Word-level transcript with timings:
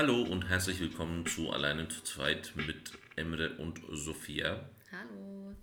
Hallo 0.00 0.22
und 0.22 0.48
herzlich 0.48 0.80
willkommen 0.80 1.26
zu 1.26 1.50
Alleine 1.50 1.86
zu 1.86 2.02
zweit 2.02 2.52
mit 2.54 2.92
Emre 3.16 3.58
und 3.58 3.82
Sophia. 3.92 4.66
Hallo. 4.90 5.54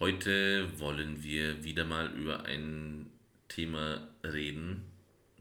Heute 0.00 0.80
wollen 0.80 1.22
wir 1.22 1.62
wieder 1.62 1.84
mal 1.84 2.10
über 2.14 2.46
ein 2.46 3.12
Thema 3.48 4.08
reden, 4.24 4.90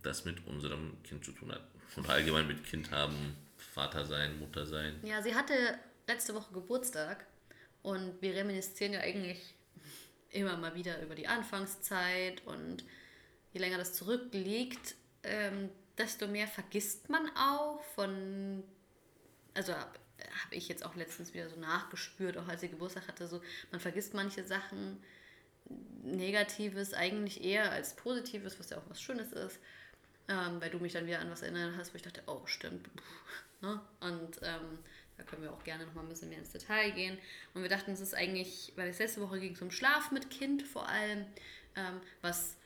das 0.03 0.25
mit 0.25 0.45
unserem 0.45 1.01
Kind 1.03 1.23
zu 1.23 1.31
tun 1.31 1.53
hat. 1.53 1.61
Und 1.95 2.09
allgemein 2.09 2.47
mit 2.47 2.65
Kind 2.65 2.91
haben, 2.91 3.37
Vater 3.55 4.05
sein, 4.05 4.39
Mutter 4.39 4.65
sein. 4.65 4.99
Ja, 5.01 5.21
sie 5.21 5.33
hatte 5.33 5.53
letzte 6.05 6.35
Woche 6.35 6.53
Geburtstag 6.53 7.25
und 7.81 8.21
wir 8.21 8.35
reminiszieren 8.35 8.91
ja 8.91 8.99
eigentlich 8.99 9.55
immer 10.31 10.57
mal 10.57 10.75
wieder 10.75 11.01
über 11.01 11.15
die 11.15 11.29
Anfangszeit 11.29 12.45
und 12.45 12.83
je 13.53 13.61
länger 13.61 13.77
das 13.77 13.93
zurückliegt, 13.93 14.95
ähm, 15.23 15.69
desto 15.97 16.27
mehr 16.27 16.47
vergisst 16.47 17.09
man 17.09 17.29
auch 17.35 17.81
von, 17.95 18.63
also 19.53 19.73
habe 19.73 19.91
hab 20.43 20.51
ich 20.51 20.67
jetzt 20.67 20.85
auch 20.85 20.95
letztens 20.95 21.33
wieder 21.33 21.49
so 21.49 21.57
nachgespürt, 21.57 22.37
auch 22.37 22.47
als 22.47 22.61
sie 22.61 22.69
Geburtstag 22.69 23.07
hatte, 23.07 23.27
so 23.27 23.41
man 23.71 23.79
vergisst 23.79 24.13
manche 24.13 24.43
Sachen, 24.43 25.01
Negatives 26.03 26.93
eigentlich 26.93 27.43
eher 27.43 27.71
als 27.71 27.95
Positives, 27.95 28.59
was 28.59 28.69
ja 28.69 28.77
auch 28.77 28.89
was 28.89 29.01
Schönes 29.01 29.31
ist, 29.31 29.59
ähm, 30.27 30.61
weil 30.61 30.69
du 30.69 30.79
mich 30.79 30.93
dann 30.93 31.07
wieder 31.07 31.19
an 31.19 31.31
was 31.31 31.41
erinnert 31.41 31.75
hast, 31.77 31.93
wo 31.93 31.95
ich 31.95 32.03
dachte, 32.03 32.21
oh 32.27 32.45
stimmt, 32.45 32.87
ne? 33.61 33.81
und 34.01 34.39
ähm, 34.43 34.79
da 35.17 35.23
können 35.23 35.43
wir 35.43 35.53
auch 35.53 35.63
gerne 35.63 35.85
noch 35.85 35.93
mal 35.93 36.01
ein 36.01 36.09
bisschen 36.09 36.29
mehr 36.29 36.39
ins 36.39 36.51
Detail 36.51 36.91
gehen. 36.91 37.17
Und 37.53 37.61
wir 37.61 37.69
dachten, 37.69 37.91
es 37.91 38.01
ist 38.01 38.13
eigentlich, 38.13 38.73
weil 38.75 38.89
es 38.89 38.99
letzte 38.99 39.21
Woche 39.21 39.39
ging 39.39 39.55
zum 39.55 39.71
Schlaf 39.71 40.11
mit 40.11 40.29
Kind 40.29 40.63
vor 40.63 40.89
allem, 40.89 41.25
ähm, 41.75 42.01
was 42.21 42.57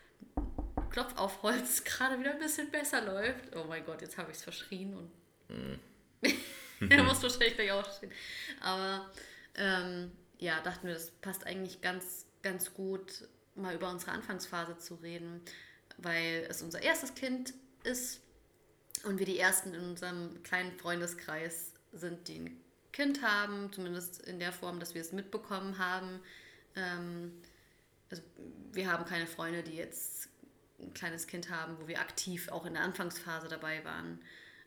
Klopf 0.90 1.18
auf 1.18 1.42
Holz 1.44 1.84
gerade 1.86 2.20
wieder 2.20 2.32
ein 2.32 2.40
bisschen 2.40 2.70
besser 2.72 3.02
läuft. 3.02 3.56
Oh 3.56 3.66
mein 3.68 3.86
Gott, 3.86 4.02
jetzt 4.02 4.18
habe 4.18 4.32
ich 4.32 4.38
es 4.38 4.44
verschrien 4.44 4.96
und. 4.96 5.12
Mm. 6.82 6.92
er 6.92 7.04
muss 7.06 7.24
wahrscheinlich 7.24 7.56
gleich 7.56 7.72
aufstehen. 7.72 8.12
Aber 8.62 9.10
ähm, 9.56 10.12
ja, 10.38 10.62
dachten 10.62 10.88
wir, 10.88 10.94
das 10.94 11.10
passt 11.10 11.46
eigentlich 11.46 11.82
ganz, 11.82 12.26
ganz 12.42 12.74
gut, 12.74 13.28
mal 13.56 13.76
über 13.76 13.90
unsere 13.90 14.12
Anfangsphase 14.12 14.78
zu 14.78 14.96
reden, 14.96 15.42
weil 15.98 16.46
es 16.50 16.62
unser 16.62 16.82
erstes 16.82 17.16
Kind 17.16 17.54
ist 17.84 18.22
und 19.04 19.20
wir 19.20 19.26
die 19.26 19.40
ersten 19.40 19.74
in 19.74 19.82
unserem 19.82 20.42
kleinen 20.44 20.72
Freundeskreis 20.78 21.74
sind, 21.92 22.28
die 22.28 22.40
ein 22.40 22.62
Kind 22.92 23.22
haben, 23.22 23.72
zumindest 23.72 24.22
in 24.26 24.40
der 24.40 24.52
Form, 24.52 24.80
dass 24.80 24.94
wir 24.94 25.02
es 25.02 25.12
mitbekommen 25.12 25.78
haben. 25.78 26.20
Ähm, 26.76 27.34
also 28.10 28.24
wir 28.72 28.92
haben 28.92 29.06
keine 29.06 29.28
Freunde, 29.28 29.64
die 29.64 29.76
jetzt 29.76 30.30
ein 30.82 30.94
kleines 30.94 31.28
Kind 31.28 31.50
haben, 31.50 31.78
wo 31.80 31.88
wir 31.88 32.00
aktiv 32.00 32.50
auch 32.50 32.66
in 32.66 32.74
der 32.74 32.84
Anfangsphase 32.84 33.48
dabei 33.48 33.84
waren. 33.84 34.20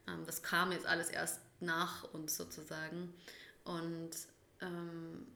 Ähm, 0.09 0.25
das 0.27 0.43
kam 0.43 0.73
jetzt 0.73 0.87
alles 0.87 1.09
erst 1.09 1.41
nach 1.61 2.05
uns 2.13 2.37
sozusagen. 2.37 3.13
Und 3.65 4.11
ähm, 4.61 5.27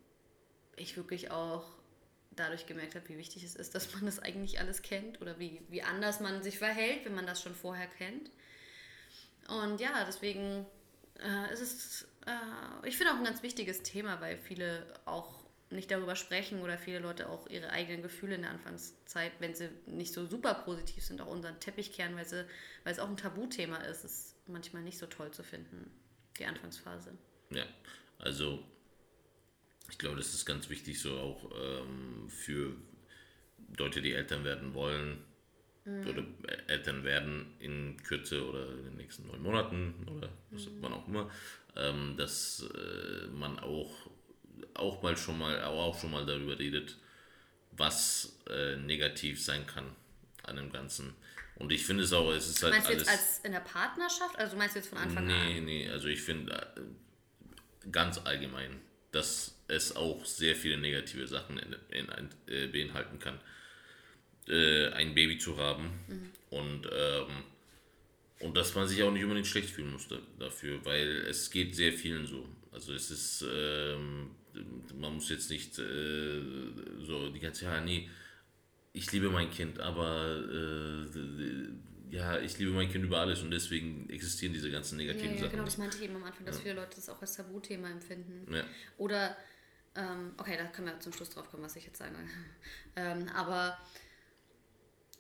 ich 0.77 0.97
wirklich 0.97 1.30
auch 1.30 1.64
dadurch 2.32 2.66
gemerkt 2.66 2.94
habe, 2.94 3.08
wie 3.08 3.19
wichtig 3.19 3.42
es 3.44 3.54
ist, 3.54 3.74
dass 3.74 3.92
man 3.94 4.06
das 4.06 4.19
eigentlich 4.19 4.60
alles 4.60 4.82
kennt 4.82 5.20
oder 5.22 5.38
wie, 5.38 5.62
wie 5.69 5.82
anders 5.82 6.20
man 6.20 6.42
sich 6.42 6.58
verhält, 6.58 7.04
wenn 7.04 7.14
man 7.14 7.27
das 7.27 7.42
schon 7.42 7.54
vorher 7.54 7.86
kennt. 7.86 8.30
Und 9.48 9.80
ja, 9.80 10.04
deswegen 10.04 10.66
äh, 11.20 11.52
ist 11.52 11.60
es, 11.60 12.02
äh, 12.27 12.88
ich 12.88 12.97
finde 12.97 13.12
auch 13.12 13.16
ein 13.19 13.24
ganz 13.24 13.42
wichtiges 13.42 13.82
Thema, 13.82 14.20
weil 14.20 14.36
viele 14.36 14.86
auch 15.06 15.46
nicht 15.71 15.91
darüber 15.91 16.15
sprechen 16.15 16.60
oder 16.60 16.78
viele 16.78 17.00
Leute 17.00 17.28
auch 17.28 17.49
ihre 17.49 17.71
eigenen 17.71 18.03
Gefühle 18.03 18.37
in 18.37 18.43
der 18.43 18.50
Anfangszeit, 18.53 19.32
wenn 19.41 19.54
sie 19.54 19.69
nicht 19.87 20.12
so 20.12 20.27
super 20.27 20.54
positiv 20.54 21.04
sind, 21.04 21.21
auch 21.21 21.27
unseren 21.27 21.59
Teppich 21.59 21.93
kehren, 21.93 22.15
weil, 22.16 22.27
sie, 22.27 22.47
weil 22.84 22.93
es 22.93 23.00
auch 23.00 23.09
ein 23.09 23.16
Tabuthema 23.16 23.78
ist, 23.78 24.04
ist 24.04 24.37
manchmal 24.47 24.82
nicht 24.82 24.99
so 24.99 25.06
toll 25.06 25.32
zu 25.32 25.43
finden, 25.43 25.91
die 26.38 26.47
Anfangsphase. 26.47 27.16
Ja, 27.50 27.65
also 28.19 28.62
ich 29.91 29.99
glaube, 29.99 30.16
das 30.16 30.34
ist 30.34 30.47
ganz 30.47 30.69
wichtig 30.69 31.00
so 31.00 31.19
auch 31.19 31.50
ähm, 31.54 32.28
für 32.28 32.77
Leute, 33.77 34.03
die 34.03 34.12
Eltern 34.12 34.44
werden 34.44 34.75
wollen 34.75 35.25
mhm. 35.84 36.06
oder 36.06 36.25
Eltern 36.69 37.04
werden 37.04 37.54
in 37.59 37.97
Kürze 38.03 38.47
oder 38.47 38.69
in 38.71 38.84
den 38.84 38.97
nächsten 38.97 39.27
neun 39.27 39.43
Monaten 39.43 40.06
oder 40.09 40.31
was 40.50 40.66
mhm. 40.66 40.81
man 40.81 40.93
auch 40.93 41.09
immer, 41.09 41.31
ähm, 41.77 42.15
dass 42.16 42.69
äh, 42.75 43.27
man 43.28 43.59
auch 43.59 44.10
auch 44.75 45.03
mal 45.03 45.17
schon 45.17 45.39
mal, 45.39 45.62
auch 45.65 45.99
schon 45.99 46.11
mal 46.11 46.27
darüber 46.27 46.59
redet, 46.59 46.97
was 47.72 48.39
äh, 48.49 48.77
negativ 48.77 49.43
sein 49.43 49.67
kann 49.67 49.84
an 50.44 50.56
dem 50.56 50.71
Ganzen. 50.71 51.15
Und 51.56 51.72
ich 51.72 51.87
finde 51.87 52.05
es 52.05 52.12
auch, 52.12 52.31
es 52.33 52.49
ist 52.49 52.62
halt 52.62 52.75
meinst 52.75 52.89
du 52.89 52.93
jetzt 52.93 53.09
als 53.09 53.41
in 53.43 53.53
der 53.53 53.61
Partnerschaft? 53.61 54.39
Also 54.39 54.56
meinst 54.56 54.75
du 54.75 54.81
jetzt 54.81 54.89
von 54.89 54.99
Anfang 54.99 55.27
nee, 55.27 55.33
an? 55.33 55.47
Nee, 55.47 55.61
nee, 55.61 55.89
also 55.89 56.09
ich 56.09 56.21
finde 56.21 56.53
äh, 56.55 57.91
ganz 57.91 58.19
allgemein, 58.19 58.78
dass 59.12 59.55
es 59.69 59.97
auch 59.97 60.25
sehr 60.25 60.55
viele 60.55 60.77
negative 60.77 61.27
Sachen 61.27 61.59
in, 61.59 61.77
in, 61.91 62.09
äh, 62.47 62.66
beinhalten 62.66 63.19
kann, 63.19 63.41
äh, 64.49 64.89
ein 64.91 65.15
Baby 65.15 65.39
zu 65.39 65.56
haben. 65.56 65.84
Mhm. 66.09 66.31
Und, 66.50 66.91
ähm, 66.93 67.45
und 68.41 68.56
dass 68.56 68.75
man 68.75 68.87
sich 68.87 69.03
auch 69.03 69.11
nicht 69.11 69.22
unbedingt 69.22 69.47
schlecht 69.47 69.71
fühlen 69.71 69.93
muss 69.93 70.09
dafür, 70.39 70.84
weil 70.84 71.09
es 71.28 71.50
geht 71.50 71.75
sehr 71.75 71.93
vielen 71.93 72.27
so. 72.27 72.47
Also 72.71 72.93
es 72.93 73.11
ist... 73.11 73.45
Ähm, 73.50 74.31
man 74.99 75.15
muss 75.15 75.28
jetzt 75.28 75.50
nicht 75.50 75.78
äh, 75.78 76.43
so 77.05 77.31
die 77.31 77.41
ganze 77.41 77.65
Zeit, 77.65 77.84
nee, 77.84 78.09
ich 78.93 79.12
liebe 79.12 79.28
mein 79.28 79.50
Kind, 79.50 79.78
aber 79.78 80.43
äh, 80.50 81.69
ja, 82.11 82.39
ich 82.39 82.59
liebe 82.59 82.71
mein 82.71 82.91
Kind 82.91 83.05
über 83.05 83.21
alles 83.21 83.43
und 83.43 83.50
deswegen 83.50 84.09
existieren 84.09 84.53
diese 84.53 84.71
ganzen 84.71 84.97
negativen 84.97 85.31
ja, 85.31 85.34
ja, 85.34 85.41
Sachen. 85.41 85.50
Genau, 85.53 85.65
das 85.65 85.78
meinte 85.78 85.97
ich 85.99 86.05
eben 86.05 86.16
am 86.16 86.25
Anfang, 86.25 86.47
dass 86.47 86.56
ja. 86.56 86.62
viele 86.62 86.75
Leute 86.77 86.97
das 86.97 87.09
auch 87.09 87.21
als 87.21 87.34
Tabuthema 87.34 87.91
empfinden. 87.91 88.53
Ja. 88.53 88.65
Oder, 88.97 89.37
ähm, 89.95 90.33
okay, 90.39 90.56
da 90.56 90.65
können 90.66 90.89
wir 90.89 91.00
zum 91.00 91.12
Schluss 91.12 91.31
drauf 91.31 91.50
kommen, 91.50 91.62
was 91.62 91.77
ich 91.77 91.84
jetzt 91.84 91.99
sage. 91.99 92.15
ähm, 92.97 93.28
aber 93.34 93.78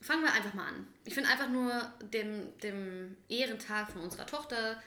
fangen 0.00 0.22
wir 0.22 0.32
einfach 0.32 0.54
mal 0.54 0.68
an. 0.68 0.86
Ich 1.04 1.14
finde 1.14 1.28
einfach 1.28 1.50
nur 1.50 1.92
dem, 2.12 2.56
dem 2.62 3.16
Ehrentag 3.28 3.90
von 3.90 4.02
unserer 4.02 4.26
Tochter 4.26 4.80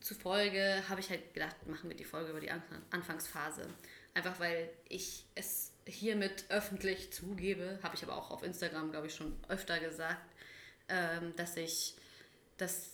zufolge 0.00 0.82
habe 0.88 1.00
ich 1.00 1.10
halt 1.10 1.34
gedacht, 1.34 1.66
machen 1.66 1.90
wir 1.90 1.96
die 1.96 2.04
Folge 2.04 2.30
über 2.30 2.40
die 2.40 2.50
Anfangsphase. 2.90 3.66
Einfach 4.16 4.40
weil 4.40 4.70
ich 4.88 5.26
es 5.34 5.74
hiermit 5.86 6.46
öffentlich 6.48 7.12
zugebe, 7.12 7.78
habe 7.82 7.94
ich 7.94 8.02
aber 8.02 8.16
auch 8.16 8.30
auf 8.30 8.42
Instagram, 8.42 8.90
glaube 8.90 9.08
ich, 9.08 9.14
schon 9.14 9.36
öfter 9.48 9.78
gesagt, 9.78 10.34
ähm, 10.88 11.34
dass 11.36 11.58
ich 11.58 11.96
das, 12.56 12.92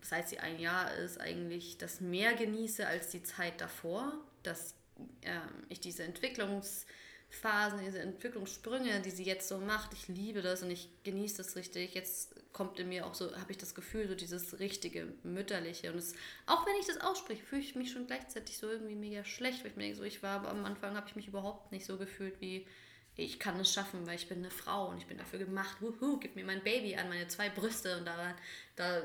seit 0.00 0.28
sie 0.28 0.38
ein 0.38 0.60
Jahr 0.60 0.94
ist, 0.94 1.20
eigentlich 1.20 1.76
das 1.76 2.00
mehr 2.00 2.34
genieße 2.34 2.86
als 2.86 3.10
die 3.10 3.24
Zeit 3.24 3.60
davor, 3.60 4.12
dass 4.44 4.76
ähm, 5.22 5.66
ich 5.68 5.80
diese 5.80 6.04
Entwicklungs- 6.04 6.86
Phasen, 7.30 7.80
diese 7.84 8.00
Entwicklungssprünge, 8.00 9.00
die 9.02 9.10
sie 9.10 9.22
jetzt 9.22 9.48
so 9.48 9.58
macht, 9.58 9.92
ich 9.92 10.08
liebe 10.08 10.42
das 10.42 10.62
und 10.62 10.70
ich 10.70 10.88
genieße 11.04 11.38
das 11.38 11.54
richtig. 11.54 11.94
Jetzt 11.94 12.34
kommt 12.52 12.80
in 12.80 12.88
mir 12.88 13.06
auch 13.06 13.14
so, 13.14 13.34
habe 13.36 13.52
ich 13.52 13.58
das 13.58 13.74
Gefühl, 13.74 14.08
so 14.08 14.14
dieses 14.14 14.58
richtige, 14.58 15.06
mütterliche. 15.22 15.92
Und 15.92 15.98
es, 15.98 16.14
auch 16.46 16.66
wenn 16.66 16.74
ich 16.80 16.86
das 16.86 17.00
ausspreche, 17.00 17.42
fühle 17.42 17.62
ich 17.62 17.76
mich 17.76 17.92
schon 17.92 18.08
gleichzeitig 18.08 18.58
so 18.58 18.68
irgendwie 18.68 18.96
mega 18.96 19.24
schlecht, 19.24 19.62
weil 19.62 19.70
ich 19.70 19.76
mir 19.76 19.84
denke, 19.84 19.98
so, 19.98 20.02
ich 20.02 20.22
war 20.22 20.46
am 20.46 20.64
Anfang, 20.64 20.96
habe 20.96 21.06
ich 21.08 21.16
mich 21.16 21.28
überhaupt 21.28 21.70
nicht 21.70 21.86
so 21.86 21.98
gefühlt 21.98 22.40
wie, 22.40 22.66
ich 23.14 23.38
kann 23.38 23.58
es 23.60 23.72
schaffen, 23.72 24.06
weil 24.06 24.16
ich 24.16 24.28
bin 24.28 24.38
eine 24.38 24.50
Frau 24.50 24.88
und 24.88 24.98
ich 24.98 25.06
bin 25.06 25.18
dafür 25.18 25.38
gemacht. 25.38 25.76
Wuhu, 25.80 26.18
gib 26.18 26.34
mir 26.34 26.44
mein 26.44 26.64
Baby 26.64 26.96
an, 26.96 27.08
meine 27.08 27.28
zwei 27.28 27.48
Brüste 27.48 27.96
und 27.98 28.06
da, 28.06 28.34
da 28.74 29.02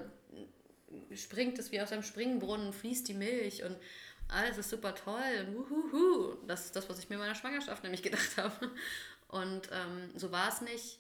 springt 1.14 1.60
es 1.60 1.72
wie 1.72 1.82
aus 1.82 1.92
einem 1.92 2.04
Springbrunnen, 2.04 2.74
fließt 2.74 3.08
die 3.08 3.14
Milch 3.14 3.64
und 3.64 3.78
alles 4.28 4.58
ist 4.58 4.70
super 4.70 4.96
toll 4.96 5.46
und 5.48 5.56
wuhuhu. 5.56 6.38
Das 6.48 6.66
ist 6.66 6.76
das, 6.76 6.90
was 6.90 7.00
ich 7.00 7.10
mir 7.10 7.16
in 7.16 7.22
meiner 7.22 7.36
Schwangerschaft 7.36 7.84
nämlich 7.84 8.04
gedacht 8.04 8.38
habe. 8.38 8.72
Und 9.28 9.70
ähm, 9.72 10.12
so 10.16 10.32
war 10.32 10.50
es 10.50 10.62
nicht, 10.62 11.00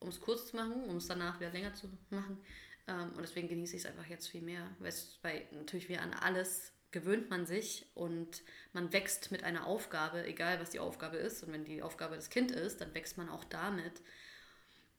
um 0.00 0.08
es 0.08 0.20
kurz 0.20 0.48
zu 0.48 0.56
machen, 0.56 0.84
um 0.84 0.96
es 0.96 1.06
danach 1.06 1.40
wieder 1.40 1.50
länger 1.50 1.74
zu 1.74 1.88
machen. 2.10 2.42
Ähm, 2.86 3.10
und 3.10 3.22
deswegen 3.22 3.48
genieße 3.48 3.76
ich 3.76 3.82
es 3.82 3.90
einfach 3.90 4.06
jetzt 4.06 4.28
viel 4.28 4.42
mehr. 4.42 4.70
Weil 4.78 5.46
natürlich 5.52 5.88
wie 5.88 5.98
an 5.98 6.14
alles 6.14 6.72
gewöhnt 6.90 7.28
man 7.28 7.44
sich 7.44 7.86
und 7.94 8.42
man 8.72 8.92
wächst 8.92 9.32
mit 9.32 9.42
einer 9.42 9.66
Aufgabe, 9.66 10.24
egal 10.26 10.60
was 10.60 10.70
die 10.70 10.78
Aufgabe 10.78 11.16
ist. 11.16 11.42
Und 11.42 11.52
wenn 11.52 11.64
die 11.64 11.82
Aufgabe 11.82 12.14
das 12.14 12.30
Kind 12.30 12.52
ist, 12.52 12.80
dann 12.80 12.94
wächst 12.94 13.18
man 13.18 13.28
auch 13.28 13.44
damit. 13.44 14.00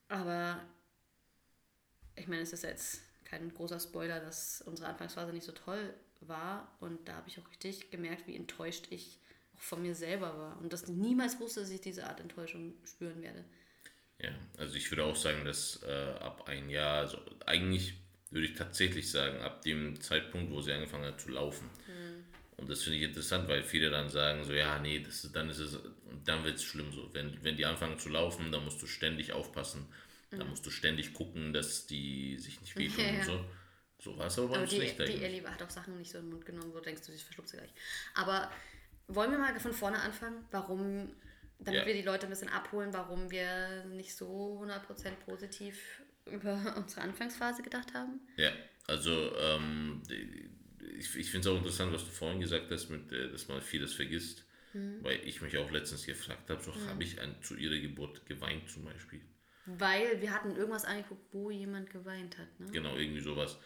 Aber 0.08 0.62
ich 2.14 2.28
meine, 2.28 2.42
es 2.42 2.52
ist 2.52 2.64
jetzt 2.64 3.00
kein 3.24 3.52
großer 3.52 3.80
Spoiler, 3.80 4.20
dass 4.20 4.62
unsere 4.62 4.88
Anfangsphase 4.88 5.32
nicht 5.32 5.46
so 5.46 5.52
toll 5.52 5.94
war. 6.20 6.76
Und 6.80 7.08
da 7.08 7.16
habe 7.16 7.28
ich 7.28 7.38
auch 7.38 7.50
richtig 7.50 7.90
gemerkt, 7.90 8.26
wie 8.26 8.36
enttäuscht 8.36 8.86
ich 8.90 9.18
auch 9.54 9.60
von 9.60 9.82
mir 9.82 9.94
selber 9.94 10.36
war. 10.38 10.58
Und 10.60 10.72
dass 10.72 10.84
ich 10.84 10.88
niemals 10.90 11.40
wusste, 11.40 11.60
dass 11.60 11.70
ich 11.70 11.80
diese 11.80 12.06
Art 12.06 12.20
Enttäuschung 12.20 12.74
spüren 12.84 13.22
werde. 13.22 13.44
Ja, 14.20 14.30
also 14.58 14.76
ich 14.76 14.90
würde 14.90 15.04
auch 15.04 15.16
sagen, 15.16 15.44
dass 15.44 15.82
äh, 15.82 16.14
ab 16.20 16.48
ein 16.48 16.70
Jahr, 16.70 17.00
also 17.00 17.18
eigentlich 17.44 17.94
würde 18.30 18.46
ich 18.46 18.54
tatsächlich 18.54 19.10
sagen, 19.10 19.40
ab 19.40 19.62
dem 19.62 20.00
Zeitpunkt, 20.00 20.50
wo 20.50 20.60
sie 20.60 20.72
angefangen 20.72 21.04
hat 21.04 21.20
zu 21.20 21.30
laufen. 21.30 21.68
Mhm. 21.86 22.24
Und 22.56 22.70
das 22.70 22.82
finde 22.82 22.98
ich 22.98 23.04
interessant, 23.04 23.48
weil 23.48 23.62
viele 23.62 23.90
dann 23.90 24.08
sagen 24.08 24.44
so, 24.44 24.52
ja, 24.54 24.78
nee, 24.78 25.00
das, 25.00 25.30
dann 25.32 25.50
ist 25.50 25.58
es, 25.58 25.78
dann 26.24 26.42
wird 26.44 26.56
es 26.56 26.64
schlimm 26.64 26.90
so. 26.92 27.12
Wenn, 27.12 27.42
wenn 27.44 27.56
die 27.56 27.66
anfangen 27.66 27.98
zu 27.98 28.08
laufen, 28.08 28.50
dann 28.50 28.64
musst 28.64 28.80
du 28.80 28.86
ständig 28.86 29.32
aufpassen. 29.32 29.86
Mhm. 30.30 30.38
Dann 30.38 30.48
musst 30.48 30.64
du 30.64 30.70
ständig 30.70 31.12
gucken, 31.12 31.52
dass 31.52 31.86
die 31.86 32.38
sich 32.38 32.60
nicht 32.60 32.76
wehtun 32.76 33.04
ja, 33.04 33.18
und 33.18 33.24
so. 33.24 33.44
So 33.98 34.16
war 34.18 34.26
es 34.26 34.38
aber 34.38 34.56
Aber 34.56 34.66
die, 34.66 34.78
nicht 34.78 34.98
die. 34.98 35.24
Ellie 35.24 35.42
hat 35.48 35.62
auch 35.62 35.70
Sachen 35.70 35.96
nicht 35.98 36.10
so 36.10 36.18
in 36.18 36.24
den 36.26 36.30
Mund 36.32 36.44
genommen, 36.46 36.72
wo 36.74 36.80
denkst 36.80 37.02
du, 37.06 37.12
sie 37.12 37.18
verschluckt 37.18 37.48
sie 37.48 37.56
gleich. 37.56 37.72
Aber 38.14 38.50
wollen 39.08 39.30
wir 39.30 39.38
mal 39.38 39.58
von 39.58 39.72
vorne 39.72 39.98
anfangen, 39.98 40.44
warum, 40.50 41.12
damit 41.58 41.80
Ja. 41.80 41.86
wir 41.86 41.94
die 41.94 42.02
Leute 42.02 42.26
ein 42.26 42.30
bisschen 42.30 42.48
abholen, 42.50 42.92
warum 42.92 43.30
wir 43.30 43.84
nicht 43.86 44.14
so 44.14 44.60
100% 44.62 45.10
positiv 45.24 46.02
über 46.26 46.74
unsere 46.76 47.00
Anfangsphase 47.02 47.62
gedacht 47.62 47.94
haben? 47.94 48.20
Ja, 48.36 48.52
also 48.86 49.34
ähm, 49.38 50.02
ich, 50.98 51.16
ich 51.16 51.30
finde 51.30 51.48
es 51.48 51.54
auch 51.54 51.58
interessant, 51.58 51.92
was 51.92 52.04
du 52.04 52.10
vorhin 52.10 52.40
gesagt 52.40 52.70
hast, 52.70 52.90
mit, 52.90 53.10
äh, 53.12 53.30
dass 53.30 53.48
man 53.48 53.60
vieles 53.62 53.94
vergisst. 53.94 54.44
Mhm. 54.72 55.02
Weil 55.02 55.20
ich 55.24 55.40
mich 55.40 55.56
auch 55.56 55.70
letztens 55.70 56.04
gefragt 56.04 56.50
habe, 56.50 56.62
so 56.62 56.74
habe 56.88 57.02
ich 57.02 57.18
ein, 57.20 57.34
zu 57.42 57.56
ihrer 57.56 57.78
Geburt 57.78 58.26
geweint 58.26 58.68
zum 58.68 58.84
Beispiel. 58.84 59.20
Weil 59.64 60.20
wir 60.20 60.32
hatten 60.32 60.54
irgendwas 60.54 60.84
angeguckt, 60.84 61.32
wo 61.32 61.50
jemand 61.50 61.90
geweint 61.90 62.36
hat. 62.38 62.60
Ne? 62.60 62.66
Genau, 62.72 62.94
irgendwie 62.96 63.20
sowas. 63.22 63.56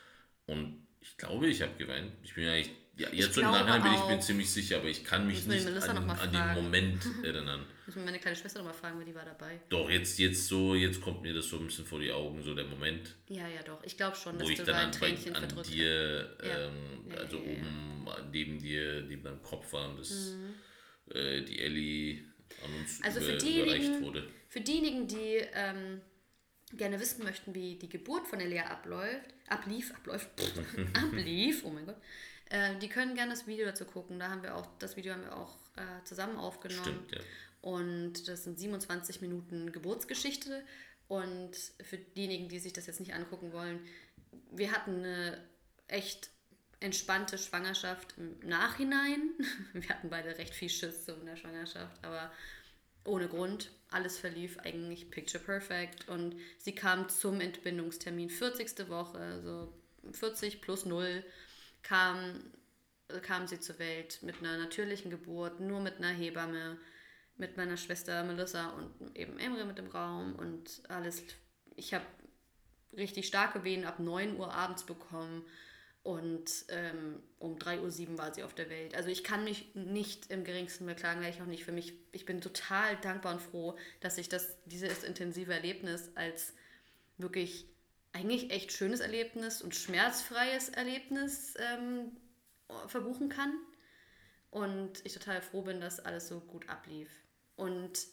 Und 0.51 0.87
ich 1.01 1.17
glaube, 1.17 1.47
ich 1.49 1.63
habe 1.63 1.73
geweint. 1.79 2.13
Ich 2.23 2.35
bin 2.35 2.45
ja 2.45 2.53
eigentlich, 2.53 2.71
ja, 2.97 3.09
jetzt 3.13 3.37
im 3.39 3.45
Nachhinein 3.45 3.83
bin 3.83 3.93
ich 3.95 4.07
mir 4.07 4.21
ziemlich 4.21 4.51
sicher, 4.51 4.77
aber 4.79 4.89
ich 4.89 5.05
kann 5.05 5.27
mich 5.27 5.47
Müssen 5.47 5.65
wir 5.67 5.73
nicht 5.75 5.89
an, 5.89 5.97
an 6.11 6.33
den. 6.33 6.63
Moment 6.65 7.03
erinnern. 7.25 7.65
Muss 7.87 7.97
man 7.97 8.05
meine 8.05 8.19
kleine 8.19 8.37
Schwester 8.37 8.59
nochmal 8.59 8.75
fragen, 8.75 8.99
weil 8.99 9.05
die 9.07 9.15
war 9.15 9.25
dabei. 9.25 9.61
Doch, 9.69 9.89
jetzt, 9.89 10.19
jetzt 10.19 10.47
so, 10.49 10.75
jetzt 10.75 11.01
kommt 11.01 11.23
mir 11.23 11.33
das 11.35 11.47
so 11.49 11.59
ein 11.59 11.67
bisschen 11.67 11.87
vor 11.87 11.99
die 12.01 12.13
Augen, 12.13 12.43
so 12.43 12.55
der 12.55 12.67
Moment, 12.67 13.17
Ja, 13.29 13.49
ja, 13.49 13.63
doch. 13.63 13.83
Ich 13.85 13.97
glaube 13.97 14.17
schon, 14.17 14.35
wo 14.35 14.41
dass 14.41 14.51
ich 14.51 14.57
du 14.59 14.65
dann 14.65 14.75
da 14.75 14.81
ein 14.81 14.87
an, 14.87 14.93
Tränchen 14.93 15.35
an 15.35 15.49
hast. 15.57 15.73
dir, 15.73 16.37
Ja. 16.45 16.67
ähm, 16.67 16.73
Ja, 17.11 17.17
also 17.17 17.37
ja, 17.39 17.43
oben 17.43 18.07
neben 18.31 18.59
dir, 18.59 19.03
neben 19.03 19.23
deinem 19.23 19.43
Kopf 19.43 19.73
war 19.73 19.89
und 19.91 19.99
das, 20.01 20.11
Mhm. 20.35 20.55
äh, 21.17 21.43
die 21.43 21.61
Ellie 21.61 22.25
an 22.65 22.71
uns 22.81 23.01
Also 23.03 23.21
für 23.21 23.31
über, 23.31 23.39
diejenigen, 23.39 23.85
überreicht 23.85 24.03
wurde. 24.03 24.29
für 24.49 24.61
diejenigen, 24.61 25.07
die 25.09 25.41
ähm, 25.55 26.01
gerne 26.77 27.01
wissen 27.01 27.25
möchten, 27.25 27.55
wie 27.55 27.77
die 27.77 27.89
Geburt 27.89 28.27
von 28.27 28.39
der 28.39 28.49
Lea 28.49 28.61
abläuft, 28.61 29.31
ablief, 29.51 29.93
abläuft, 29.95 30.31
ablief, 30.95 31.65
oh 31.65 31.71
mein 31.71 31.87
Gott, 31.87 31.97
äh, 32.51 32.77
die 32.79 32.89
können 32.89 33.15
gerne 33.15 33.33
das 33.33 33.47
Video 33.47 33.67
dazu 33.67 33.85
gucken. 33.85 34.19
Da 34.19 34.31
haben 34.31 34.43
wir 34.43 34.57
auch, 34.57 34.67
das 34.79 34.97
Video 34.97 35.13
haben 35.13 35.23
wir 35.23 35.37
auch 35.37 35.57
äh, 35.77 36.05
zusammen 36.05 36.37
aufgenommen. 36.37 36.83
Stimmt, 36.83 37.13
ja. 37.13 37.21
Und 37.63 38.29
das 38.29 38.45
sind 38.45 38.59
27 38.59 39.21
Minuten 39.21 39.73
Geburtsgeschichte. 39.73 40.65
Und 41.09 41.53
für 41.83 41.99
diejenigen, 41.99 42.49
die 42.49 42.59
sich 42.59 42.73
das 42.73 42.87
jetzt 42.87 43.01
nicht 43.01 43.15
angucken 43.15 43.53
wollen, 43.53 43.81
wir 44.53 44.73
hatten 44.73 44.99
eine 44.99 45.45
echt 45.89 46.31
entspannte 46.81 47.37
Schwangerschaft 47.37 48.15
im 48.17 48.39
Nachhinein. 48.49 49.31
Wir 49.75 49.91
hatten 49.91 50.09
beide 50.09 50.39
recht 50.39 50.55
viel 50.55 50.71
Schiss 50.71 51.05
so 51.05 51.13
in 51.13 51.27
der 51.27 51.37
Schwangerschaft, 51.37 52.03
aber 52.03 52.33
ohne 53.05 53.29
Grund. 53.29 53.71
Alles 53.91 54.19
verlief 54.19 54.59
eigentlich 54.61 55.11
picture 55.11 55.43
perfect 55.43 56.09
und 56.09 56.37
sie 56.59 56.75
kam 56.75 57.09
zum 57.09 57.41
Entbindungstermin 57.41 58.31
40. 58.31 58.89
Woche, 58.89 59.19
also 59.19 59.73
40 60.13 60.61
plus 60.61 60.87
0 60.87 61.25
kam, 61.83 62.53
kam 63.23 63.47
sie 63.47 63.59
zur 63.59 63.79
Welt 63.79 64.23
mit 64.23 64.39
einer 64.39 64.59
natürlichen 64.59 65.11
Geburt, 65.11 65.61
nur 65.61 65.81
mit 65.81 65.99
einer 65.99 66.13
Hebamme, 66.13 66.79
mit 67.37 67.57
meiner 67.57 67.77
Schwester 67.77 68.23
Melissa 68.23 68.71
und 68.71 69.17
eben 69.17 69.39
Emre 69.39 69.65
mit 69.65 69.79
im 69.79 69.89
Raum 69.89 70.37
und 70.37 70.83
alles. 70.89 71.25
Ich 71.75 71.93
habe 71.93 72.05
richtig 72.97 73.27
starke 73.27 73.65
Wehen 73.65 73.85
ab 73.85 73.99
9 73.99 74.37
Uhr 74.37 74.53
abends 74.53 74.85
bekommen 74.85 75.45
und 76.03 76.65
ähm, 76.69 77.23
um 77.39 77.57
3.07 77.57 78.11
Uhr 78.11 78.19
war 78.19 78.33
sie 78.33 78.43
auf 78.43 78.55
der 78.55 78.71
Welt. 78.71 78.95
Also 78.95 79.11
ich 79.11 79.23
kann 79.23 79.45
mich 79.45 79.75
nicht 79.75 80.31
im 80.31 80.45
geringsten 80.45 80.87
beklagen, 80.87 81.21
weil 81.21 81.31
ich 81.31 81.43
auch 81.43 81.47
nicht 81.47 81.65
für 81.65 81.73
mich, 81.73 81.93
ich 82.13 82.25
bin 82.25 82.41
total 82.41 82.97
dankbar 82.97 83.35
und 83.35 83.43
froh, 83.43 83.77
dass 84.01 84.17
ich 84.17 84.29
das, 84.29 84.57
dieses 84.65 85.05
intensive 85.05 85.53
Erlebnis 85.53 86.11
als 86.15 86.55
wirklich 87.19 87.67
eigentlich 88.13 88.51
echt 88.51 88.73
schönes 88.73 89.01
Erlebnis 89.01 89.61
und 89.61 89.75
schmerzfreies 89.75 90.71
Erlebnis 90.71 91.55
ähm, 91.59 92.17
verbuchen 92.87 93.29
kann. 93.29 93.53
Und 94.51 95.05
ich 95.05 95.13
total 95.13 95.43
froh 95.43 95.63
bin, 95.63 95.81
dass 95.81 96.01
alles 96.01 96.29
so 96.29 96.41
gut 96.41 96.69
ablief. 96.69 97.09
Und 97.57 98.07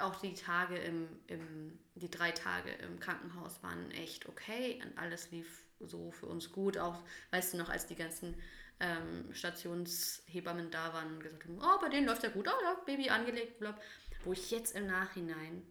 auch 0.00 0.20
die 0.20 0.34
Tage 0.34 0.76
im, 0.78 1.08
im, 1.26 1.78
die 1.94 2.10
drei 2.10 2.32
Tage 2.32 2.70
im 2.70 2.98
Krankenhaus 3.00 3.62
waren 3.62 3.90
echt 3.92 4.28
okay 4.28 4.80
und 4.82 4.98
alles 4.98 5.30
lief 5.30 5.64
so 5.80 6.10
für 6.10 6.26
uns 6.26 6.52
gut. 6.52 6.78
Auch, 6.78 7.02
weißt 7.30 7.54
du 7.54 7.58
noch, 7.58 7.68
als 7.68 7.86
die 7.86 7.94
ganzen 7.94 8.36
ähm, 8.80 9.32
Stationshebammen 9.32 10.70
da 10.70 10.92
waren 10.92 11.14
und 11.14 11.22
gesagt 11.22 11.44
haben, 11.44 11.58
oh, 11.60 11.80
bei 11.80 11.88
denen 11.88 12.06
läuft 12.06 12.22
ja 12.22 12.30
gut, 12.30 12.48
oh 12.48 12.62
ja, 12.62 12.74
Baby 12.86 13.10
angelegt, 13.10 13.58
bla. 13.58 13.78
Wo 14.24 14.32
ich 14.32 14.50
jetzt 14.50 14.74
im 14.74 14.86
Nachhinein, 14.86 15.62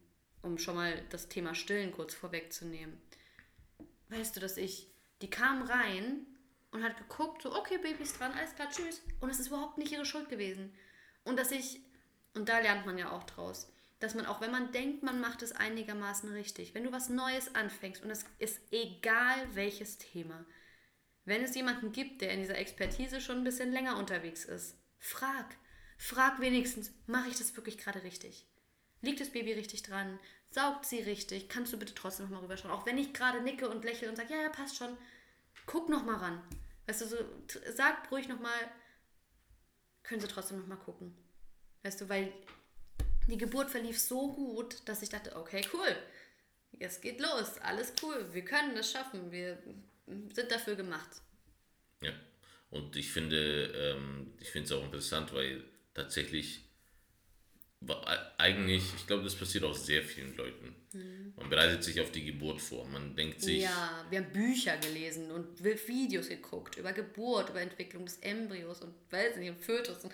um 0.42 0.57
schon 0.57 0.75
mal 0.75 1.01
das 1.09 1.27
Thema 1.27 1.56
Stillen 1.56 1.92
kurz 1.92 2.13
vorwegzunehmen, 2.13 3.00
weißt 4.09 4.36
du, 4.36 4.39
dass 4.39 4.57
ich, 4.57 4.88
die 5.21 5.30
kam 5.30 5.63
rein 5.63 6.25
und 6.71 6.83
hat 6.83 6.98
geguckt, 6.98 7.42
so, 7.42 7.56
okay, 7.56 7.77
Baby 7.77 8.04
ist 8.04 8.19
dran, 8.19 8.33
alles 8.33 8.56
klar, 8.56 8.69
tschüss. 8.69 9.01
Und 9.19 9.30
es 9.30 9.39
ist 9.39 9.48
überhaupt 9.48 9.77
nicht 9.77 9.92
ihre 9.92 10.06
Schuld 10.06 10.30
gewesen. 10.30 10.74
Und 11.24 11.38
dass 11.38 11.51
ich, 11.51 11.81
und 12.33 12.50
da 12.50 12.59
lernt 12.59 12.86
man 12.86 12.98
ja 12.98 13.12
auch 13.12 13.24
draus, 13.24 13.71
dass 14.00 14.16
man 14.16 14.26
auch, 14.26 14.42
wenn 14.42 14.52
man 14.52 14.72
denkt, 14.72 15.04
man 15.04 15.20
macht 15.20 15.42
es 15.42 15.52
einigermaßen 15.52 16.32
richtig, 16.32 16.76
wenn 16.76 16.84
du 16.84 16.92
was 16.92 17.10
Neues 17.10 17.56
anfängst 17.56 18.04
und 18.04 18.12
es 18.12 18.26
ist 18.40 18.60
egal 18.72 19.48
welches 19.54 19.98
Thema, 19.98 20.46
wenn 21.26 21.44
es 21.44 21.56
jemanden 21.56 21.92
gibt, 21.92 22.22
der 22.22 22.32
in 22.32 22.42
dieser 22.42 22.58
Expertise 22.58 23.20
schon 23.20 23.40
ein 23.40 23.44
bisschen 23.44 23.72
länger 23.72 23.98
unterwegs 23.98 24.46
ist, 24.46 24.78
frag. 25.00 25.58
Frag 25.98 26.40
wenigstens, 26.40 26.92
mache 27.08 27.30
ich 27.30 27.38
das 27.38 27.56
wirklich 27.56 27.78
gerade 27.78 28.04
richtig? 28.04 28.46
Liegt 29.02 29.20
das 29.20 29.32
Baby 29.32 29.54
richtig 29.54 29.84
dran? 29.84 30.20
Saugt 30.52 30.86
sie 30.86 31.00
richtig? 31.00 31.50
Kannst 31.50 31.74
du 31.74 31.78
bitte 31.78 31.96
trotzdem 31.96 32.26
nochmal 32.26 32.44
rüberschauen? 32.44 32.72
Auch 32.72 32.86
wenn 32.86 32.98
ich 32.98 33.14
gerade 33.14 33.42
nicke 33.42 33.68
und 33.68 33.84
lächle 33.84 34.10
und 34.10 34.16
sage, 34.16 34.34
ja, 34.34 34.44
ja, 34.44 34.50
passt 34.50 34.78
schon. 34.78 34.96
Guck 35.66 35.90
nochmal 35.90 36.16
ran. 36.16 36.42
Weißt 36.86 37.02
du, 37.02 37.08
so, 37.08 37.18
t- 37.48 37.60
sag 37.74 38.10
ruhig 38.12 38.28
nochmal, 38.28 38.58
können 40.04 40.22
sie 40.22 40.28
trotzdem 40.28 40.60
nochmal 40.60 40.78
gucken. 40.78 41.18
Weißt 41.84 42.00
du, 42.00 42.08
weil 42.10 42.32
die 43.28 43.38
Geburt 43.38 43.70
verlief 43.70 44.00
so 44.00 44.34
gut, 44.34 44.78
dass 44.86 45.02
ich 45.02 45.10
dachte, 45.10 45.36
okay, 45.36 45.66
cool. 45.74 45.96
Jetzt 46.80 47.02
geht 47.02 47.20
los, 47.20 47.58
alles 47.62 47.94
cool, 48.02 48.34
wir 48.34 48.46
können 48.46 48.76
das 48.76 48.92
schaffen, 48.92 49.32
wir 49.32 49.58
sind 50.06 50.52
dafür 50.52 50.76
gemacht. 50.76 51.10
Ja. 52.02 52.14
Und 52.69 52.96
ich 52.96 53.12
finde, 53.12 53.96
ähm, 53.98 54.34
ich 54.40 54.50
finde 54.52 54.66
es 54.66 54.72
auch 54.72 54.84
interessant, 54.84 55.34
weil 55.34 55.64
tatsächlich 55.94 56.67
eigentlich, 58.38 58.84
ich 58.96 59.07
glaube, 59.07 59.24
das 59.24 59.36
passiert 59.36 59.64
auch 59.64 59.76
sehr 59.76 60.04
vielen 60.04 60.36
Leuten. 60.36 60.76
Man 61.36 61.50
bereitet 61.50 61.84
sich 61.84 62.02
auf 62.02 62.12
die 62.12 62.26
Geburt 62.26 62.60
vor. 62.60 62.88
Man 62.88 63.16
denkt 63.16 63.42
sich, 63.42 63.57
Mhm. 63.57 63.62
Ja, 63.62 64.06
wir 64.10 64.19
haben 64.19 64.34
Bücher 64.34 64.78
gelesen 64.78 65.30
und 65.30 65.64
Videos 65.64 66.30
geguckt 66.30 66.78
über 66.78 66.92
Geburt, 66.94 67.50
über 67.52 67.62
Entwicklung 67.62 68.06
des 68.06 68.18
Embryos 68.18 68.81
und 68.81 68.96
weiß 69.12 69.36
nicht, 69.38 69.52
und 69.52 69.60
Fötus 69.60 70.04
und 70.04 70.12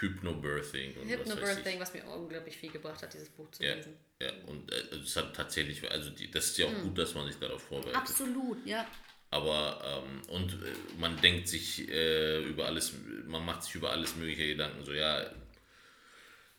Hypnobirthing 0.00 0.94
und 0.96 1.08
was. 1.08 1.10
Hypnobirthing, 1.10 1.80
was 1.80 1.94
mir 1.94 2.04
unglaublich 2.04 2.56
viel 2.58 2.70
gebracht 2.70 3.02
hat, 3.02 3.14
dieses 3.14 3.30
Buch 3.30 3.50
zu 3.50 3.64
Ja, 3.64 3.74
lesen. 3.74 3.96
ja, 4.20 4.30
und 4.46 4.70
äh, 4.70 4.96
es 5.02 5.16
hat 5.16 5.34
tatsächlich, 5.34 5.90
also 5.90 6.10
die, 6.10 6.30
das 6.30 6.46
ist 6.48 6.58
ja 6.58 6.66
auch 6.66 6.72
Mhm. 6.72 6.82
gut, 6.82 6.98
dass 6.98 7.14
man 7.14 7.26
sich 7.26 7.36
darauf 7.38 7.62
vorbereitet. 7.62 7.96
Absolut, 7.96 8.58
ja. 8.66 8.86
Aber, 9.30 10.04
ähm, 10.06 10.22
und 10.28 10.52
äh, 10.52 10.72
man 10.98 11.18
denkt 11.22 11.48
sich 11.48 11.88
äh, 11.88 12.42
über 12.44 12.66
alles, 12.66 12.92
man 13.26 13.44
macht 13.44 13.62
sich 13.64 13.74
über 13.74 13.90
alles 13.90 14.14
mögliche 14.16 14.48
Gedanken, 14.48 14.84
so 14.84 14.92
ja, 14.92 15.30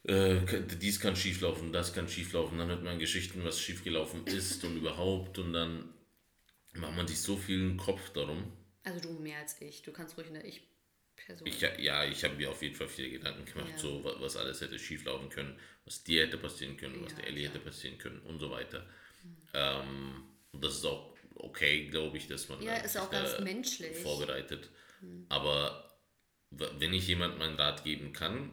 äh, 0.08 0.40
dies 0.82 1.00
kann 1.00 1.16
schieflaufen, 1.16 1.72
das 1.74 1.94
kann 1.94 2.08
schieflaufen, 2.08 2.58
dann 2.58 2.70
hört 2.70 2.84
man 2.84 3.00
Geschichten, 3.00 3.44
was 3.44 3.60
schiefgelaufen 3.60 4.26
ist 4.28 4.64
und 4.64 4.78
überhaupt 4.78 5.38
und 5.40 5.54
dann 5.54 5.94
macht 6.76 6.96
man 6.96 7.08
sich 7.08 7.20
so 7.20 7.38
viel 7.38 7.76
Kopf 7.78 8.10
darum. 8.12 8.52
Also 8.84 9.00
du 9.02 9.12
mehr 9.20 9.40
als 9.40 9.62
ich. 9.62 9.82
Du 9.82 9.92
kannst 9.92 10.18
ruhig 10.18 10.28
eine 10.28 10.46
Ich-Person. 10.46 11.48
Ich, 11.48 11.62
ja, 11.62 12.06
ich 12.06 12.24
habe 12.24 12.36
mir 12.36 12.50
auf 12.50 12.62
jeden 12.62 12.76
Fall 12.76 12.88
viele 12.88 13.10
Gedanken 13.10 13.46
gemacht, 13.46 13.72
Ja. 13.72 13.78
so 13.80 14.04
wa- 14.04 14.16
was 14.20 14.38
alles 14.38 14.62
hätte 14.62 14.80
schieflaufen 14.80 15.30
können, 15.30 15.60
was 15.86 16.04
dir 16.04 16.26
hätte 16.26 16.38
passieren 16.38 16.78
können, 16.78 17.04
was 17.04 17.12
Ja, 17.12 17.18
der 17.20 17.28
Ellie 17.28 17.44
klar. 17.44 17.54
hätte 17.56 17.66
passieren 17.66 17.98
können 17.98 18.20
und 18.22 18.40
so 18.40 18.50
weiter. 18.52 18.86
Ähm, 19.54 20.24
und 20.52 20.64
das 20.64 20.76
ist 20.76 20.86
auch 20.86 21.16
okay, 21.36 21.88
glaube 21.88 22.18
ich, 22.18 22.28
dass 22.28 22.50
man 22.50 22.62
Ja, 22.62 22.76
da 22.76 22.82
ist 22.82 22.98
auch 22.98 23.12
ganz 23.12 23.40
menschlich. 23.42 23.98
Vorbereitet. 23.98 24.70
Aber 25.30 26.00
w- 26.52 26.66
wenn 26.80 26.94
ich 26.94 27.08
jemand 27.08 27.38
meinen 27.40 27.56
Rat 27.56 27.84
geben 27.84 28.14
kann, 28.14 28.52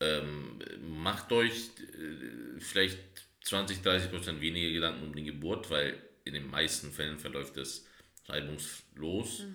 ähm, 0.00 0.58
macht 0.80 1.30
euch 1.32 1.70
äh, 1.78 2.60
vielleicht 2.60 2.98
20, 3.44 3.82
30 3.82 4.10
Prozent 4.10 4.40
weniger 4.40 4.70
Gedanken 4.70 5.06
um 5.06 5.14
die 5.14 5.24
Geburt, 5.24 5.70
weil 5.70 5.98
in 6.24 6.34
den 6.34 6.50
meisten 6.50 6.92
Fällen 6.92 7.18
verläuft 7.18 7.56
es 7.56 7.86
reibungslos. 8.26 9.40
Mhm. 9.40 9.54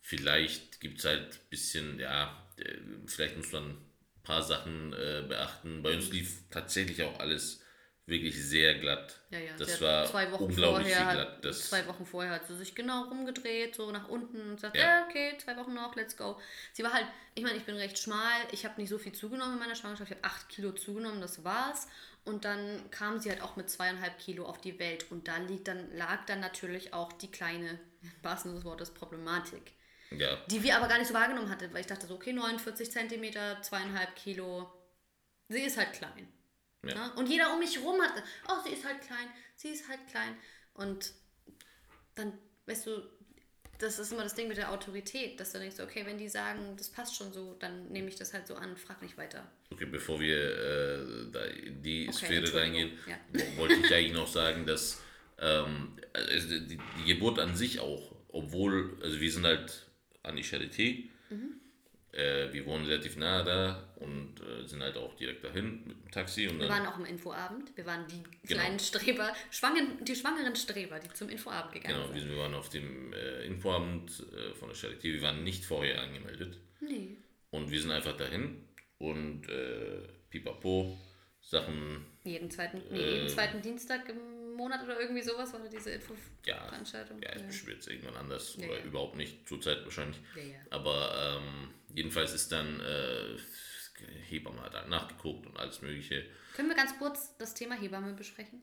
Vielleicht 0.00 0.80
gibt 0.80 0.98
es 0.98 1.04
halt 1.04 1.32
ein 1.32 1.48
bisschen, 1.50 1.98
ja, 1.98 2.46
äh, 2.56 2.76
vielleicht 3.06 3.36
muss 3.36 3.52
man 3.52 3.70
ein 3.70 4.22
paar 4.22 4.42
Sachen 4.42 4.92
äh, 4.92 5.24
beachten. 5.26 5.82
Bei 5.82 5.94
uns 5.94 6.10
lief 6.10 6.42
tatsächlich 6.50 7.02
auch 7.02 7.18
alles 7.20 7.63
wirklich 8.06 8.36
sehr 8.46 8.74
glatt. 8.78 9.18
Ja, 9.30 9.38
ja. 9.38 9.52
Das 9.56 9.80
war 9.80 10.02
hat 10.02 10.08
zwei 10.10 10.30
Wochen 10.30 10.44
unglaublich 10.44 10.88
vorher, 10.88 11.06
hat- 11.06 11.14
glatt. 11.14 11.44
Das, 11.44 11.68
zwei 11.70 11.86
Wochen 11.86 12.04
vorher 12.04 12.32
hat 12.32 12.46
sie 12.46 12.56
sich 12.56 12.74
genau 12.74 13.04
rumgedreht, 13.04 13.74
so 13.74 13.90
nach 13.90 14.08
unten 14.08 14.40
und 14.50 14.60
sagt, 14.60 14.76
Ja. 14.76 14.82
ja. 15.00 15.06
okay, 15.08 15.36
zwei 15.38 15.56
Wochen 15.56 15.72
noch, 15.74 15.94
let's 15.96 16.16
go. 16.16 16.38
Sie 16.74 16.82
war 16.82 16.92
halt, 16.92 17.06
ich 17.34 17.42
meine, 17.44 17.56
ich 17.56 17.64
bin 17.64 17.76
recht 17.76 17.98
schmal, 17.98 18.40
ich 18.52 18.64
habe 18.66 18.80
nicht 18.80 18.90
so 18.90 18.98
viel 18.98 19.12
zugenommen 19.12 19.54
in 19.54 19.58
meiner 19.58 19.74
Schwangerschaft, 19.74 20.10
ich 20.10 20.16
habe 20.18 20.24
acht 20.26 20.48
Kilo 20.50 20.72
zugenommen, 20.72 21.20
das 21.20 21.44
war's. 21.44 21.88
Und 22.26 22.44
dann 22.46 22.90
kam 22.90 23.18
sie 23.18 23.28
halt 23.30 23.42
auch 23.42 23.56
mit 23.56 23.68
zweieinhalb 23.68 24.18
Kilo 24.18 24.46
auf 24.46 24.58
die 24.60 24.78
Welt 24.78 25.10
und 25.10 25.28
da 25.28 25.36
liegt 25.38 25.68
dann, 25.68 25.94
lag 25.96 26.24
dann 26.26 26.40
natürlich 26.40 26.92
auch 26.94 27.12
die 27.12 27.30
kleine, 27.30 27.78
wahrsten 28.22 28.54
des 28.54 28.64
Wortes, 28.64 28.90
Problematik. 28.92 29.72
ja, 30.10 30.36
Die 30.50 30.62
wir 30.62 30.76
aber 30.76 30.88
gar 30.88 30.98
nicht 30.98 31.08
so 31.08 31.14
wahrgenommen 31.14 31.50
hatten, 31.50 31.72
weil 31.74 31.80
ich 31.82 31.86
dachte 31.86 32.06
so, 32.06 32.14
okay, 32.14 32.32
49 32.32 32.90
Zentimeter, 32.90 33.60
zweieinhalb 33.62 34.14
Kilo, 34.16 34.70
sie 35.48 35.60
ist 35.62 35.76
halt 35.76 35.92
klein. 35.94 36.28
Ja. 36.88 36.94
Ne? 37.08 37.12
Und 37.16 37.28
jeder 37.28 37.52
um 37.52 37.58
mich 37.58 37.80
rum 37.82 38.00
hat, 38.00 38.22
oh, 38.48 38.62
sie 38.64 38.72
ist 38.74 38.84
halt 38.84 39.00
klein, 39.00 39.28
sie 39.56 39.68
ist 39.68 39.88
halt 39.88 40.00
klein. 40.10 40.36
Und 40.74 41.12
dann, 42.14 42.32
weißt 42.66 42.86
du, 42.86 43.02
das 43.78 43.98
ist 43.98 44.12
immer 44.12 44.22
das 44.22 44.34
Ding 44.34 44.46
mit 44.48 44.56
der 44.56 44.70
Autorität, 44.70 45.38
dass 45.40 45.52
du 45.52 45.58
denkst, 45.58 45.80
okay, 45.80 46.06
wenn 46.06 46.16
die 46.16 46.28
sagen, 46.28 46.76
das 46.76 46.88
passt 46.90 47.16
schon 47.16 47.32
so, 47.32 47.54
dann 47.58 47.88
nehme 47.88 48.08
ich 48.08 48.16
das 48.16 48.32
halt 48.32 48.46
so 48.46 48.54
an, 48.54 48.76
frag 48.76 49.02
nicht 49.02 49.16
weiter. 49.18 49.50
Okay, 49.72 49.86
bevor 49.86 50.20
wir 50.20 50.36
äh, 51.34 51.66
in 51.66 51.82
die 51.82 52.08
Okay, 52.08 52.12
Sphäre 52.26 52.54
reingehen, 52.54 52.92
ja. 53.06 53.16
wo- 53.32 53.62
wollte 53.62 53.74
ich 53.74 53.92
eigentlich 53.92 54.12
noch 54.12 54.28
sagen, 54.28 54.64
dass 54.64 55.00
ähm, 55.40 55.96
also 56.12 56.48
die, 56.60 56.78
die 56.98 57.04
Geburt 57.04 57.40
an 57.40 57.56
sich 57.56 57.80
auch, 57.80 58.14
obwohl, 58.28 58.96
also 59.02 59.20
wir 59.20 59.32
sind 59.32 59.44
halt 59.44 59.86
an 60.22 60.36
die 60.36 60.44
Charité, 60.44 61.08
Mhm. 61.30 61.60
Äh, 62.16 62.52
wir 62.52 62.64
wohnen 62.66 62.84
relativ 62.86 63.16
nahe 63.16 63.44
da 63.44 63.88
und 63.96 64.40
äh, 64.40 64.66
sind 64.66 64.82
halt 64.82 64.96
auch 64.96 65.14
direkt 65.16 65.42
dahin 65.44 65.82
mit 65.86 65.96
dem 66.02 66.10
Taxi 66.10 66.46
und 66.48 66.58
Wir 66.60 66.68
waren 66.68 66.86
auch 66.86 66.98
im 66.98 67.04
Infoabend, 67.06 67.76
wir 67.76 67.84
waren 67.86 68.06
die 68.06 68.22
Genau. 68.48 68.60
kleinen 68.60 68.78
Streber, 68.78 69.32
schwangen, 69.50 70.04
die 70.04 70.14
schwangeren 70.14 70.54
Streber, 70.56 70.98
die 71.00 71.12
zum 71.12 71.28
Infoabend 71.28 71.72
gegangen 71.72 71.94
genau, 71.94 72.06
sind. 72.12 72.20
sind, 72.20 72.30
wir 72.30 72.38
waren 72.38 72.54
auf 72.54 72.68
dem 72.68 73.12
äh, 73.12 73.44
Infoabend 73.46 74.10
äh, 74.32 74.54
von 74.54 74.68
der 74.68 74.76
Charité, 74.76 75.04
wir 75.04 75.22
waren 75.22 75.42
nicht 75.44 75.64
vorher 75.64 76.00
angemeldet 76.02 76.58
Nee. 76.80 77.16
und 77.50 77.70
wir 77.70 77.80
sind 77.80 77.90
einfach 77.90 78.16
dahin 78.16 78.64
und 78.98 79.48
äh, 79.48 80.02
pipapo, 80.30 80.96
Sachen 81.40 82.06
Jeden 82.24 82.50
zweiten, 82.50 82.80
nee, 82.90 82.98
Äh. 82.98 83.14
jeden 83.16 83.28
zweiten 83.28 83.60
Dienstag 83.60 84.08
im 84.08 84.16
Monat 84.56 84.82
oder 84.82 85.00
irgendwie 85.00 85.22
sowas 85.22 85.52
war 85.52 85.60
da 85.60 85.68
diese 85.68 85.90
Ja, 86.46 86.54
Infoveranstaltung. 86.56 87.22
ja, 87.22 87.30
ist 87.30 87.46
bestimmt 87.46 87.72
jetzt 87.72 87.88
irgendwann 87.88 88.16
anders 88.16 88.56
Ja, 88.58 88.66
oder 88.66 88.78
ja. 88.78 88.84
überhaupt 88.84 89.16
nicht, 89.16 89.48
zurzeit 89.48 89.84
wahrscheinlich. 89.84 90.18
Ja, 90.34 90.42
ja. 90.42 90.58
Aber 90.70 91.38
ähm, 91.40 91.70
jedenfalls 91.94 92.32
ist 92.34 92.50
dann 92.52 92.80
äh, 92.80 93.38
Hebamme 94.28 94.60
hat 94.62 94.74
halt 94.74 94.88
nachgeguckt 94.88 95.46
und 95.46 95.56
alles 95.56 95.80
Mögliche. 95.82 96.24
Können 96.54 96.68
wir 96.68 96.76
ganz 96.76 96.98
kurz 96.98 97.36
das 97.38 97.54
Thema 97.54 97.74
Hebamme 97.76 98.12
besprechen? 98.14 98.62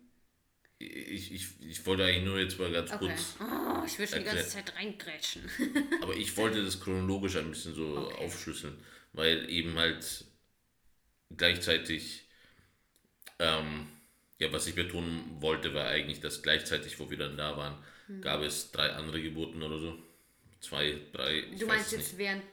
Ich, 0.80 1.32
ich, 1.32 1.48
ich 1.62 1.86
wollte 1.86 2.04
eigentlich 2.06 2.24
nur 2.26 2.40
jetzt 2.40 2.58
mal 2.60 2.72
ganz 2.72 2.92
Okay. 2.92 3.00
kurz, 3.00 3.36
Oh, 3.40 3.84
ich 3.86 4.00
will 4.00 4.08
schon 4.08 4.20
die 4.20 4.26
ganze 4.26 4.50
Zeit 4.50 4.76
reingrätschen. 4.76 5.44
aber 6.02 6.16
ich 6.16 6.36
wollte 6.38 6.64
das 6.64 6.80
chronologisch 6.82 7.36
ein 7.38 7.50
bisschen 7.52 7.76
so 7.76 7.98
Okay. 7.98 8.26
aufschlüsseln, 8.26 8.78
weil 9.14 9.50
eben 9.50 9.78
halt 9.78 10.26
gleichzeitig, 11.36 12.26
ähm, 13.40 13.88
ja, 14.42 14.52
was 14.52 14.68
ich 14.68 14.76
betonen 14.76 15.38
wollte, 15.40 15.74
war 15.74 15.88
eigentlich, 15.88 16.20
dass 16.20 16.42
gleichzeitig, 16.42 17.00
wo 17.00 17.10
wir 17.10 17.18
dann 17.18 17.38
da 17.38 17.56
waren, 17.56 17.76
Hm. 18.08 18.22
gab 18.22 18.42
es 18.42 18.72
drei 18.72 18.90
andere 18.90 19.22
Geburten 19.22 19.62
oder 19.64 19.80
so. 19.80 19.98
Zwei, 20.60 20.96
drei, 21.14 21.44
Du 21.60 21.66
meinst 21.66 21.92
jetzt 21.92 22.10
nicht. 22.14 22.18
während 22.18 22.44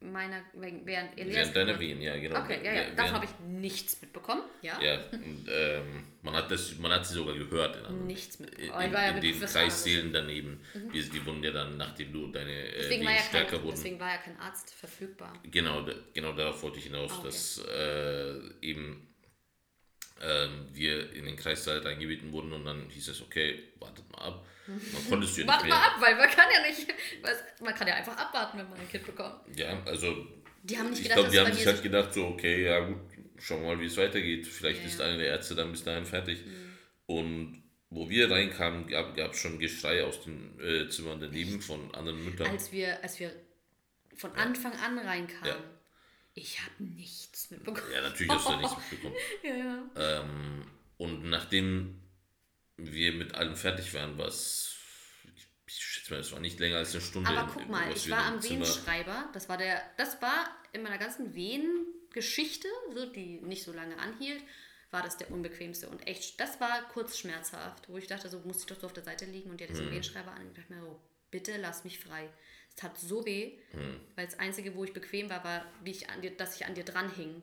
meiner, 0.00 0.42
während 0.54 1.18
Elias 1.18 1.36
Während 1.36 1.56
deiner? 1.56 1.78
Wehen, 1.80 2.00
ja, 2.02 2.16
genau. 2.16 2.40
Okay, 2.40 2.60
ja, 2.64 2.72
ja. 2.74 2.90
Davon 2.94 3.14
habe 3.14 3.24
ich 3.24 3.30
nichts 3.46 4.00
mitbekommen. 4.00 4.42
Ja. 4.62 4.80
Ja, 4.80 5.00
und, 5.12 5.46
ähm, 5.50 6.04
man, 6.22 6.34
hat 6.34 6.50
das, 6.50 6.76
man 6.78 6.92
hat 6.92 7.06
sie 7.06 7.14
sogar 7.14 7.34
gehört. 7.36 7.76
In, 7.88 8.06
Nichts 8.06 8.36
in, 8.36 8.44
mitbekommen. 8.46 8.72
Aber 8.72 8.82
ich 8.82 8.88
in, 8.88 8.94
war 8.94 9.02
ja 9.02 9.10
in 9.10 9.20
den. 9.20 9.40
Kreissälen 9.40 10.12
daneben. 10.12 10.60
Die, 10.92 11.02
die 11.08 11.26
wurden 11.26 11.42
ja 11.42 11.50
dann, 11.50 11.76
nachdem 11.76 12.12
du 12.12 12.28
deine 12.28 12.52
äh, 12.52 12.78
Deswegen 12.78 13.04
war, 13.04 13.10
Wehen 13.12 13.16
ja 13.18 13.22
stärker 13.24 13.50
kein, 13.56 13.62
wurden. 13.64 13.74
deswegen 13.76 14.00
war 14.00 14.10
ja 14.10 14.18
kein 14.18 14.38
Arzt 14.38 14.74
verfügbar. 14.74 15.32
Genau, 15.50 15.86
genau 16.14 16.32
darauf 16.32 16.62
wollte 16.62 16.78
ich 16.78 16.84
hinaus, 16.84 17.10
Ah, 17.12 17.18
okay. 17.18 17.26
dass 17.26 17.58
äh, 17.66 18.40
eben 18.62 19.08
ähm, 20.22 20.66
wir 20.72 21.12
in 21.12 21.26
den 21.26 21.36
Kreissaal 21.36 21.78
reingebeten 21.78 22.32
wurden 22.32 22.52
und 22.52 22.64
dann 22.64 22.88
hieß 22.90 23.08
es, 23.08 23.20
okay, 23.22 23.62
wartet 23.78 24.10
mal 24.12 24.18
ab. 24.22 24.46
Dann 24.66 25.08
konntest 25.08 25.36
du 25.36 25.42
ja 25.42 25.46
nicht 25.52 25.64
mehr. 25.66 25.74
mal 25.74 25.86
ab, 25.86 25.96
weil 26.00 26.16
man 26.16 26.28
kann 26.28 26.46
ja 26.52 26.66
nicht, 26.66 26.86
man 27.62 27.74
kann 27.74 27.86
ja 27.86 27.94
einfach 27.94 28.16
abwarten, 28.16 28.58
wenn 28.58 28.68
man 28.68 28.80
ein 28.80 28.88
Kind 28.88 29.06
bekommt. 29.06 29.36
Ja, 29.56 29.80
also 29.84 30.26
Die 30.62 30.76
haben 30.78 30.90
nicht 30.90 31.02
ich 31.02 31.08
glaube, 31.10 31.28
die 31.30 31.36
es 31.36 31.44
haben 31.44 31.52
sich 31.52 31.66
halt 31.66 31.82
gedacht, 31.82 32.12
so, 32.14 32.26
okay, 32.28 32.64
ja 32.64 32.80
gut, 32.80 32.96
schauen 33.38 33.62
wir 33.62 33.68
mal, 33.76 33.80
wie 33.80 33.86
es 33.86 33.96
weitergeht. 33.96 34.46
Vielleicht 34.46 34.80
Ja, 34.80 34.86
ist 34.86 34.98
ja. 34.98 35.04
einer 35.06 35.18
der 35.18 35.26
Ärzte 35.28 35.54
dann 35.54 35.70
bis 35.70 35.84
dahin 35.84 36.04
fertig. 36.04 36.44
Mhm. 36.44 36.76
Und 37.06 37.62
wo 37.90 38.08
wir 38.08 38.28
reinkamen, 38.30 38.88
gab 38.88 39.16
es 39.16 39.38
schon 39.38 39.58
Geschrei 39.60 40.02
aus 40.02 40.22
den 40.24 40.58
äh, 40.60 40.88
Zimmern 40.88 41.20
daneben 41.20 41.60
von 41.60 41.94
anderen 41.94 42.24
Müttern. 42.24 42.48
als 42.48 42.72
wir, 42.72 43.00
als 43.04 43.20
wir 43.20 43.32
von 44.16 44.32
Anfang 44.32 44.72
an 44.72 44.98
reinkamen, 44.98 45.46
Ja. 45.46 45.56
Ich 46.38 46.60
habe 46.60 46.84
nichts 46.84 47.50
mitbekommen. 47.50 47.90
ja, 47.92 48.02
natürlich 48.02 48.30
hast 48.30 48.46
du 48.46 48.52
da 48.52 48.56
nichts 48.58 48.76
mitbekommen. 48.76 49.16
Ja, 49.42 49.54
ja. 49.56 50.20
Ähm, 50.20 50.66
und 50.98 51.24
nachdem 51.30 52.00
wir 52.76 53.12
mit 53.12 53.34
allem 53.34 53.56
fertig 53.56 53.92
waren, 53.94 54.16
was 54.18 54.76
ich, 55.34 55.46
ich 55.66 55.74
schätze 55.84 56.12
mal, 56.12 56.20
es 56.20 56.30
war 56.32 56.40
nicht 56.40 56.58
länger 56.60 56.76
als 56.76 56.92
eine 56.92 57.00
Stunde. 57.00 57.30
Aber 57.30 57.50
guck 57.52 57.68
mal, 57.68 57.90
ich 57.90 58.08
war 58.10 58.24
am 58.26 58.42
Wehenschreiber. 58.42 59.30
Das 59.32 59.48
war 59.48 59.56
der, 59.56 59.82
das 59.96 60.20
war 60.20 60.46
in 60.72 60.82
meiner 60.82 60.98
ganzen 60.98 61.34
Wehengeschichte, 61.34 62.68
so, 62.94 63.06
die 63.06 63.40
nicht 63.40 63.64
so 63.64 63.72
lange 63.72 63.98
anhielt, 63.98 64.42
war 64.90 65.02
das 65.02 65.16
der 65.16 65.30
unbequemste 65.30 65.88
und 65.88 66.06
echt, 66.06 66.38
das 66.38 66.60
war 66.60 66.82
kurz 66.92 67.18
schmerzhaft, 67.18 67.88
wo 67.88 67.96
ich 67.96 68.06
dachte, 68.06 68.28
so 68.28 68.40
muss 68.40 68.60
ich 68.60 68.66
doch 68.66 68.78
so 68.78 68.86
auf 68.86 68.92
der 68.92 69.02
Seite 69.04 69.24
liegen 69.24 69.50
und 69.50 69.58
der 69.60 69.68
Mhm. 69.68 69.72
diesen 69.72 69.90
Wehenschreiber 69.90 70.32
an 70.32 70.42
und 70.42 70.50
ich 70.50 70.56
dachte 70.58 70.74
mir 70.74 70.80
so, 70.82 71.00
bitte 71.30 71.56
lass 71.56 71.82
mich 71.84 71.98
frei. 71.98 72.28
Es 72.76 72.82
tat 72.82 72.98
so 72.98 73.24
weh, 73.24 73.52
Mhm. 73.72 74.00
weil 74.16 74.26
das 74.26 74.38
einzige, 74.38 74.74
wo 74.74 74.84
ich 74.84 74.92
bequem 74.92 75.30
war, 75.30 75.42
war, 75.44 75.64
wie 75.82 75.92
ich 75.92 76.10
an 76.10 76.20
dir, 76.20 76.30
dass 76.36 76.56
ich 76.56 76.66
an 76.66 76.74
dir 76.74 76.84
dran 76.84 77.10
hing. 77.14 77.42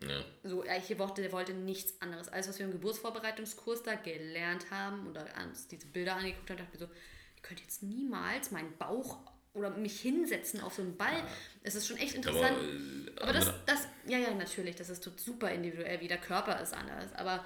Ja, 0.00 0.24
So, 0.44 0.62
hier 0.64 0.98
wollte, 1.00 1.22
der 1.22 1.32
wollte 1.32 1.52
nichts 1.54 2.00
anderes. 2.00 2.28
Alles, 2.28 2.48
was 2.48 2.58
wir 2.60 2.66
im 2.66 2.72
Geburtsvorbereitungskurs 2.72 3.82
da 3.82 3.96
gelernt 3.96 4.70
haben 4.70 5.08
oder 5.08 5.26
uns 5.44 5.66
diese 5.66 5.86
Bilder 5.88 6.14
angeguckt 6.16 6.48
haben, 6.50 6.58
dachte 6.58 6.70
ich 6.74 6.80
mir 6.80 6.86
so, 6.86 6.92
ich 7.34 7.42
könnte 7.42 7.62
jetzt 7.64 7.82
niemals 7.82 8.52
meinen 8.52 8.76
Bauch 8.78 9.18
oder 9.54 9.70
mich 9.70 10.00
hinsetzen 10.00 10.60
auf 10.60 10.74
so 10.74 10.82
einen 10.82 10.96
Ball. 10.96 11.20
Es 11.64 11.74
ist 11.74 11.88
schon 11.88 11.96
echt 11.96 12.16
aber, 12.16 12.28
interessant. 12.28 13.08
äh, 13.16 13.20
Aber 13.20 13.32
das, 13.32 13.52
das, 13.66 13.88
ja, 14.06 14.18
ja, 14.18 14.32
natürlich, 14.34 14.76
das 14.76 14.88
ist 14.88 15.02
tut 15.02 15.18
super 15.18 15.50
individuell, 15.50 16.00
wie 16.00 16.06
der 16.08 16.18
Körper 16.18 16.60
ist 16.62 16.74
anders. 16.74 17.12
Aber 17.14 17.44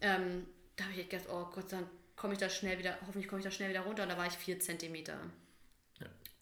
ähm, 0.00 0.46
da 0.74 0.84
habe 0.84 0.94
ich 1.00 1.08
gedacht, 1.08 1.28
oh 1.30 1.44
Gott 1.54 1.70
sei 1.70 1.76
Dank 1.76 1.88
komme 2.16 2.32
ich 2.32 2.40
da 2.40 2.48
schnell 2.48 2.78
wieder, 2.78 2.98
hoffentlich 3.02 3.28
komme 3.28 3.38
ich 3.38 3.44
da 3.44 3.52
schnell 3.52 3.70
wieder 3.70 3.82
runter. 3.82 4.02
Und 4.02 4.08
da 4.08 4.16
war 4.18 4.26
ich 4.26 4.32
vier 4.34 4.58
Zentimeter. 4.58 5.16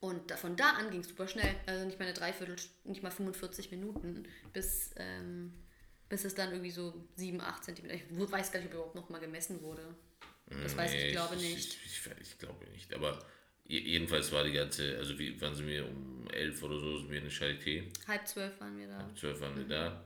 Und 0.03 0.33
von 0.33 0.57
da 0.57 0.71
an 0.71 0.91
ging 0.91 1.01
es 1.01 1.09
super 1.09 1.29
schnell. 1.29 1.55
Also 1.65 1.87
nicht 1.87 1.97
mal 1.99 2.07
eine 2.07 2.15
Dreiviertel, 2.15 2.57
nicht 2.85 3.05
mal 3.05 3.11
45 3.13 3.71
Minuten, 3.71 4.25
bis, 4.53 4.91
ähm, 4.97 5.53
bis 6.09 6.25
es 6.25 6.35
dann 6.35 6.51
irgendwie 6.51 6.73
so 6.73 7.07
7, 7.15 7.41
8 7.41 7.63
Zentimeter. 7.65 7.95
Ich 7.95 8.03
weiß 8.11 8.51
gar 8.51 8.59
nicht, 8.59 8.67
ob 8.71 8.75
überhaupt 8.75 8.95
noch 8.97 9.09
mal 9.11 9.21
gemessen 9.21 9.63
wurde. 9.63 9.95
Das 10.51 10.77
weiß 10.77 10.93
ich, 10.93 10.97
Nee, 11.01 11.07
ich 11.07 11.13
glaube 11.13 11.37
nicht. 11.37 11.79
Ich, 11.87 12.01
ich, 12.07 12.11
ich 12.21 12.39
glaube 12.39 12.65
nicht. 12.73 12.93
Aber 12.93 13.25
je- 13.65 13.79
jedenfalls 13.79 14.33
war 14.33 14.43
die 14.43 14.51
ganze, 14.53 14.99
also 14.99 15.17
wie 15.21 15.41
waren 15.41 15.55
sie 15.55 15.63
mir 15.63 15.87
um 15.87 16.27
elf 16.33 16.61
oder 16.65 16.81
so, 16.81 16.99
sind 16.99 17.09
wir 17.11 17.19
in 17.19 17.25
der 17.25 17.33
Charité. 17.33 17.85
Halb 18.09 18.27
zwölf 18.27 18.61
waren 18.61 18.77
wir 18.77 18.89
da. 18.89 19.05
Um 19.07 19.17
zwölf 19.17 19.41
waren 19.41 19.57
wir 19.57 19.69
da. 19.69 20.05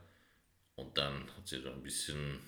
Und 0.74 0.96
dann 0.98 1.26
hat 1.34 1.48
sie 1.48 1.58
so 1.62 1.70
ein 1.70 1.82
bisschen, 1.82 2.38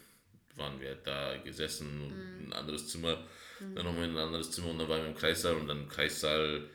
waren 0.55 0.79
wir 0.83 0.95
da 0.97 1.39
gesessen 1.39 2.03
und 2.03 2.47
ein 2.49 2.53
anderes 2.53 2.89
Zimmer, 2.89 3.27
dann 3.59 3.87
nochmal 3.87 4.05
in 4.05 4.11
ein 4.11 4.19
anderes 4.19 4.51
Zimmer 4.53 4.69
und 4.69 4.79
dann 4.81 4.89
waren 4.91 5.01
wir 5.01 5.09
im 5.09 5.17
Kreissaal 5.17 5.55
und 5.55 5.67
dann 5.67 5.85
im 5.85 5.89
Kreissaal, 5.89 6.69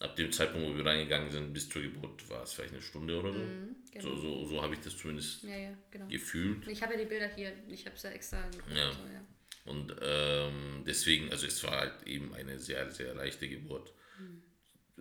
ab 0.00 0.16
dem 0.16 0.30
Zeitpunkt, 0.32 0.68
wo 0.68 0.76
wir 0.76 0.84
reingegangen 0.84 1.30
sind, 1.30 1.52
bis 1.52 1.68
zur 1.68 1.82
Geburt, 1.82 2.28
war 2.28 2.42
es 2.42 2.52
vielleicht 2.52 2.72
eine 2.74 2.82
Stunde 2.82 3.18
oder 3.18 3.32
so. 3.32 3.38
genau. 3.38 4.04
So, 4.04 4.16
so, 4.16 4.44
so 4.46 4.62
habe 4.62 4.74
ich 4.74 4.80
das 4.80 4.96
zumindest 4.96 5.42
Ja, 5.44 5.56
ja, 5.56 5.78
genau. 5.90 6.06
gefühlt. 6.08 6.66
Ich 6.68 6.82
habe 6.82 6.94
ja 6.94 7.00
die 7.00 7.06
Bilder 7.06 7.28
hier, 7.34 7.52
ich 7.68 7.86
habe 7.86 7.96
es 7.96 8.02
ja 8.02 8.10
extra. 8.10 8.38
Ja. 8.74 8.92
So, 8.92 8.98
ja. 9.12 9.24
Und 9.64 9.96
ähm, 10.00 10.84
deswegen, 10.86 11.30
also 11.32 11.46
es 11.46 11.62
war 11.64 11.72
halt 11.80 12.06
eben 12.06 12.32
eine 12.34 12.58
sehr, 12.58 12.90
sehr 12.90 13.14
leichte 13.14 13.48
Geburt. 13.48 13.92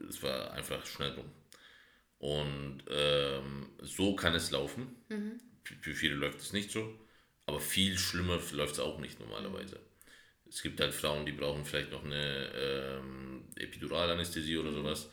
Es 0.10 0.22
war 0.24 0.52
einfach 0.54 0.86
schnell 0.86 1.12
rum. 1.12 1.32
Und 2.18 2.84
ähm, 2.90 3.70
so 3.82 4.16
kann 4.16 4.34
es 4.34 4.50
laufen. 4.52 4.96
Für, 5.64 5.76
für 5.76 5.94
viele 5.94 6.16
läuft 6.16 6.40
es 6.40 6.52
nicht 6.54 6.72
so. 6.72 7.00
Aber 7.46 7.60
viel 7.60 7.98
schlimmer 7.98 8.40
läuft 8.54 8.74
es 8.74 8.80
auch 8.80 9.00
nicht 9.00 9.20
normalerweise. 9.20 9.80
Es 10.48 10.62
gibt 10.62 10.80
halt 10.80 10.94
Frauen, 10.94 11.26
die 11.26 11.32
brauchen 11.32 11.66
vielleicht 11.66 11.92
noch 11.92 12.04
eine 12.04 12.50
ähm, 12.56 13.46
Epiduralanästhesie 13.56 14.58
oder 14.58 14.72
sowas. 14.72 15.10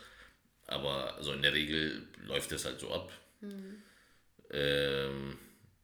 Aber 0.67 1.15
also 1.17 1.33
in 1.33 1.43
der 1.43 1.53
Regel 1.55 2.07
läuft 2.27 2.53
es 2.53 2.65
halt 2.65 2.81
so 2.81 2.93
ab. 2.93 3.11
Ähm, 4.51 5.39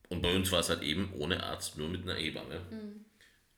und 0.09 0.23
bei 0.23 0.35
uns 0.35 0.51
war 0.53 0.61
es 0.61 0.69
halt 0.69 0.83
eben 0.83 1.13
ohne 1.15 1.43
Arzt, 1.43 1.77
nur 1.79 1.89
mit 1.89 2.03
einer 2.03 2.15
Hebamme. 2.15 2.61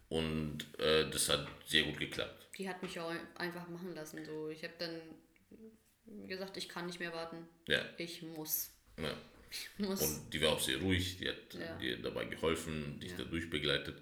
Und 0.09 0.67
äh, 0.81 1.09
das 1.11 1.29
hat 1.29 1.47
sehr 1.67 1.85
gut 1.85 1.99
geklappt. 1.99 2.49
Die 2.59 2.69
hat 2.69 2.83
mich 2.83 2.99
auch 2.99 3.13
einfach 3.37 3.69
machen 3.69 3.95
lassen. 3.95 4.25
So. 4.25 4.49
Ich 4.49 4.63
habe 4.65 4.75
dann 4.79 6.27
gesagt, 6.29 6.57
ich 6.57 6.69
kann 6.69 6.87
nicht 6.87 6.99
mehr 6.99 7.13
warten. 7.13 7.47
Ja, 7.69 7.85
Ich 7.99 8.23
muss. 8.23 8.71
ja. 8.99 9.15
Muss. 9.79 10.01
Und 10.01 10.31
die 10.33 10.41
war 10.43 10.51
auch 10.53 10.61
sehr 10.61 10.79
ruhig, 10.79 11.17
die 11.19 11.29
hat 11.29 11.55
Ja. 11.55 11.77
dir 11.79 12.01
dabei 12.01 12.25
geholfen, 12.27 13.01
dich 13.01 13.11
Ja. 13.11 13.17
dadurch 13.19 13.51
begleitet. 13.51 14.01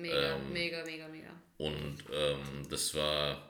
Mega, 0.00 0.36
Ähm, 0.36 0.52
mega, 0.52 0.84
mega, 0.84 1.08
mega. 1.08 1.42
Und 1.58 1.96
ähm, 2.12 2.66
das 2.68 2.94
war. 2.94 3.46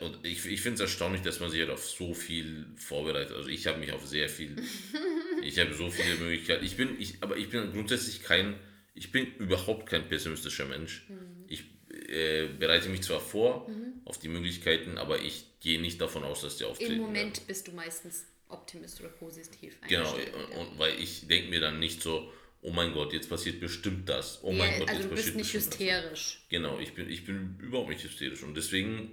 Und 0.00 0.24
ich, 0.24 0.44
ich 0.44 0.60
finde 0.60 0.74
es 0.74 0.80
erstaunlich, 0.80 1.22
dass 1.22 1.40
man 1.40 1.50
sich 1.50 1.60
halt 1.60 1.70
auf 1.70 1.88
so 1.88 2.12
viel 2.12 2.66
vorbereitet. 2.76 3.34
Also 3.34 3.48
ich 3.48 3.66
habe 3.66 3.78
mich 3.78 3.92
auf 3.92 4.06
sehr 4.06 4.28
viel. 4.28 4.56
ich 5.42 5.58
habe 5.58 5.72
so 5.74 5.90
viele 5.90 6.16
Möglichkeiten. 6.16 6.64
Ich 6.64 6.76
bin, 6.76 7.00
ich, 7.00 7.22
aber 7.22 7.36
ich 7.36 7.48
bin 7.48 7.72
grundsätzlich 7.72 8.22
kein. 8.22 8.58
Ich 8.94 9.12
bin 9.12 9.32
überhaupt 9.36 9.88
kein 9.88 10.08
pessimistischer 10.08 10.66
Mensch. 10.66 11.06
Ich 11.46 11.64
äh, 12.08 12.48
bereite 12.48 12.88
mich 12.88 13.02
zwar 13.02 13.20
vor 13.20 13.70
auf 14.04 14.18
die 14.18 14.28
Möglichkeiten, 14.28 14.98
aber 14.98 15.20
ich 15.20 15.46
gehe 15.60 15.80
nicht 15.80 16.00
davon 16.00 16.24
aus, 16.24 16.42
dass 16.42 16.56
die 16.56 16.64
auftreten. 16.64 16.92
Im 16.92 16.98
werden. 16.98 17.06
Moment 17.12 17.46
bist 17.46 17.68
du 17.68 17.72
meistens 17.72 18.24
optimistisch 18.48 19.00
oder 19.00 19.10
positiv 19.10 19.76
Genau, 19.88 20.12
und, 20.14 20.56
und 20.56 20.78
weil 20.78 20.98
ich 20.98 21.26
denke 21.26 21.50
mir 21.50 21.60
dann 21.60 21.78
nicht 21.78 22.02
so, 22.02 22.32
oh 22.62 22.70
mein 22.72 22.92
Gott, 22.92 23.12
jetzt 23.12 23.28
passiert 23.28 23.60
bestimmt 23.60 24.08
das. 24.08 24.40
Oh 24.42 24.52
mein 24.52 24.70
Ja, 24.72 24.78
Gott, 24.80 24.88
also 24.90 25.02
jetzt 25.02 25.10
du 25.10 25.14
bist 25.14 25.26
nicht 25.36 25.52
bestimmt 25.52 25.66
das. 25.66 25.80
hysterisch. 25.80 26.40
Genau, 26.48 26.78
ich 26.78 26.94
bin, 26.94 27.08
ich 27.08 27.24
bin 27.24 27.58
überhaupt 27.60 27.88
nicht 27.90 28.02
hysterisch. 28.04 28.42
Und 28.42 28.54
deswegen, 28.56 29.10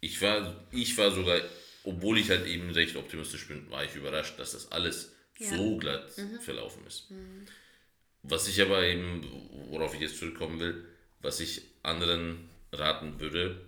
ich 0.00 0.20
war, 0.22 0.66
ich 0.72 0.96
war 0.98 1.10
sogar, 1.10 1.40
obwohl 1.84 2.18
ich 2.18 2.30
halt 2.30 2.46
eben 2.46 2.70
recht 2.70 2.96
optimistisch 2.96 3.48
bin, 3.48 3.70
war 3.70 3.84
ich 3.84 3.94
überrascht, 3.94 4.38
dass 4.38 4.52
das 4.52 4.70
alles 4.72 5.12
Ja. 5.38 5.52
Mhm. 5.52 5.56
so 5.56 5.76
glatt 5.76 6.10
verlaufen 6.42 6.86
ist. 6.86 7.08
Was 8.22 8.48
ich 8.48 8.60
aber 8.60 8.82
eben, 8.84 9.22
worauf 9.70 9.94
ich 9.94 10.00
jetzt 10.00 10.18
zurückkommen 10.18 10.58
will, 10.60 10.84
was 11.20 11.40
ich 11.40 11.62
anderen 11.82 12.48
raten 12.72 13.20
würde, 13.20 13.60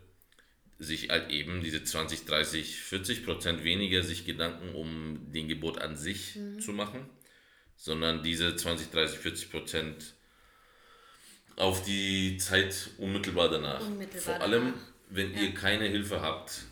sich 0.81 1.09
halt 1.11 1.31
eben 1.31 1.61
diese 1.63 1.83
20, 1.83 2.25
30, 2.25 2.77
40 2.77 3.25
Prozent 3.25 3.65
weniger 3.65 4.03
sich 4.03 4.25
Gedanken 4.25 4.75
um 4.75 5.33
den 5.33 5.49
Geburt 5.49 5.81
an 5.81 5.97
sich 5.97 6.37
Mhm. 6.37 6.61
zu 6.61 6.73
machen, 6.73 7.09
sondern 7.79 8.23
diese 8.23 8.55
20, 8.55 8.91
30, 8.91 9.19
40 9.21 9.51
Prozent 9.51 10.13
auf 11.57 11.83
die 11.83 12.37
Zeit 12.37 12.91
unmittelbar 12.99 13.49
danach. 13.49 13.81
Unmittelbar 13.81 14.21
Vor 14.37 14.41
allem, 14.43 14.65
danach. 14.75 14.79
wenn 15.09 15.35
ihr 15.35 15.55
keine 15.55 15.87
Hilfe 15.87 16.21
habt, 16.21 16.63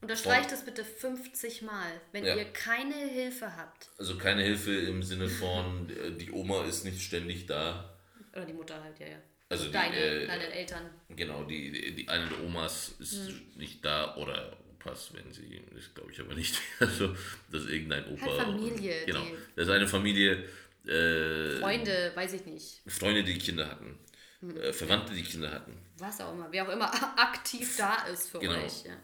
Unterstreicht 0.00 0.50
das 0.50 0.64
bitte 0.64 0.84
50 0.84 1.62
Mal. 1.62 1.92
Wenn 2.10 2.24
Ja. 2.24 2.34
ihr 2.34 2.44
keine 2.46 2.96
Hilfe 3.08 3.56
habt, 3.56 3.88
also 3.98 4.18
keine 4.18 4.42
Hilfe 4.42 4.72
im 4.74 5.00
Sinne 5.04 5.28
von, 5.28 5.88
äh, 5.90 6.10
die 6.10 6.32
Oma 6.32 6.64
ist 6.64 6.84
nicht 6.84 7.00
ständig 7.00 7.46
da. 7.46 7.88
oder 8.32 8.44
die 8.44 8.52
Mutter 8.52 8.82
halt, 8.82 8.98
ja, 8.98 9.06
ja. 9.06 9.18
Also 9.48 9.66
die, 9.66 9.72
deine, 9.72 9.96
äh, 9.96 10.26
deine 10.26 10.52
Eltern. 10.52 10.90
Genau, 11.10 11.44
die, 11.44 11.70
die, 11.70 11.94
die 11.94 12.08
eine 12.08 12.26
der 12.26 12.42
Omas 12.42 12.94
ist 12.98 13.28
Hm. 13.28 13.42
nicht 13.56 13.84
da 13.84 14.16
oder 14.16 14.56
Opas, 14.84 15.10
wenn 15.14 15.32
sie, 15.32 15.62
das 15.74 15.94
glaube 15.94 16.12
ich 16.12 16.20
aber 16.20 16.34
nicht. 16.34 16.56
Also, 16.80 17.14
das 17.50 17.62
ist 17.64 17.70
irgendein 17.70 18.06
Opa. 18.12 18.26
Halt 18.26 18.42
Familie, 18.42 19.04
Genau. 19.06 19.24
die- 19.24 19.36
Das 19.56 19.66
ist 19.66 19.72
eine 19.72 19.86
Familie, 19.88 20.44
äh, 20.86 21.58
Freunde, 21.60 22.12
weiß 22.14 22.32
ich 22.34 22.44
nicht. 22.46 22.82
Freunde, 22.86 23.22
die 23.22 23.38
Kinder 23.38 23.68
hatten, 23.68 23.98
Hm. 24.40 24.56
äh, 24.56 24.72
Verwandte, 24.72 25.14
die 25.14 25.22
Kinder 25.22 25.50
hatten. 25.50 25.76
Was 25.98 26.20
auch 26.20 26.32
immer. 26.32 26.48
Wer 26.50 26.66
auch 26.68 26.72
immer 26.72 26.90
aktiv 27.18 27.76
da 27.76 28.04
ist 28.06 28.30
für 28.30 28.38
Genau. 28.40 28.54
euch. 28.64 28.84
Ja. 28.84 28.96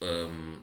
Ähm, 0.00 0.62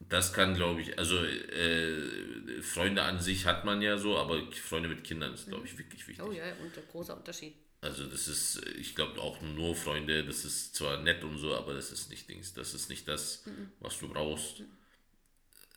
das 0.00 0.32
kann, 0.32 0.54
glaube 0.54 0.80
ich, 0.82 0.98
also 0.98 1.22
äh, 1.24 2.62
Freunde 2.62 3.02
an 3.02 3.20
sich 3.20 3.46
hat 3.46 3.64
man 3.64 3.80
ja 3.82 3.96
so, 3.98 4.18
aber 4.18 4.40
Freunde 4.52 4.88
mit 4.88 5.04
Kindern 5.04 5.34
ist, 5.34 5.48
glaube 5.48 5.66
ich, 5.66 5.76
wirklich 5.78 6.06
wichtig. 6.08 6.24
Oh 6.24 6.32
ja, 6.32 6.44
und 6.62 6.76
ein 6.76 6.84
großer 6.90 7.16
Unterschied. 7.16 7.54
Also 7.82 8.06
das 8.06 8.28
ist, 8.28 8.62
ich 8.76 8.94
glaube 8.94 9.20
auch 9.20 9.40
nur 9.40 9.74
Freunde, 9.74 10.22
das 10.24 10.44
ist 10.44 10.74
zwar 10.74 11.02
nett 11.02 11.24
und 11.24 11.38
so, 11.38 11.54
aber 11.54 11.72
das 11.72 11.90
ist 11.92 12.10
nicht 12.10 12.28
Dings, 12.28 12.52
das 12.52 12.74
ist 12.74 12.90
nicht 12.90 13.08
das, 13.08 13.44
was 13.80 13.98
du 13.98 14.08
brauchst. 14.08 14.62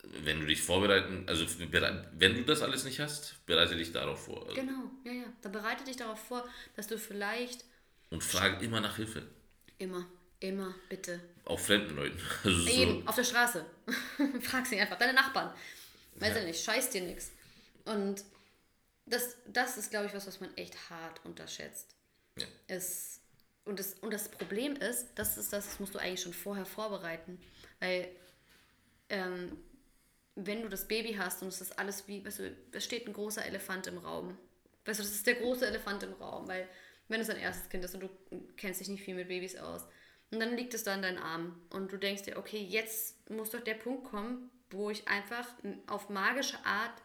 Wenn 0.05 0.41
du 0.41 0.45
dich 0.45 0.61
vorbereiten, 0.61 1.23
also 1.27 1.45
wenn 1.59 2.35
du 2.35 2.43
das 2.43 2.61
alles 2.61 2.83
nicht 2.83 2.99
hast, 2.99 3.45
bereite 3.45 3.77
dich 3.77 3.93
darauf 3.93 4.25
vor. 4.25 4.41
Also, 4.43 4.53
Genau, 4.55 4.91
ja, 5.05 5.13
ja. 5.13 5.33
Dann 5.41 5.53
bereite 5.53 5.85
dich 5.85 5.95
darauf 5.95 6.19
vor, 6.19 6.45
dass 6.75 6.87
du 6.87 6.97
vielleicht 6.99 7.63
Und 8.09 8.21
frage 8.21 8.65
immer 8.65 8.81
nach 8.81 8.97
Hilfe. 8.97 9.25
immer, 9.77 10.05
immer, 10.41 10.75
bitte. 10.89 11.21
Auch 11.45 11.59
fremden 11.59 11.95
Leuten. 11.95 12.19
Also 12.43 12.59
so, 12.63 12.69
Eben, 12.69 13.07
auf 13.07 13.15
der 13.15 13.23
Straße. 13.23 13.65
Frag 14.41 14.65
sie 14.67 14.77
einfach, 14.77 14.97
deine 14.97 15.13
Nachbarn. 15.13 15.55
Weiß 16.15 16.35
ja 16.35 16.43
nicht, 16.43 16.61
scheiß 16.61 16.89
dir 16.89 17.01
nichts. 17.01 17.31
Und 17.85 18.25
das, 19.05 19.37
das 19.47 19.77
ist, 19.77 19.89
glaube 19.89 20.07
ich, 20.07 20.13
was, 20.13 20.27
was 20.27 20.41
man 20.41 20.53
echt 20.57 20.89
hart 20.89 21.23
unterschätzt. 21.23 21.92
Ja. 22.37 22.45
Es, 22.67 23.21
und, 23.65 23.79
das, 23.79 23.95
und 23.95 24.13
das 24.13 24.29
Problem 24.29 24.75
ist, 24.75 25.07
das 25.15 25.37
ist 25.37 25.53
das, 25.53 25.65
das 25.65 25.79
musst 25.79 25.95
du 25.95 25.99
eigentlich 25.99 26.21
schon 26.21 26.33
vorher 26.33 26.65
vorbereiten. 26.65 27.39
Weil, 27.79 28.09
ähm, 29.09 29.57
wenn 30.35 30.63
du 30.63 30.69
das 30.69 30.87
Baby 30.87 31.13
hast 31.13 31.43
und 31.43 31.49
es 31.49 31.61
ist 31.61 31.77
alles 31.77 32.07
wie, 32.07 32.25
weißt 32.25 32.39
du, 32.39 32.57
es 32.71 32.83
steht 32.83 33.07
ein 33.07 33.13
großer 33.13 33.45
Elefant 33.45 33.87
im 33.87 33.99
Raum. 33.99 34.37
Weißt 34.85 34.99
du, 34.99 35.03
das 35.03 35.13
ist 35.13 35.27
der 35.27 35.35
große 35.35 35.65
Elefant 35.67 36.03
im 36.03 36.13
Raum, 36.13 36.47
weil 36.47 36.67
wenn 37.07 37.21
es 37.21 37.27
dein 37.27 37.37
erstes 37.37 37.69
Kind 37.69 37.85
ist 37.85 37.93
und 37.93 38.01
du 38.01 38.09
kennst 38.57 38.79
dich 38.79 38.87
nicht 38.87 39.03
viel 39.03 39.15
mit 39.15 39.27
Babys 39.27 39.55
aus, 39.55 39.83
und 40.33 40.39
dann 40.39 40.57
liegt 40.57 40.73
es 40.73 40.83
da 40.83 40.95
in 40.95 41.03
deinen 41.03 41.19
Armen 41.19 41.61
und 41.69 41.91
du 41.91 41.97
denkst 41.97 42.23
dir, 42.23 42.37
okay, 42.37 42.57
jetzt 42.57 43.29
muss 43.29 43.51
doch 43.51 43.59
der 43.59 43.75
Punkt 43.75 44.05
kommen, 44.05 44.49
wo 44.71 44.89
ich 44.89 45.07
einfach 45.07 45.47
auf 45.85 46.09
magische 46.09 46.57
Art 46.65 47.03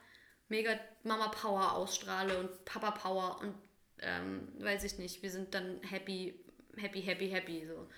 mega 0.48 0.80
Mama 1.02 1.28
Power 1.28 1.72
ausstrahle 1.74 2.38
und 2.38 2.64
Papa 2.64 2.92
Power 2.92 3.38
und 3.42 3.54
ähm, 4.00 4.48
weiß 4.58 4.84
ich 4.84 4.98
nicht, 4.98 5.22
wir 5.22 5.30
sind 5.30 5.54
dann 5.54 5.82
happy, 5.82 6.38
happy, 6.76 7.02
happy, 7.02 7.28
happy 7.28 7.66
so. 7.66 7.88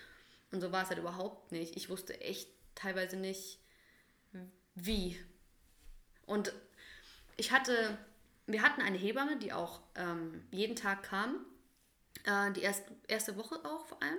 Und 0.52 0.60
so 0.60 0.72
war 0.72 0.82
es 0.82 0.88
halt 0.88 0.98
überhaupt 0.98 1.52
nicht. 1.52 1.76
Ich 1.76 1.88
wusste 1.88 2.20
echt 2.20 2.48
teilweise 2.74 3.16
nicht, 3.16 3.58
wie. 4.74 5.18
Und 6.26 6.52
ich 7.36 7.52
hatte, 7.52 7.98
wir 8.46 8.62
hatten 8.62 8.82
eine 8.82 8.98
Hebamme, 8.98 9.38
die 9.38 9.52
auch 9.52 9.80
ähm, 9.94 10.44
jeden 10.50 10.76
Tag 10.76 11.02
kam, 11.04 11.44
äh, 12.24 12.52
die 12.52 12.62
erst, 12.62 12.84
erste 13.08 13.36
Woche 13.36 13.56
auch 13.64 13.86
vor 13.86 14.02
allem. 14.02 14.18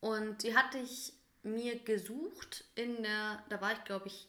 Und 0.00 0.42
die 0.42 0.56
hatte 0.56 0.78
ich 0.78 1.12
mir 1.42 1.78
gesucht 1.78 2.64
in 2.74 3.02
der, 3.02 3.44
da 3.48 3.60
war 3.60 3.72
ich 3.72 3.84
glaube 3.84 4.08
ich, 4.08 4.28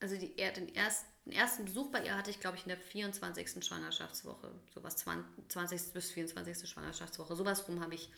also 0.00 0.16
die, 0.16 0.34
den, 0.34 0.74
ersten, 0.74 1.08
den 1.30 1.38
ersten 1.38 1.64
Besuch 1.64 1.90
bei 1.90 2.04
ihr 2.04 2.16
hatte 2.16 2.30
ich 2.30 2.40
glaube 2.40 2.56
ich 2.56 2.64
in 2.64 2.70
der 2.70 2.78
24. 2.78 3.64
Schwangerschaftswoche, 3.64 4.50
sowas 4.74 4.96
20, 4.96 5.48
20. 5.48 5.92
bis 5.92 6.10
24. 6.10 6.68
Schwangerschaftswoche, 6.68 7.36
sowas 7.36 7.66
rum 7.68 7.80
habe 7.80 7.94
ich 7.94 8.10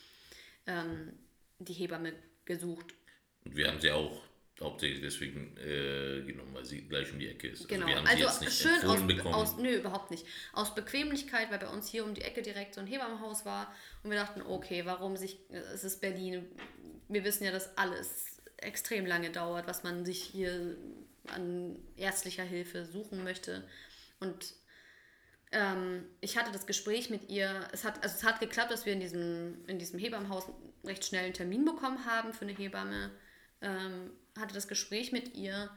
ähm, 0.67 1.13
die 1.59 1.75
Hebamme 1.75 2.15
gesucht. 2.45 2.95
Und 3.45 3.57
wir 3.57 3.69
haben 3.69 3.81
sie 3.81 3.91
auch 3.91 4.23
hauptsächlich 4.61 5.01
deswegen 5.01 5.57
äh, 5.59 6.23
genommen, 6.23 6.55
weil 6.55 6.65
sie 6.65 6.83
gleich 6.83 7.13
um 7.13 7.19
die 7.19 7.29
Ecke 7.29 7.49
ist. 7.49 7.69
Genau, 7.69 7.87
wir 7.87 7.97
haben 7.97 8.07
also, 8.07 8.25
jetzt 8.25 8.41
nicht 8.41 8.53
schön 8.53 8.89
aus, 8.89 9.07
bekommen. 9.07 9.35
aus, 9.35 9.57
nö, 9.59 9.77
überhaupt 9.77 10.11
nicht. 10.11 10.25
Aus 10.53 10.75
Bequemlichkeit, 10.75 11.51
weil 11.51 11.59
bei 11.59 11.69
uns 11.69 11.89
hier 11.89 12.05
um 12.05 12.15
die 12.15 12.23
Ecke 12.23 12.43
direkt 12.43 12.75
so 12.75 12.81
ein 12.81 12.87
Hebammenhaus 12.87 13.45
war 13.45 13.75
und 14.03 14.11
wir 14.11 14.19
dachten, 14.19 14.43
okay, 14.43 14.87
warum 14.87 15.17
sich, 15.17 15.39
es 15.51 15.85
ist 15.85 16.01
Berlin, 16.01 16.47
wir 17.09 17.25
wissen 17.25 17.45
ja, 17.45 17.51
dass 17.51 17.77
alles 17.77 18.41
extrem 18.57 19.05
lange 19.05 19.31
dauert, 19.31 19.67
was 19.67 19.83
man 19.83 20.05
sich 20.05 20.23
hier 20.23 20.77
an 21.29 21.77
ärztlicher 21.97 22.45
Hilfe 22.45 22.85
suchen 22.85 23.25
möchte 23.25 23.67
und 24.21 24.55
ähm, 25.53 26.07
ich 26.21 26.37
hatte 26.39 26.51
das 26.51 26.67
Gespräch 26.67 27.11
mit 27.11 27.29
ihr, 27.29 27.69
es 27.73 27.85
hat, 27.85 28.03
also 28.03 28.17
es 28.17 28.25
hat 28.25 28.41
geklappt, 28.41 28.73
dass 28.73 28.87
wir 28.87 28.95
in 28.95 29.01
diesem, 29.01 29.65
in 29.67 29.79
diesem 29.79 29.99
Hebammenhaus 29.99 30.47
recht 30.85 31.05
schnell 31.05 31.25
einen 31.25 31.35
Termin 31.35 31.65
bekommen 31.65 32.07
haben 32.07 32.33
für 32.33 32.47
eine 32.47 32.57
Hebamme, 32.57 33.11
ähm, 33.61 34.11
hatte 34.39 34.55
das 34.55 34.67
Gespräch 34.67 35.13
mit 35.13 35.35
ihr 35.35 35.71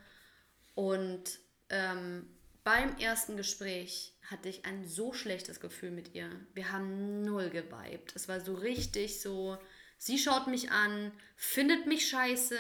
und 0.74 1.40
ähm, 1.70 2.28
beim 2.64 2.98
ersten 2.98 3.38
Gespräch 3.38 4.14
hatte 4.24 4.50
ich 4.50 4.66
ein 4.66 4.88
so 4.88 5.14
schlechtes 5.14 5.60
Gefühl 5.60 5.92
mit 5.92 6.16
ihr. 6.16 6.30
Wir 6.54 6.72
haben 6.72 7.22
null 7.22 7.52
geweibt. 7.52 8.14
Es 8.16 8.28
war 8.28 8.40
so 8.40 8.56
richtig 8.56 9.22
so, 9.22 9.58
sie 9.98 10.18
schaut 10.18 10.48
mich 10.48 10.72
an, 10.72 11.12
findet 11.36 11.86
mich 11.86 12.10
scheiße, 12.10 12.58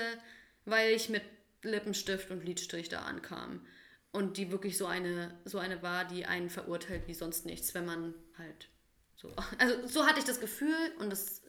weil 0.65 0.91
ich 0.91 1.10
mit 1.10 1.24
Lippenstift 1.65 2.32
und 2.32 2.43
Lidstrich 2.43 2.89
da 2.89 3.01
ankam. 3.01 3.65
Und 4.12 4.38
die 4.38 4.51
wirklich 4.51 4.78
so 4.78 4.86
eine, 4.86 5.38
so 5.43 5.60
eine 5.60 5.82
war, 5.82 6.06
die 6.06 6.25
einen 6.25 6.49
verurteilt 6.49 7.08
wie 7.08 7.13
sonst 7.13 7.45
nichts, 7.45 7.73
wenn 7.73 7.86
man 7.86 8.13
halt 8.38 8.69
so. 9.15 9.34
Also 9.58 9.88
so 9.88 10.06
hatte 10.06 10.19
ich 10.19 10.25
das 10.25 10.39
Gefühl 10.39 10.75
und 10.99 11.10
das 11.10 11.41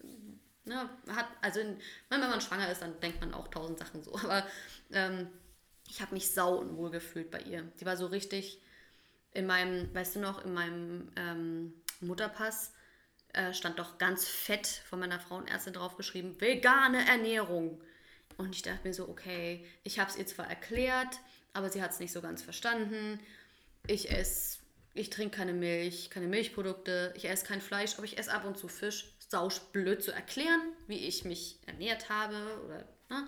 ne, 0.64 0.88
hat, 1.08 1.26
also 1.40 1.60
in, 1.60 1.78
wenn 2.10 2.20
man 2.20 2.40
schwanger 2.40 2.70
ist, 2.70 2.82
dann 2.82 2.98
denkt 3.00 3.20
man 3.20 3.34
auch 3.34 3.48
tausend 3.48 3.78
Sachen 3.78 4.02
so. 4.02 4.14
Aber 4.16 4.46
ähm, 4.90 5.28
ich 5.88 6.00
habe 6.00 6.14
mich 6.14 6.32
sau 6.32 6.58
unwohl 6.58 6.90
gefühlt 6.90 7.30
bei 7.30 7.40
ihr. 7.40 7.62
Die 7.80 7.86
war 7.86 7.96
so 7.96 8.06
richtig 8.06 8.60
in 9.32 9.46
meinem, 9.46 9.94
weißt 9.94 10.16
du 10.16 10.20
noch, 10.20 10.44
in 10.44 10.54
meinem 10.54 11.12
ähm, 11.16 11.74
Mutterpass 12.00 12.72
äh, 13.32 13.52
stand 13.52 13.78
doch 13.78 13.98
ganz 13.98 14.26
fett 14.26 14.66
von 14.66 14.98
meiner 14.98 15.20
Frauenärztin 15.20 15.74
draufgeschrieben, 15.74 16.40
vegane 16.40 17.06
Ernährung. 17.06 17.82
Und 18.36 18.54
ich 18.54 18.62
dachte 18.62 18.86
mir 18.86 18.94
so, 18.94 19.08
okay, 19.08 19.64
ich 19.82 19.98
habe 19.98 20.10
es 20.10 20.16
ihr 20.16 20.26
zwar 20.26 20.48
erklärt, 20.48 21.20
aber 21.52 21.70
sie 21.70 21.82
hat 21.82 21.92
es 21.92 22.00
nicht 22.00 22.12
so 22.12 22.20
ganz 22.20 22.42
verstanden. 22.42 23.18
Ich 23.86 24.10
esse, 24.10 24.58
ich 24.94 25.10
trinke 25.10 25.36
keine 25.36 25.54
Milch, 25.54 26.10
keine 26.10 26.26
Milchprodukte, 26.26 27.14
ich 27.16 27.28
esse 27.28 27.46
kein 27.46 27.60
Fleisch, 27.60 27.94
aber 27.96 28.04
ich 28.04 28.18
esse 28.18 28.32
ab 28.32 28.44
und 28.44 28.58
zu 28.58 28.68
Fisch. 28.68 29.12
Sausch 29.28 29.58
blöd 29.72 30.02
zu 30.02 30.12
erklären, 30.12 30.60
wie 30.86 31.06
ich 31.06 31.24
mich 31.24 31.58
ernährt 31.66 32.08
habe 32.08 32.62
oder 32.64 32.86
ne, 33.10 33.26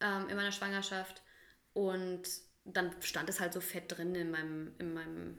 ähm, 0.00 0.28
in 0.28 0.36
meiner 0.36 0.52
Schwangerschaft. 0.52 1.22
Und 1.72 2.22
dann 2.64 2.90
stand 3.00 3.30
es 3.30 3.40
halt 3.40 3.52
so 3.52 3.60
fett 3.60 3.84
drin 3.88 4.14
in 4.14 4.30
meinem, 4.30 4.74
in 4.78 4.92
meinem 4.92 5.38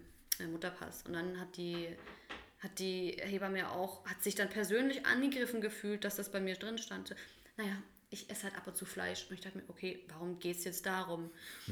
Mutterpass. 0.52 1.04
Und 1.04 1.14
dann 1.14 1.40
hat 1.40 1.58
die, 1.58 1.96
hat 2.60 2.80
die 2.80 3.18
Hebamme 3.22 3.70
auch, 3.70 4.06
hat 4.06 4.24
sich 4.24 4.36
dann 4.36 4.50
persönlich 4.50 5.06
angegriffen 5.06 5.62
gefühlt, 5.62 6.04
dass 6.04 6.16
das 6.16 6.32
bei 6.32 6.40
mir 6.40 6.56
drin 6.56 6.78
stand. 6.78 7.16
Naja, 7.58 7.78
ich 8.10 8.30
esse 8.30 8.44
halt 8.44 8.56
ab 8.56 8.68
und 8.68 8.78
zu 8.78 8.86
Fleisch. 8.86 9.26
Und 9.30 9.36
ich 9.36 9.42
dachte 9.42 9.58
mir, 9.58 9.70
okay, 9.70 10.04
warum 10.10 10.40
geht 10.40 10.58
es 10.58 10.64
jetzt 10.64 10.86
darum? 10.86 11.30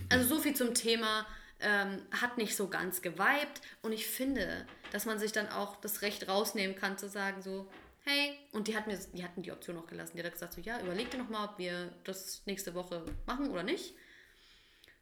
Also 0.09 0.35
so 0.35 0.41
viel 0.41 0.55
zum 0.55 0.73
Thema, 0.73 1.25
ähm, 1.59 2.01
hat 2.11 2.37
nicht 2.37 2.55
so 2.55 2.67
ganz 2.67 3.01
geweibt. 3.01 3.61
Und 3.81 3.93
ich 3.93 4.07
finde, 4.07 4.65
dass 4.91 5.05
man 5.05 5.19
sich 5.19 5.31
dann 5.31 5.49
auch 5.49 5.77
das 5.77 6.01
Recht 6.01 6.27
rausnehmen 6.27 6.75
kann, 6.75 6.97
zu 6.97 7.07
sagen 7.07 7.41
so, 7.41 7.69
hey, 8.03 8.37
und 8.51 8.67
die, 8.67 8.75
hat 8.75 8.87
mir, 8.87 8.97
die 9.13 9.23
hatten 9.23 9.41
die 9.41 9.51
Option 9.51 9.77
auch 9.77 9.87
gelassen. 9.87 10.15
Die 10.15 10.23
hat 10.23 10.31
gesagt 10.31 10.53
so, 10.53 10.61
ja, 10.61 10.79
überleg 10.81 11.09
dir 11.09 11.17
nochmal, 11.17 11.49
ob 11.49 11.57
wir 11.57 11.91
das 12.03 12.43
nächste 12.45 12.73
Woche 12.73 13.03
machen 13.25 13.49
oder 13.49 13.63
nicht. 13.63 13.95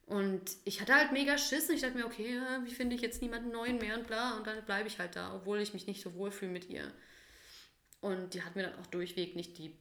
Und 0.06 0.42
ich 0.64 0.80
hatte 0.80 0.94
halt 0.94 1.12
mega 1.12 1.38
Schiss 1.38 1.68
und 1.68 1.76
ich 1.76 1.80
dachte 1.80 1.96
mir, 1.96 2.06
okay, 2.06 2.40
wie 2.64 2.74
finde 2.74 2.94
ich 2.94 3.02
jetzt 3.02 3.22
niemanden 3.22 3.50
neuen 3.50 3.78
mehr 3.78 3.96
und 3.96 4.06
bla. 4.06 4.36
Und 4.36 4.46
dann 4.46 4.64
bleibe 4.64 4.88
ich 4.88 4.98
halt 4.98 5.16
da, 5.16 5.34
obwohl 5.34 5.60
ich 5.60 5.72
mich 5.72 5.86
nicht 5.86 6.02
so 6.02 6.14
wohl 6.14 6.30
fühle 6.30 6.52
mit 6.52 6.68
ihr. 6.68 6.92
Und 8.00 8.34
die 8.34 8.42
hat 8.42 8.54
mir 8.54 8.64
dann 8.64 8.78
auch 8.78 8.86
durchweg 8.86 9.34
nicht 9.34 9.56
die. 9.58 9.76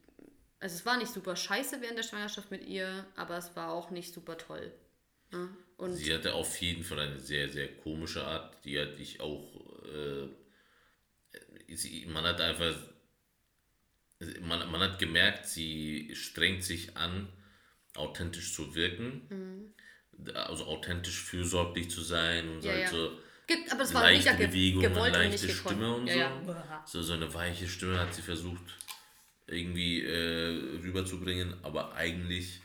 Also 0.63 0.75
es 0.77 0.85
war 0.85 0.95
nicht 0.97 1.11
super 1.11 1.35
scheiße 1.35 1.81
während 1.81 1.97
der 1.97 2.03
Schwangerschaft 2.03 2.49
mit 2.49 2.65
ihr, 2.65 3.05
aber 3.17 3.37
es 3.37 3.53
war 3.53 3.73
auch 3.73 3.91
nicht 3.91 4.13
super 4.13 4.37
toll. 4.37 4.71
Ja? 5.33 5.49
Und 5.75 5.93
sie 5.93 6.13
hatte 6.13 6.33
auf 6.33 6.55
jeden 6.61 6.85
Fall 6.85 6.99
eine 6.99 7.19
sehr, 7.19 7.49
sehr 7.49 7.67
komische 7.67 8.23
Art, 8.23 8.63
die 8.63 8.79
hat 8.79 8.97
dich 8.97 9.19
auch. 9.19 9.43
Äh, 9.85 10.29
sie, 11.75 12.05
man 12.05 12.23
hat 12.23 12.39
einfach. 12.39 12.77
Man, 14.39 14.71
man 14.71 14.79
hat 14.79 14.99
gemerkt, 14.99 15.47
sie 15.47 16.15
strengt 16.15 16.63
sich 16.63 16.95
an, 16.95 17.27
authentisch 17.95 18.53
zu 18.53 18.73
wirken. 18.73 19.27
Mhm 19.29 19.73
also 20.33 20.65
authentisch 20.65 21.21
fürsorglich 21.21 21.89
zu 21.89 22.01
sein 22.01 22.47
und 22.47 22.63
ja, 22.63 22.71
halt 22.71 22.81
ja. 22.83 22.89
so 22.89 23.17
Gibt, 23.47 23.71
aber 23.71 23.81
das 23.81 23.93
war 23.93 24.03
leichte 24.03 24.29
nicht 24.29 24.47
Bewegung, 24.51 24.85
eine 24.85 25.09
leichte 25.09 25.49
Stimme 25.49 25.95
und 25.95 26.09
so. 26.09 26.17
Ja, 26.17 26.83
so. 26.85 27.01
So 27.01 27.13
eine 27.13 27.33
weiche 27.33 27.67
Stimme 27.67 27.99
hat 27.99 28.13
sie 28.13 28.21
versucht 28.21 28.61
irgendwie 29.47 30.01
äh, 30.01 30.79
rüberzubringen, 30.83 31.55
aber 31.63 31.93
eigentlich 31.95 32.61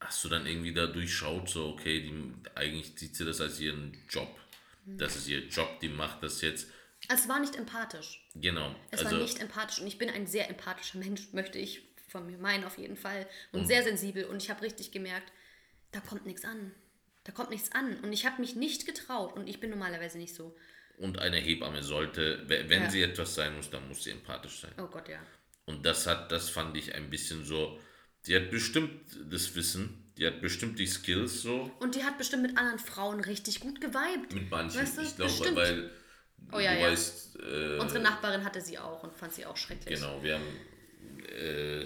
hast 0.00 0.24
du 0.24 0.28
dann 0.28 0.46
irgendwie 0.46 0.72
da 0.72 0.86
durchschaut, 0.86 1.48
so 1.48 1.70
okay, 1.70 2.00
die, 2.00 2.32
eigentlich 2.54 2.92
sieht 2.96 3.16
sie 3.16 3.24
das 3.24 3.40
als 3.40 3.58
ihren 3.58 3.96
Job. 4.08 4.28
Mhm. 4.84 4.98
Das 4.98 5.16
ist 5.16 5.28
ihr 5.28 5.46
Job, 5.48 5.80
die 5.80 5.88
macht 5.88 6.22
das 6.22 6.40
jetzt. 6.40 6.70
Es 7.08 7.28
war 7.28 7.40
nicht 7.40 7.56
empathisch. 7.56 8.24
Genau. 8.34 8.74
Es 8.90 9.00
also, 9.00 9.12
war 9.12 9.22
nicht 9.22 9.40
empathisch 9.40 9.80
und 9.80 9.86
ich 9.86 9.98
bin 9.98 10.10
ein 10.10 10.26
sehr 10.26 10.48
empathischer 10.48 10.98
Mensch, 10.98 11.28
möchte 11.32 11.58
ich 11.58 11.82
von 12.08 12.26
mir 12.26 12.38
meinen 12.38 12.64
auf 12.64 12.78
jeden 12.78 12.96
Fall 12.96 13.26
und, 13.52 13.60
und 13.60 13.66
sehr 13.66 13.82
sensibel 13.82 14.24
und 14.24 14.42
ich 14.42 14.50
habe 14.50 14.62
richtig 14.62 14.92
gemerkt, 14.92 15.32
da 15.92 16.00
kommt 16.00 16.26
nichts 16.26 16.44
an. 16.44 16.72
Da 17.28 17.32
kommt 17.32 17.50
nichts 17.50 17.72
an. 17.72 18.00
Und 18.00 18.12
ich 18.14 18.24
habe 18.24 18.40
mich 18.40 18.56
nicht 18.56 18.86
getraut. 18.86 19.36
Und 19.36 19.48
ich 19.48 19.60
bin 19.60 19.68
normalerweise 19.68 20.16
nicht 20.16 20.34
so. 20.34 20.56
Und 20.96 21.18
eine 21.18 21.36
Hebamme 21.36 21.82
sollte, 21.82 22.42
wenn 22.48 22.70
ja. 22.70 22.90
sie 22.90 23.02
etwas 23.02 23.34
sein 23.34 23.54
muss, 23.54 23.68
dann 23.68 23.86
muss 23.86 24.02
sie 24.02 24.10
empathisch 24.10 24.60
sein. 24.60 24.72
Oh 24.78 24.86
Gott, 24.86 25.08
ja. 25.08 25.20
Und 25.68 25.84
das 25.84 26.06
hat, 26.06 26.32
das 26.32 26.48
fand 26.48 26.76
ich 26.76 26.94
ein 26.94 27.10
bisschen 27.10 27.44
so. 27.44 27.78
Die 28.26 28.34
hat 28.34 28.50
bestimmt 28.50 28.90
das 29.30 29.54
Wissen, 29.54 30.10
die 30.16 30.26
hat 30.26 30.40
bestimmt 30.40 30.78
die 30.78 30.86
Skills 30.86 31.42
so. 31.42 31.70
Und 31.78 31.94
die 31.94 32.02
hat 32.02 32.16
bestimmt 32.16 32.42
mit 32.42 32.56
anderen 32.56 32.78
Frauen 32.78 33.20
richtig 33.20 33.60
gut 33.60 33.80
geweibt. 33.80 34.32
Mit 34.32 34.50
manchen, 34.50 34.80
weißt 34.80 34.98
du? 34.98 35.02
ich 35.02 35.16
glaube, 35.16 35.56
weil 35.56 35.90
oh, 36.52 36.58
ja, 36.58 36.74
du 36.74 36.80
ja. 36.80 36.90
weißt. 36.90 37.36
Äh, 37.40 37.78
Unsere 37.78 38.00
Nachbarin 38.00 38.44
hatte 38.44 38.62
sie 38.62 38.78
auch 38.78 39.02
und 39.02 39.14
fand 39.14 39.34
sie 39.34 39.44
auch 39.44 39.56
schrecklich. 39.56 40.00
Genau, 40.00 40.22
wir 40.22 40.34
haben. 40.34 40.46
Äh, 41.38 41.84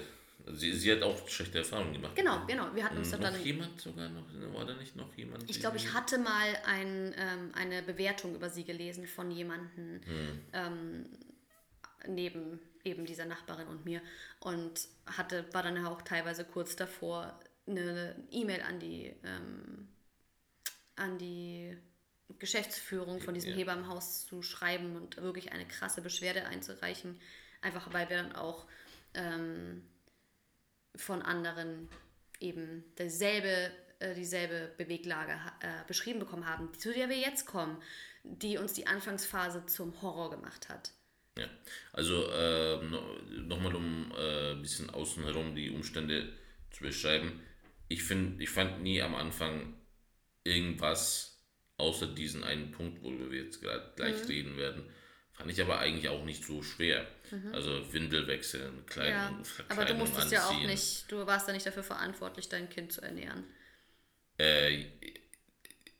Sie, 0.54 0.72
sie 0.72 0.90
hat 0.90 1.02
auch 1.02 1.28
schlechte 1.28 1.58
Erfahrungen 1.58 1.92
gemacht. 1.92 2.16
Genau, 2.16 2.44
genau. 2.46 2.74
Wir 2.74 2.84
hatten 2.84 2.96
uns 2.96 3.12
noch 3.12 3.20
dann 3.20 3.40
jemand 3.44 3.80
sogar 3.80 4.08
noch, 4.08 4.24
war 4.52 4.66
da 4.66 4.74
nicht 4.74 4.96
noch 4.96 5.16
jemand? 5.16 5.48
Ich 5.48 5.60
glaube, 5.60 5.76
ich 5.76 5.92
hatte 5.92 6.18
mal 6.18 6.56
ein, 6.66 7.14
ähm, 7.16 7.52
eine 7.54 7.80
Bewertung 7.82 8.34
über 8.34 8.50
sie 8.50 8.64
gelesen 8.64 9.06
von 9.06 9.30
jemandem 9.30 10.00
hm. 10.04 10.40
ähm, 10.52 11.06
neben 12.08 12.58
eben 12.84 13.06
dieser 13.06 13.24
Nachbarin 13.24 13.68
und 13.68 13.84
mir 13.84 14.00
und 14.40 14.88
hatte, 15.06 15.46
war 15.52 15.62
dann 15.62 15.84
auch 15.86 16.02
teilweise 16.02 16.44
kurz 16.44 16.76
davor, 16.76 17.38
eine 17.66 18.16
E-Mail 18.30 18.62
an 18.62 18.80
die 18.80 19.14
ähm, 19.24 19.88
an 20.96 21.18
die 21.18 21.76
Geschäftsführung 22.38 23.20
von 23.20 23.34
diesem 23.34 23.50
ja. 23.50 23.56
Hebammenhaus 23.56 24.26
zu 24.26 24.42
schreiben 24.42 24.96
und 24.96 25.16
wirklich 25.16 25.52
eine 25.52 25.66
krasse 25.66 26.02
Beschwerde 26.02 26.46
einzureichen. 26.46 27.20
Einfach 27.60 27.92
weil 27.92 28.08
wir 28.10 28.16
dann 28.16 28.34
auch 28.34 28.66
ähm, 29.14 29.88
von 30.96 31.22
anderen 31.22 31.88
eben 32.40 32.84
dieselbe, 32.98 33.70
äh, 34.00 34.14
dieselbe 34.14 34.72
Beweglage 34.76 35.38
äh, 35.60 35.84
beschrieben 35.86 36.18
bekommen 36.18 36.46
haben, 36.46 36.72
zu 36.78 36.92
der 36.92 37.08
wir 37.08 37.18
jetzt 37.18 37.46
kommen, 37.46 37.80
die 38.24 38.58
uns 38.58 38.72
die 38.72 38.86
Anfangsphase 38.86 39.66
zum 39.66 40.00
Horror 40.02 40.30
gemacht 40.30 40.68
hat. 40.68 40.92
Ja, 41.38 41.48
also 41.92 42.30
äh, 42.30 42.78
nochmal 43.40 43.74
um 43.74 44.12
äh, 44.16 44.52
ein 44.52 44.62
bisschen 44.62 44.90
außen 44.90 45.24
herum 45.24 45.54
die 45.54 45.70
Umstände 45.70 46.32
zu 46.70 46.82
beschreiben. 46.84 47.40
Ich, 47.88 48.02
find, 48.02 48.40
ich 48.40 48.50
fand 48.50 48.82
nie 48.82 49.00
am 49.02 49.14
Anfang 49.14 49.74
irgendwas 50.44 51.32
außer 51.78 52.06
diesen 52.06 52.44
einen 52.44 52.70
Punkt, 52.70 53.02
worüber 53.02 53.30
wir 53.30 53.44
jetzt 53.44 53.60
gleich 53.60 54.22
mhm. 54.22 54.26
reden 54.28 54.56
werden, 54.56 54.84
fand 55.32 55.50
ich 55.50 55.60
aber 55.60 55.78
eigentlich 55.78 56.08
auch 56.08 56.24
nicht 56.24 56.44
so 56.44 56.62
schwer. 56.62 57.06
Mhm. 57.30 57.54
Also 57.54 57.92
Windel 57.92 58.26
wechseln, 58.26 58.84
Kleidung, 58.86 59.42
ja, 59.42 59.64
Aber 59.68 59.84
du 59.84 59.94
musstest 59.94 60.22
anziehen. 60.22 60.38
ja 60.38 60.46
auch 60.46 60.66
nicht, 60.66 61.10
du 61.10 61.26
warst 61.26 61.48
ja 61.48 61.54
nicht 61.54 61.66
dafür 61.66 61.82
verantwortlich, 61.82 62.48
dein 62.48 62.68
Kind 62.68 62.92
zu 62.92 63.02
ernähren. 63.02 63.44
Äh, 64.38 64.86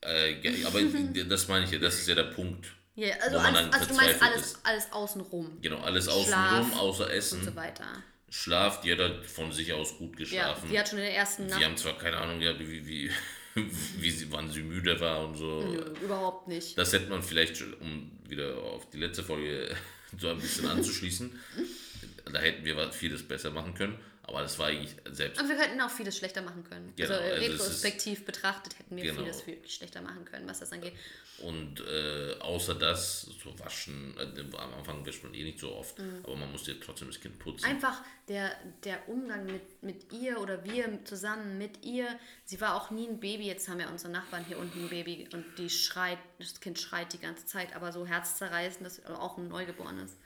äh, 0.02 0.64
aber 0.64 0.80
das 1.28 1.48
meine 1.48 1.64
ich 1.64 1.70
ja, 1.72 1.78
das 1.78 1.98
ist 1.98 2.08
ja 2.08 2.14
der 2.14 2.24
Punkt. 2.24 2.72
Ja, 2.94 3.14
also, 3.20 3.38
alles, 3.38 3.72
also 3.72 3.86
du 3.86 3.94
meinst 3.94 4.22
alles, 4.22 4.58
alles 4.64 4.92
außenrum. 4.92 5.58
Genau, 5.62 5.78
alles 5.78 6.08
außenrum, 6.08 6.72
außer 6.74 7.12
Essen. 7.12 7.40
Und 7.40 7.46
so 7.46 7.56
weiter. 7.56 7.86
Schlaf, 8.28 8.80
die 8.80 8.92
hat 8.92 8.98
halt 8.98 9.26
von 9.26 9.52
sich 9.52 9.72
aus 9.72 9.96
gut 9.98 10.16
geschlafen. 10.16 10.64
Ja, 10.66 10.70
die 10.70 10.78
hat 10.78 10.88
schon 10.88 10.98
in 10.98 11.04
der 11.04 11.16
ersten 11.16 11.46
Nacht. 11.46 11.60
Die 11.60 11.64
haben 11.64 11.76
zwar 11.76 11.98
keine 11.98 12.18
Ahnung 12.18 12.40
gehabt, 12.40 12.60
wie, 12.60 12.86
wie, 12.86 13.10
wie 13.98 14.10
sie, 14.10 14.30
wann 14.32 14.50
sie 14.50 14.62
müde 14.62 14.98
war 15.00 15.26
und 15.26 15.36
so. 15.36 15.62
Nö, 15.62 15.94
überhaupt 16.02 16.48
nicht. 16.48 16.76
Das 16.76 16.92
hätte 16.92 17.08
man 17.10 17.22
vielleicht, 17.22 17.62
um 17.80 18.10
wieder 18.26 18.56
auf 18.56 18.88
die 18.90 18.98
letzte 18.98 19.22
Folge 19.22 19.74
so 20.18 20.28
ein 20.28 20.38
bisschen 20.38 20.66
anzuschließen. 20.68 21.38
da 22.32 22.38
hätten 22.40 22.64
wir 22.64 22.92
vieles 22.92 23.22
besser 23.22 23.50
machen 23.50 23.74
können, 23.74 23.98
aber 24.24 24.42
das 24.42 24.58
war 24.58 24.68
eigentlich 24.68 24.94
selbst. 25.10 25.40
Und 25.40 25.48
wir 25.48 25.58
hätten 25.58 25.80
auch 25.80 25.90
vieles 25.90 26.16
schlechter 26.16 26.42
machen 26.42 26.62
können. 26.64 26.92
Genau, 26.96 27.14
also, 27.14 27.24
also 27.24 27.52
retrospektiv 27.52 28.24
betrachtet 28.24 28.78
hätten 28.78 28.96
wir 28.96 29.02
genau. 29.02 29.22
vieles 29.22 29.46
wirklich 29.46 29.74
schlechter 29.74 30.00
machen 30.00 30.24
können, 30.24 30.48
was 30.48 30.60
das 30.60 30.72
angeht. 30.72 30.94
Und 31.38 31.80
äh, 31.80 32.36
außer 32.38 32.76
das, 32.76 33.22
so 33.22 33.58
waschen, 33.58 34.14
äh, 34.16 34.56
am 34.56 34.74
Anfang 34.74 35.04
wäscht 35.04 35.24
man 35.24 35.34
eh 35.34 35.42
nicht 35.42 35.58
so 35.58 35.74
oft, 35.74 35.98
mhm. 35.98 36.20
aber 36.22 36.36
man 36.36 36.52
musste 36.52 36.78
trotzdem 36.78 37.08
das 37.08 37.20
Kind 37.20 37.38
putzen. 37.40 37.64
Einfach 37.64 38.00
der, 38.28 38.56
der 38.84 39.08
Umgang 39.08 39.44
mit, 39.46 39.82
mit 39.82 40.12
ihr 40.12 40.40
oder 40.40 40.62
wir 40.64 41.04
zusammen 41.04 41.58
mit 41.58 41.84
ihr. 41.84 42.06
Sie 42.44 42.60
war 42.60 42.76
auch 42.76 42.92
nie 42.92 43.08
ein 43.08 43.18
Baby, 43.18 43.46
jetzt 43.46 43.68
haben 43.68 43.80
wir 43.80 43.90
unsere 43.90 44.12
Nachbarn 44.12 44.44
hier 44.44 44.58
unten 44.58 44.84
ein 44.84 44.88
Baby 44.88 45.28
und 45.32 45.44
die 45.58 45.68
schreit, 45.68 46.18
das 46.38 46.60
Kind 46.60 46.78
schreit 46.78 47.12
die 47.12 47.18
ganze 47.18 47.44
Zeit, 47.46 47.74
aber 47.74 47.90
so 47.90 48.06
herzzerreißend, 48.06 48.86
dass 48.86 49.04
auch 49.06 49.36
ein 49.36 49.48
Neugeborenes. 49.48 50.16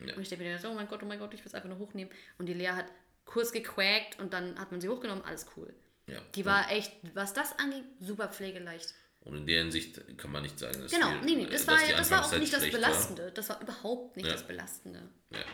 Ja. 0.00 0.14
Und 0.16 0.22
ich 0.22 0.30
denke 0.30 0.44
mir, 0.44 0.58
so, 0.58 0.70
oh 0.70 0.74
mein 0.74 0.88
Gott, 0.88 1.02
oh 1.02 1.06
mein 1.06 1.18
Gott, 1.18 1.34
ich 1.34 1.40
will 1.40 1.48
es 1.48 1.54
einfach 1.54 1.68
nur 1.68 1.78
hochnehmen. 1.78 2.12
Und 2.38 2.46
die 2.46 2.54
Lea 2.54 2.68
hat 2.68 2.86
kurz 3.24 3.52
gequäkt 3.52 4.18
und 4.18 4.32
dann 4.32 4.58
hat 4.58 4.70
man 4.70 4.80
sie 4.80 4.88
hochgenommen, 4.88 5.24
alles 5.24 5.46
cool. 5.56 5.74
Ja. 6.06 6.20
Die 6.34 6.44
war 6.44 6.70
echt, 6.70 6.92
was 7.14 7.32
das 7.32 7.58
angeht, 7.58 7.84
super 8.00 8.28
pflegeleicht. 8.28 8.94
Und 9.20 9.36
in 9.36 9.46
der 9.46 9.60
Hinsicht 9.60 10.00
kann 10.18 10.32
man 10.32 10.42
nicht 10.42 10.58
sagen, 10.58 10.80
dass 10.80 10.90
Genau, 10.90 11.10
die, 11.20 11.26
nee, 11.26 11.44
nee, 11.44 11.50
das, 11.50 11.66
war, 11.66 11.78
das 11.78 12.10
war 12.10 12.24
auch 12.24 12.38
nicht 12.38 12.52
das 12.52 12.68
Belastende. 12.70 13.24
War. 13.24 13.30
Das 13.30 13.48
war 13.48 13.60
überhaupt 13.60 14.16
nicht 14.16 14.26
ja. 14.26 14.32
das 14.32 14.46
Belastende. 14.46 15.08
Ja. 15.30 15.44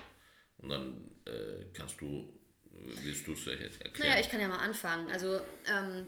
Und 0.57 0.71
dann 0.71 1.11
äh, 1.27 1.67
kannst 1.75 2.01
du, 2.01 2.33
willst 2.71 3.27
du 3.27 3.33
es 3.33 3.41
vielleicht 3.41 3.63
erklären? 3.63 3.93
Naja, 3.99 4.21
ich 4.21 4.31
kann 4.31 4.41
ja 4.41 4.49
mal 4.49 4.59
anfangen. 4.59 5.11
Also, 5.11 5.39
ähm, 5.67 6.07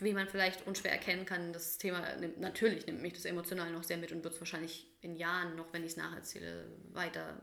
wie 0.00 0.12
man 0.12 0.28
vielleicht 0.28 0.66
unschwer 0.66 0.92
erkennen 0.92 1.26
kann, 1.26 1.52
das 1.52 1.78
Thema 1.78 2.16
nimmt, 2.16 2.38
natürlich 2.38 2.86
nimmt 2.86 3.02
mich 3.02 3.12
das 3.12 3.24
emotional 3.24 3.70
noch 3.72 3.82
sehr 3.82 3.98
mit 3.98 4.12
und 4.12 4.22
wird 4.22 4.34
es 4.34 4.40
wahrscheinlich 4.40 4.86
in 5.00 5.16
Jahren 5.16 5.56
noch, 5.56 5.72
wenn 5.72 5.82
ich 5.82 5.92
es 5.92 5.96
nacherzähle, 5.96 6.70
weiter 6.92 7.42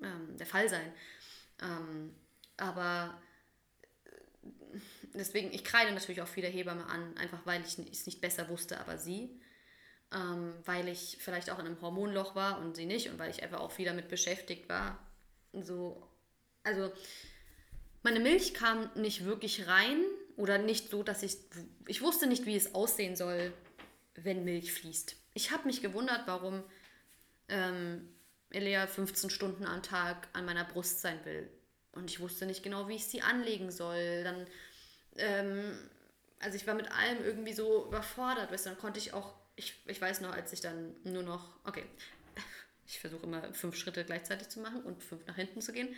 ähm, 0.00 0.36
der 0.38 0.46
Fall 0.46 0.68
sein. 0.68 0.92
Ähm, 1.60 2.14
aber 2.62 3.20
deswegen, 5.14 5.52
ich 5.52 5.64
kreide 5.64 5.92
natürlich 5.92 6.22
auch 6.22 6.28
viele 6.28 6.48
Hebamme 6.48 6.86
an, 6.86 7.16
einfach 7.18 7.44
weil 7.44 7.62
ich 7.62 7.78
es 7.78 8.06
nicht 8.06 8.20
besser 8.20 8.48
wusste, 8.48 8.78
aber 8.80 8.98
sie. 8.98 9.40
Ähm, 10.14 10.54
weil 10.64 10.88
ich 10.88 11.16
vielleicht 11.20 11.50
auch 11.50 11.58
in 11.58 11.66
einem 11.66 11.80
Hormonloch 11.80 12.34
war 12.34 12.60
und 12.60 12.76
sie 12.76 12.84
nicht 12.84 13.08
und 13.08 13.18
weil 13.18 13.30
ich 13.30 13.42
einfach 13.42 13.60
auch 13.60 13.72
viel 13.72 13.86
damit 13.86 14.08
beschäftigt 14.08 14.68
war. 14.68 14.98
So, 15.52 16.06
also 16.62 16.92
meine 18.02 18.20
Milch 18.20 18.52
kam 18.52 18.90
nicht 18.94 19.24
wirklich 19.24 19.66
rein 19.66 20.04
oder 20.36 20.58
nicht 20.58 20.90
so, 20.90 21.02
dass 21.02 21.22
ich, 21.22 21.38
ich 21.86 22.02
wusste 22.02 22.26
nicht, 22.26 22.44
wie 22.44 22.56
es 22.56 22.74
aussehen 22.74 23.16
soll, 23.16 23.54
wenn 24.14 24.44
Milch 24.44 24.72
fließt. 24.72 25.16
Ich 25.34 25.50
habe 25.50 25.66
mich 25.66 25.80
gewundert, 25.80 26.26
warum 26.26 26.62
ähm, 27.48 28.08
Elia 28.50 28.86
15 28.86 29.30
Stunden 29.30 29.64
am 29.64 29.82
Tag 29.82 30.28
an 30.34 30.44
meiner 30.44 30.64
Brust 30.64 31.00
sein 31.00 31.24
will. 31.24 31.50
Und 31.92 32.10
ich 32.10 32.20
wusste 32.20 32.46
nicht 32.46 32.62
genau, 32.62 32.88
wie 32.88 32.96
ich 32.96 33.06
sie 33.06 33.22
anlegen 33.22 33.70
soll. 33.70 34.24
Dann 34.24 34.46
ähm, 35.16 35.78
also 36.42 36.56
ich 36.56 36.66
war 36.66 36.74
mit 36.74 36.90
allem 36.90 37.24
irgendwie 37.24 37.52
so 37.52 37.86
überfordert, 37.86 38.50
weißt 38.52 38.66
du, 38.66 38.70
dann 38.70 38.78
konnte 38.78 38.98
ich 38.98 39.12
auch, 39.12 39.34
ich, 39.56 39.80
ich 39.86 40.00
weiß 40.00 40.20
noch, 40.20 40.32
als 40.32 40.52
ich 40.52 40.60
dann 40.60 40.94
nur 41.04 41.22
noch, 41.22 41.56
okay, 41.64 41.84
ich 42.86 42.98
versuche 42.98 43.24
immer 43.24 43.52
fünf 43.54 43.76
Schritte 43.76 44.04
gleichzeitig 44.04 44.48
zu 44.48 44.60
machen 44.60 44.82
und 44.82 45.02
fünf 45.02 45.24
nach 45.26 45.36
hinten 45.36 45.60
zu 45.60 45.72
gehen. 45.72 45.94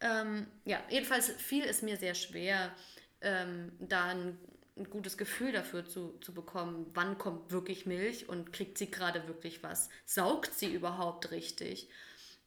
Ähm, 0.00 0.46
ja, 0.64 0.82
jedenfalls 0.88 1.30
fiel 1.30 1.64
es 1.64 1.82
mir 1.82 1.96
sehr 1.96 2.14
schwer, 2.14 2.74
ähm, 3.20 3.72
da 3.80 4.06
ein, 4.06 4.38
ein, 4.76 4.88
gutes 4.88 5.18
Gefühl 5.18 5.52
dafür 5.52 5.84
zu, 5.84 6.16
zu 6.20 6.32
bekommen, 6.32 6.88
wann 6.94 7.18
kommt 7.18 7.50
wirklich 7.50 7.84
Milch 7.84 8.28
und 8.28 8.52
kriegt 8.52 8.78
sie 8.78 8.90
gerade 8.90 9.26
wirklich 9.26 9.62
was? 9.62 9.90
Saugt 10.06 10.54
sie 10.54 10.72
überhaupt 10.72 11.32
richtig? 11.32 11.90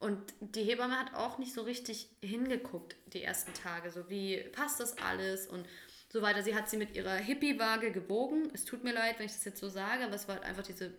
Und 0.02 0.34
die 0.40 0.64
Hebamme 0.64 0.98
hat 0.98 1.14
auch 1.14 1.38
nicht 1.38 1.54
so 1.54 1.62
richtig 1.62 2.08
hingeguckt 2.20 2.96
die 3.12 3.22
ersten 3.22 3.54
Tage, 3.54 3.88
so 3.92 4.10
wie 4.10 4.36
passt 4.50 4.80
das 4.80 4.98
alles 4.98 5.46
und 5.46 5.64
so 6.08 6.22
weiter. 6.22 6.42
Sie 6.42 6.56
hat 6.56 6.68
sie 6.68 6.76
mit 6.76 6.96
ihrer 6.96 7.14
Hippie-Waage 7.14 7.92
gebogen. 7.92 8.50
Es 8.52 8.64
tut 8.64 8.82
mir 8.82 8.92
leid, 8.92 9.20
wenn 9.20 9.26
ich 9.26 9.32
das 9.32 9.44
jetzt 9.44 9.60
so 9.60 9.68
sage, 9.68 10.04
aber 10.04 10.16
es 10.16 10.26
war 10.26 10.34
halt 10.34 10.44
einfach 10.44 10.64
diese 10.64 10.92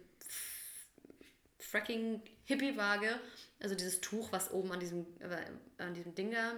fracking 1.60 2.22
Hippie-Waage, 2.46 3.20
also 3.60 3.76
dieses 3.76 4.00
Tuch, 4.00 4.32
was 4.32 4.52
oben 4.52 4.72
an 4.72 4.80
diesem, 4.80 5.06
äh, 5.20 5.84
an 5.84 5.94
diesem 5.94 6.16
Ding 6.16 6.32
da 6.32 6.54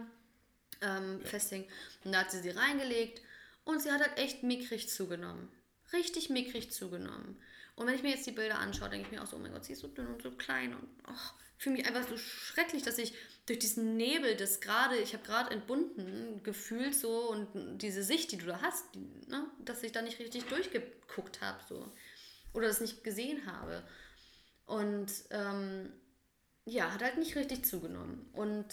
ähm, 0.82 1.22
ja. 1.24 1.28
festhing. 1.28 1.66
Und 2.04 2.12
da 2.12 2.20
hat 2.20 2.32
sie 2.32 2.42
sie 2.42 2.52
reingelegt 2.52 3.24
und 3.64 3.82
sie 3.82 3.90
hat 3.90 4.02
halt 4.02 4.20
echt 4.20 4.44
mickrig 4.44 4.88
zugenommen. 4.88 5.52
Richtig 5.94 6.30
mickrig 6.30 6.72
zugenommen. 6.72 7.42
Und 7.76 7.88
wenn 7.88 7.96
ich 7.96 8.04
mir 8.04 8.12
jetzt 8.12 8.28
die 8.28 8.32
Bilder 8.34 8.60
anschaue, 8.60 8.90
denke 8.90 9.08
ich 9.08 9.12
mir 9.12 9.24
auch 9.24 9.28
so, 9.28 9.36
oh 9.36 9.40
mein 9.40 9.52
Gott, 9.52 9.66
sie 9.66 9.74
ist 9.74 9.80
so 9.80 9.88
dünn 9.88 10.06
und 10.06 10.22
so 10.22 10.30
klein 10.30 10.76
und 10.76 10.88
oh, 11.08 11.45
fühle 11.58 11.78
mich 11.78 11.88
einfach 11.88 12.08
so 12.08 12.18
schrecklich, 12.18 12.84
dass 12.84 12.98
ich 12.98 13.14
durch 13.46 13.60
diesen 13.60 13.96
Nebel, 13.96 14.36
das 14.36 14.60
gerade, 14.60 14.98
ich 14.98 15.14
habe 15.14 15.24
gerade 15.24 15.52
entbunden, 15.52 16.42
gefühlt 16.44 16.96
so 16.96 17.30
und 17.30 17.78
diese 17.80 18.04
Sicht, 18.04 18.32
die 18.32 18.38
du 18.38 18.48
da 18.48 18.62
hast, 18.62 18.84
die, 18.96 19.00
ne, 19.28 19.46
dass 19.60 19.84
ich 19.84 19.92
da 19.92 20.02
nicht 20.02 20.20
richtig 20.20 20.46
durchgeguckt 20.46 21.42
habe 21.42 21.60
so 21.70 21.92
oder 22.54 22.68
das 22.68 22.82
nicht 22.82 23.04
gesehen 23.04 23.46
habe. 23.46 23.84
Und 24.66 25.12
ähm, 25.30 25.92
ja, 26.66 26.92
hat 26.92 27.04
halt 27.04 27.18
nicht 27.18 27.36
richtig 27.36 27.66
zugenommen. 27.66 28.28
Und 28.34 28.66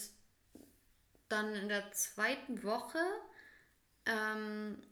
dann 1.29 1.55
in 1.55 1.69
der 1.69 1.93
zweiten 1.93 2.63
Woche, 2.63 2.99
ähm, 4.07 4.83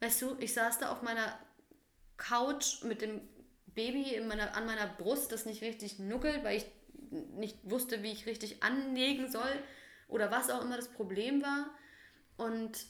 Weißt 0.00 0.22
du, 0.22 0.36
ich 0.40 0.52
saß 0.52 0.78
da 0.78 0.92
auf 0.92 1.02
meiner 1.02 1.38
Couch 2.16 2.82
mit 2.84 3.02
dem 3.02 3.20
Baby 3.66 4.14
in 4.14 4.26
meiner, 4.26 4.54
an 4.56 4.66
meiner 4.66 4.86
Brust, 4.86 5.32
das 5.32 5.46
nicht 5.46 5.62
richtig 5.62 5.98
nuckelt, 5.98 6.44
weil 6.44 6.58
ich 6.58 6.66
nicht 7.10 7.58
wusste, 7.62 8.02
wie 8.02 8.12
ich 8.12 8.26
richtig 8.26 8.62
anlegen 8.62 9.30
soll 9.30 9.62
oder 10.08 10.30
was 10.30 10.50
auch 10.50 10.62
immer 10.62 10.76
das 10.76 10.88
Problem 10.88 11.42
war. 11.42 11.70
Und 12.36 12.86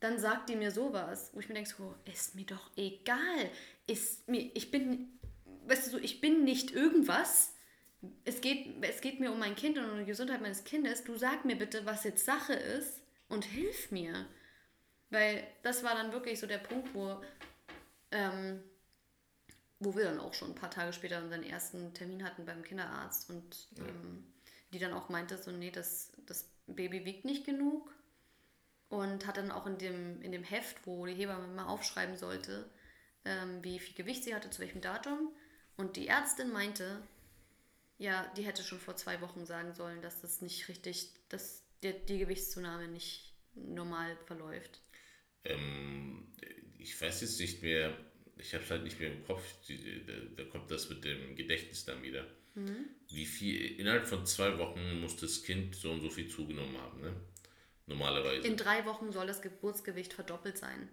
dann 0.00 0.18
sagt 0.18 0.48
die 0.48 0.56
mir 0.56 0.70
sowas, 0.70 1.30
wo 1.32 1.40
ich 1.40 1.48
mir 1.48 1.54
denke, 1.54 1.70
so, 1.70 1.94
ist 2.10 2.34
mir 2.34 2.46
doch 2.46 2.70
egal. 2.76 3.50
Ist 3.86 4.28
mir, 4.28 4.50
ich 4.54 4.70
bin, 4.70 5.18
weißt 5.66 5.86
du, 5.86 5.90
so, 5.92 5.98
ich 5.98 6.20
bin 6.20 6.44
nicht 6.44 6.72
irgendwas. 6.72 7.54
Es 8.24 8.40
geht, 8.40 8.82
es 8.82 9.00
geht 9.00 9.20
mir 9.20 9.30
um 9.30 9.38
mein 9.38 9.56
Kind 9.56 9.78
und 9.78 9.90
um 9.90 9.98
die 9.98 10.06
Gesundheit 10.06 10.40
meines 10.40 10.64
Kindes. 10.64 11.04
Du 11.04 11.16
sag 11.16 11.44
mir 11.44 11.56
bitte, 11.56 11.84
was 11.84 12.04
jetzt 12.04 12.24
Sache 12.24 12.54
ist 12.54 13.02
und 13.28 13.44
hilf 13.44 13.90
mir. 13.90 14.26
Weil 15.10 15.46
das 15.62 15.82
war 15.82 15.94
dann 15.94 16.12
wirklich 16.12 16.38
so 16.38 16.46
der 16.46 16.58
Punkt, 16.58 16.94
wo, 16.94 17.20
ähm, 18.12 18.62
wo 19.80 19.94
wir 19.96 20.04
dann 20.04 20.20
auch 20.20 20.34
schon 20.34 20.50
ein 20.50 20.54
paar 20.54 20.70
Tage 20.70 20.92
später 20.92 21.22
unseren 21.22 21.42
ersten 21.42 21.92
Termin 21.94 22.24
hatten 22.24 22.44
beim 22.44 22.62
Kinderarzt 22.62 23.28
und 23.28 23.68
ja. 23.76 23.84
ähm, 23.84 24.24
die 24.72 24.78
dann 24.78 24.92
auch 24.92 25.08
meinte, 25.08 25.36
so, 25.36 25.50
nee, 25.50 25.70
das, 25.70 26.12
das 26.26 26.48
Baby 26.66 27.04
wiegt 27.04 27.24
nicht 27.24 27.44
genug. 27.44 27.92
Und 28.88 29.26
hat 29.26 29.36
dann 29.36 29.52
auch 29.52 29.66
in 29.66 29.78
dem, 29.78 30.20
in 30.20 30.32
dem 30.32 30.42
Heft, 30.42 30.84
wo 30.84 31.06
die 31.06 31.14
Hebamme 31.14 31.46
mal 31.46 31.66
aufschreiben 31.66 32.16
sollte, 32.16 32.68
ähm, 33.24 33.62
wie 33.62 33.78
viel 33.78 33.94
Gewicht 33.94 34.24
sie 34.24 34.34
hatte, 34.34 34.50
zu 34.50 34.60
welchem 34.60 34.80
Datum. 34.80 35.32
Und 35.76 35.96
die 35.96 36.08
Ärztin 36.08 36.50
meinte, 36.50 37.00
ja, 37.98 38.26
die 38.36 38.42
hätte 38.42 38.64
schon 38.64 38.80
vor 38.80 38.96
zwei 38.96 39.20
Wochen 39.20 39.46
sagen 39.46 39.74
sollen, 39.74 40.02
dass 40.02 40.20
das 40.20 40.40
nicht 40.40 40.66
richtig, 40.68 41.12
dass 41.28 41.62
die, 41.82 41.92
die 42.06 42.18
Gewichtszunahme 42.18 42.88
nicht 42.88 43.32
normal 43.54 44.16
verläuft. 44.26 44.80
Ähm, 45.44 46.26
ich 46.78 47.00
weiß 47.00 47.20
jetzt 47.22 47.40
nicht 47.40 47.62
mehr, 47.62 47.96
ich 48.38 48.54
habe 48.54 48.64
es 48.64 48.70
halt 48.70 48.84
nicht 48.84 48.98
mehr 48.98 49.12
im 49.12 49.24
Kopf, 49.24 49.42
da, 50.36 50.44
kommt 50.44 50.70
das 50.70 50.88
mit 50.88 51.04
dem 51.04 51.36
Gedächtnis 51.36 51.84
dann 51.84 52.02
wieder. 52.02 52.26
Mhm. 52.54 52.86
Wie 53.10 53.26
viel, 53.26 53.78
innerhalb 53.78 54.06
von 54.06 54.26
zwei 54.26 54.58
Wochen 54.58 55.00
muss 55.00 55.16
das 55.16 55.42
Kind 55.42 55.76
so 55.76 55.92
und 55.92 56.00
so 56.00 56.10
viel 56.10 56.28
zugenommen 56.28 56.76
haben, 56.78 57.00
ne? 57.00 57.14
Normalerweise. 57.86 58.46
In 58.46 58.56
drei 58.56 58.84
Wochen 58.84 59.12
soll 59.12 59.26
das 59.26 59.42
Geburtsgewicht 59.42 60.12
verdoppelt 60.12 60.58
sein. 60.58 60.88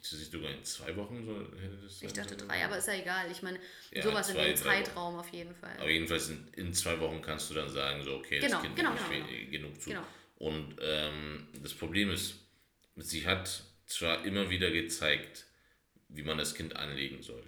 Ist 0.00 0.12
das 0.12 0.20
nicht 0.20 0.30
sogar 0.30 0.50
in 0.50 0.62
zwei 0.62 0.94
Wochen 0.96 1.24
so, 1.24 1.34
hätte 1.58 1.78
das 1.82 2.00
Ich 2.00 2.12
dachte 2.12 2.36
drei, 2.36 2.64
aber 2.64 2.78
ist 2.78 2.86
ja 2.86 2.94
egal. 2.94 3.30
Ich 3.30 3.42
meine, 3.42 3.58
ja, 3.90 4.02
sowas 4.02 4.28
zwei, 4.28 4.50
in 4.50 4.54
dem 4.54 4.56
Zeitraum 4.56 5.16
auf 5.16 5.28
jeden 5.30 5.54
Fall. 5.54 5.76
Aber 5.78 5.90
jedenfalls 5.90 6.28
in, 6.28 6.46
in, 6.52 6.72
zwei 6.72 7.00
Wochen 7.00 7.20
kannst 7.22 7.50
du 7.50 7.54
dann 7.54 7.68
sagen, 7.68 8.04
so, 8.04 8.14
okay, 8.14 8.38
genau, 8.38 8.52
das 8.52 8.62
Kind 8.62 8.76
genau, 8.76 8.90
nimmt 8.90 9.08
genau, 9.08 9.26
genau. 9.26 9.50
genug 9.50 9.80
zu. 9.80 9.90
Genau. 9.90 10.06
Und 10.36 10.76
ähm, 10.80 11.48
das 11.60 11.74
Problem 11.74 12.10
ist, 12.10 12.45
sie 12.96 13.26
hat 13.26 13.64
zwar 13.86 14.24
immer 14.24 14.50
wieder 14.50 14.70
gezeigt, 14.70 15.46
wie 16.08 16.22
man 16.22 16.38
das 16.38 16.54
Kind 16.54 16.76
anlegen 16.76 17.22
soll. 17.22 17.44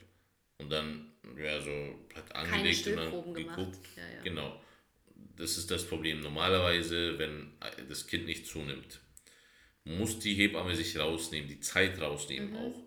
Und 0.58 0.70
dann, 0.70 1.12
ja, 1.36 1.60
so 1.60 1.70
hat 2.14 2.34
angelegt 2.34 2.86
und 2.86 2.96
dann 2.96 3.34
geguckt. 3.34 3.78
Ja, 3.96 4.02
ja. 4.02 4.22
Genau. 4.22 4.62
Das 5.36 5.56
ist 5.56 5.70
das 5.70 5.86
Problem. 5.86 6.20
Normalerweise, 6.20 7.18
wenn 7.18 7.52
das 7.88 8.06
Kind 8.06 8.26
nicht 8.26 8.46
zunimmt, 8.46 9.00
muss 9.84 10.18
die 10.18 10.34
Hebamme 10.34 10.74
sich 10.74 10.98
rausnehmen, 10.98 11.48
die 11.48 11.60
Zeit 11.60 12.00
rausnehmen 12.00 12.50
mhm. 12.50 12.56
auch. 12.56 12.84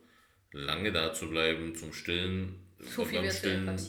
Lange 0.53 0.91
da 0.91 1.13
zu 1.13 1.29
bleiben, 1.29 1.75
zum 1.75 1.93
Stillen, 1.93 2.59
so 2.79 3.05
beim, 3.05 3.29
Stillen 3.31 3.79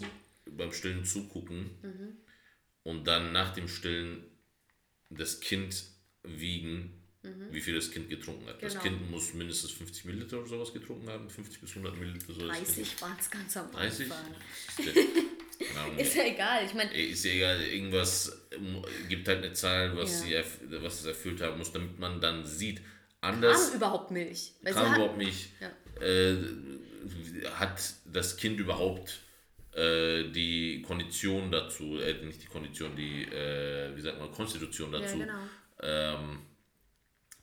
beim 0.47 0.73
Stillen 0.73 1.05
zugucken 1.05 1.71
mhm. 1.83 2.17
und 2.85 3.05
dann 3.05 3.33
nach 3.33 3.53
dem 3.53 3.67
Stillen 3.67 4.25
das 5.11 5.41
Kind 5.41 5.85
wiegen 6.23 7.02
wie 7.51 7.61
viel 7.61 7.75
das 7.77 7.91
Kind 7.91 8.09
getrunken 8.11 8.47
hat. 8.49 8.63
Das 8.63 8.73
Genau. 8.73 8.83
Kind 8.85 9.11
muss 9.11 9.33
mindestens 9.35 9.71
50 9.73 10.05
Milliliter 10.07 10.39
oder 10.41 10.49
sowas 10.49 10.73
getrunken 10.73 11.09
haben, 11.09 11.31
50 11.31 11.61
bis 11.61 11.71
100 11.71 11.97
Milliliter. 11.97 12.33
So 12.33 12.47
das 12.49 12.57
Kind. 12.57 12.69
30 12.69 13.03
waren 13.03 13.17
es 13.21 13.31
ganz 13.31 13.57
am 13.57 13.71
30? 13.73 14.11
Anfang. 14.11 14.35
Keine 15.59 15.81
Ahnung. 15.81 15.99
Ist 15.99 16.15
ja 16.17 16.25
egal. 16.25 16.65
Ich 16.67 16.75
meine, 16.75 16.93
ist 16.93 17.25
ja 17.25 17.31
egal, 17.33 17.63
irgendwas 17.63 18.37
ähm, 18.51 18.83
gibt 19.09 19.29
halt 19.29 19.45
eine 19.45 19.53
Zahl, 19.53 19.97
was, 19.97 20.29
Ja. 20.29 20.43
sie 20.43 20.83
was 20.83 21.01
es 21.01 21.07
erfüllt 21.07 21.41
haben 21.41 21.59
muss, 21.59 21.71
damit 21.73 21.99
man 21.99 22.21
dann 22.21 22.45
sieht. 22.45 22.79
kam 23.21 23.35
Anders 23.35 23.73
überhaupt 23.75 24.11
Milch. 24.11 24.53
Weil 24.63 24.75
kam 24.75 24.95
überhaupt 24.95 25.19
nicht. 25.19 25.51
Ja. 25.61 25.71
Äh, 26.05 26.37
hat 27.55 27.81
das 28.07 28.37
Kind 28.37 28.59
überhaupt 28.59 29.21
äh, 29.75 30.25
die 30.31 30.83
Kondition 30.83 31.51
dazu, 31.53 31.99
äh, 31.99 32.15
nicht 32.25 32.43
die 32.43 32.47
Kondition, 32.47 32.97
die, 32.97 33.23
äh, 33.25 33.95
wie 33.97 34.01
sagt 34.01 34.19
man, 34.19 34.31
Konstitution 34.33 34.93
Ja, 34.93 34.99
dazu, 35.01 35.19
genau. 35.19 35.39
ähm, 35.83 36.41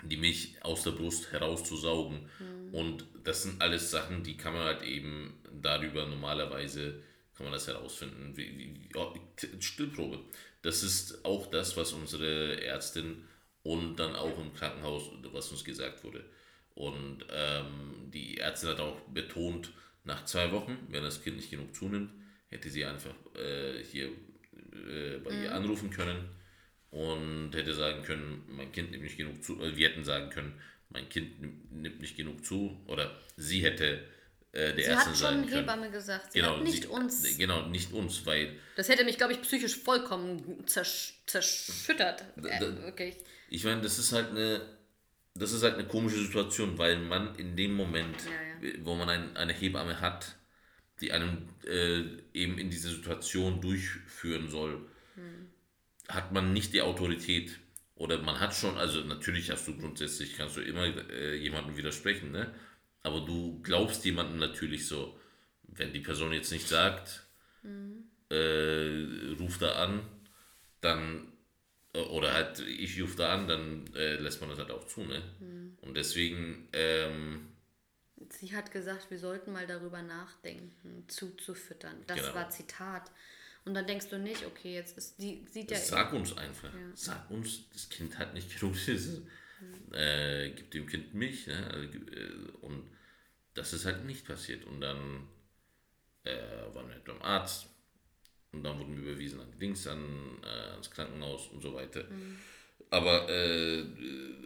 die 0.03 0.17
Milch 0.17 0.55
aus 0.61 0.83
der 0.83 0.91
Brust 0.91 1.31
herauszusaugen. 1.31 2.29
Mhm. 2.39 2.73
Und 2.73 3.05
das 3.23 3.43
sind 3.43 3.61
alles 3.61 3.91
Sachen, 3.91 4.23
die 4.23 4.37
kann 4.37 4.53
man 4.53 4.63
halt 4.63 4.83
eben 4.83 5.39
darüber 5.61 6.05
normalerweise, 6.05 7.01
kann 7.35 7.45
man 7.45 7.53
das 7.53 7.67
herausfinden. 7.67 8.35
Wie, 8.35 8.57
wie, 8.57 8.89
ja, 8.95 9.13
Stillprobe. 9.59 10.19
Das 10.61 10.83
ist 10.83 11.23
auch 11.25 11.47
das, 11.47 11.77
was 11.77 11.93
unsere 11.93 12.61
Ärztin 12.61 13.25
und 13.63 13.97
dann 13.97 14.15
auch 14.15 14.37
im 14.39 14.53
Krankenhaus, 14.53 15.11
was 15.31 15.51
uns 15.51 15.63
gesagt 15.63 16.03
wurde. 16.03 16.23
Und 16.75 17.25
ähm, 17.31 18.09
die 18.13 18.37
Ärztin 18.37 18.69
hat 18.69 18.79
auch 18.79 18.99
betont, 19.13 19.71
nach 20.05 20.25
zwei 20.25 20.51
Wochen, 20.51 20.77
wenn 20.89 21.03
das 21.03 21.21
Kind 21.21 21.35
nicht 21.35 21.51
genug 21.51 21.75
zunimmt, 21.75 22.11
hätte 22.47 22.69
sie 22.69 22.85
einfach 22.85 23.13
äh, 23.35 23.83
hier 23.83 24.07
äh, 24.07 25.17
bei 25.23 25.43
ihr 25.43 25.53
anrufen 25.53 25.89
können 25.89 26.38
und 26.91 27.51
hätte 27.53 27.73
sagen 27.73 28.03
können, 28.03 28.43
mein 28.47 28.71
Kind 28.71 28.91
nimmt 28.91 29.03
nicht 29.03 29.17
genug 29.17 29.43
zu, 29.43 29.61
äh, 29.61 29.75
wir 29.75 29.89
hätten 29.89 30.03
sagen 30.03 30.29
können, 30.29 30.53
mein 30.89 31.07
Kind 31.09 31.71
nimmt, 31.71 32.01
nicht 32.01 32.17
genug 32.17 32.43
zu, 32.45 32.79
oder 32.87 33.15
sie 33.37 33.61
hätte 33.63 34.03
äh, 34.51 34.73
der 34.73 34.75
Sie 34.75 34.81
Ärztin 34.83 34.95
hat 35.11 35.15
sagen 35.17 35.35
schon 35.41 35.49
können. 35.49 35.59
Hebamme 35.61 35.91
gesagt. 35.91 36.31
Sie 36.33 36.39
genau, 36.39 36.57
hat 36.57 36.63
nicht 36.63 36.83
sie, 36.83 36.89
uns. 36.89 37.37
Genau, 37.37 37.67
nicht 37.67 37.93
uns, 37.93 38.25
weil 38.25 38.55
Das 38.75 38.89
hätte 38.89 39.05
mich, 39.05 39.17
glaube 39.17 39.33
ich, 39.33 39.41
psychisch 39.43 39.77
vollkommen 39.77 40.65
zersch 40.65 41.13
zerschüttert. 41.27 42.21
Äh, 42.37 42.59
da- 42.59 42.81
wirklich. 42.83 43.15
ich 43.49 43.63
meine, 43.63 43.81
das 43.81 43.99
ist 43.99 44.11
halt 44.11 44.31
eine, 44.31 44.61
das 45.35 45.51
ist 45.51 45.61
halt 45.61 45.75
eine 45.75 45.85
komische 45.87 46.17
Situation, 46.17 46.77
weil 46.79 46.97
man 46.97 47.35
in 47.35 47.55
dem 47.55 47.73
Moment, 47.75 48.15
Ja, 48.25 48.69
wo 48.83 48.95
man 48.95 49.07
ein, 49.09 49.37
eine 49.37 49.53
Hebamme 49.53 50.01
hat, 50.01 50.35
die 50.99 51.11
einem 51.11 51.47
äh, 51.67 52.01
eben 52.33 52.57
in 52.57 52.71
diese 52.71 52.89
Situation 52.89 53.61
durchführen 53.61 54.49
soll, 54.49 54.81
hat 56.09 56.31
man 56.33 56.53
nicht 56.53 56.73
die 56.73 56.81
Autorität 56.81 57.59
oder 57.95 58.21
man 58.21 58.39
hat 58.39 58.53
schon, 58.55 58.77
also 58.77 59.01
natürlich 59.01 59.49
hast 59.51 59.67
du 59.67 59.77
grundsätzlich, 59.77 60.35
kannst 60.37 60.57
du 60.57 60.61
immer 60.61 60.85
äh, 61.11 61.35
jemandem 61.37 61.77
widersprechen, 61.77 62.31
ne? 62.31 62.53
aber 63.03 63.21
du 63.21 63.61
glaubst 63.61 64.03
jemandem 64.05 64.39
natürlich 64.39 64.87
so, 64.87 65.17
wenn 65.63 65.93
die 65.93 66.01
Person 66.01 66.33
jetzt 66.33 66.51
nicht 66.51 66.67
sagt, 66.67 67.23
äh, 68.29 69.33
ruf 69.39 69.57
da 69.59 69.73
an, 69.83 70.01
dann 70.81 71.31
äh, 71.93 71.99
oder 71.99 72.33
halt 72.33 72.59
ich 72.59 73.01
rufe 73.01 73.17
da 73.17 73.33
an, 73.33 73.47
dann 73.47 73.87
äh, 73.95 74.15
lässt 74.15 74.41
man 74.41 74.49
das 74.49 74.59
halt 74.59 74.71
auch 74.71 74.85
zu, 74.85 75.03
ne? 75.03 75.21
Und 75.81 75.95
deswegen, 75.95 76.67
ähm, 76.73 77.47
Sie 78.31 78.53
hat 78.55 78.71
gesagt, 78.71 79.09
wir 79.11 79.17
sollten 79.17 79.53
mal 79.53 79.65
darüber 79.65 80.01
nachdenken, 80.01 81.05
zuzufüttern. 81.07 82.03
Das 82.05 82.19
Genau. 82.19 82.35
war 82.35 82.49
Zitat. 82.49 83.09
Und 83.69 83.75
dann 83.75 83.85
denkst 83.85 84.09
du 84.09 84.17
nicht, 84.17 84.43
okay, 84.47 84.73
jetzt 84.73 84.97
ist 84.97 85.21
die 85.21 85.45
sieht 85.47 85.69
ja. 85.69 85.77
sag 85.77 86.11
uns 86.11 86.35
einfach, 86.35 86.71
sag 86.95 87.29
uns, 87.29 87.69
das 87.71 87.87
Kind 87.87 88.17
hat 88.17 88.33
nicht 88.33 88.59
genug 88.59 88.75
Süße. 88.75 89.21
Äh, 89.91 90.49
gib 90.55 90.71
dem 90.71 90.87
Kind 90.87 91.13
Milch, 91.13 91.45
ne? 91.45 91.69
Also, 91.71 91.83
äh, 91.83 92.51
und 92.61 92.89
das 93.53 93.73
ist 93.73 93.85
halt 93.85 94.05
nicht 94.05 94.25
passiert. 94.25 94.65
Und 94.65 94.81
dann 94.81 95.27
äh, 96.23 96.35
waren 96.73 96.87
wir 96.87 96.95
halt 96.95 97.05
beim 97.05 97.21
Arzt 97.21 97.67
und 98.53 98.63
dann 98.63 98.79
wurden 98.79 98.95
wir 98.95 99.11
überwiesen 99.11 99.39
an 99.39 99.51
die 99.53 99.59
Dings, 99.59 99.85
an, 99.85 100.39
äh, 100.43 100.71
ans 100.71 100.89
Krankenhaus 100.89 101.49
und 101.49 101.61
so 101.61 101.71
weiter. 101.75 102.05
Aber 102.89 103.29
äh, 103.29 103.81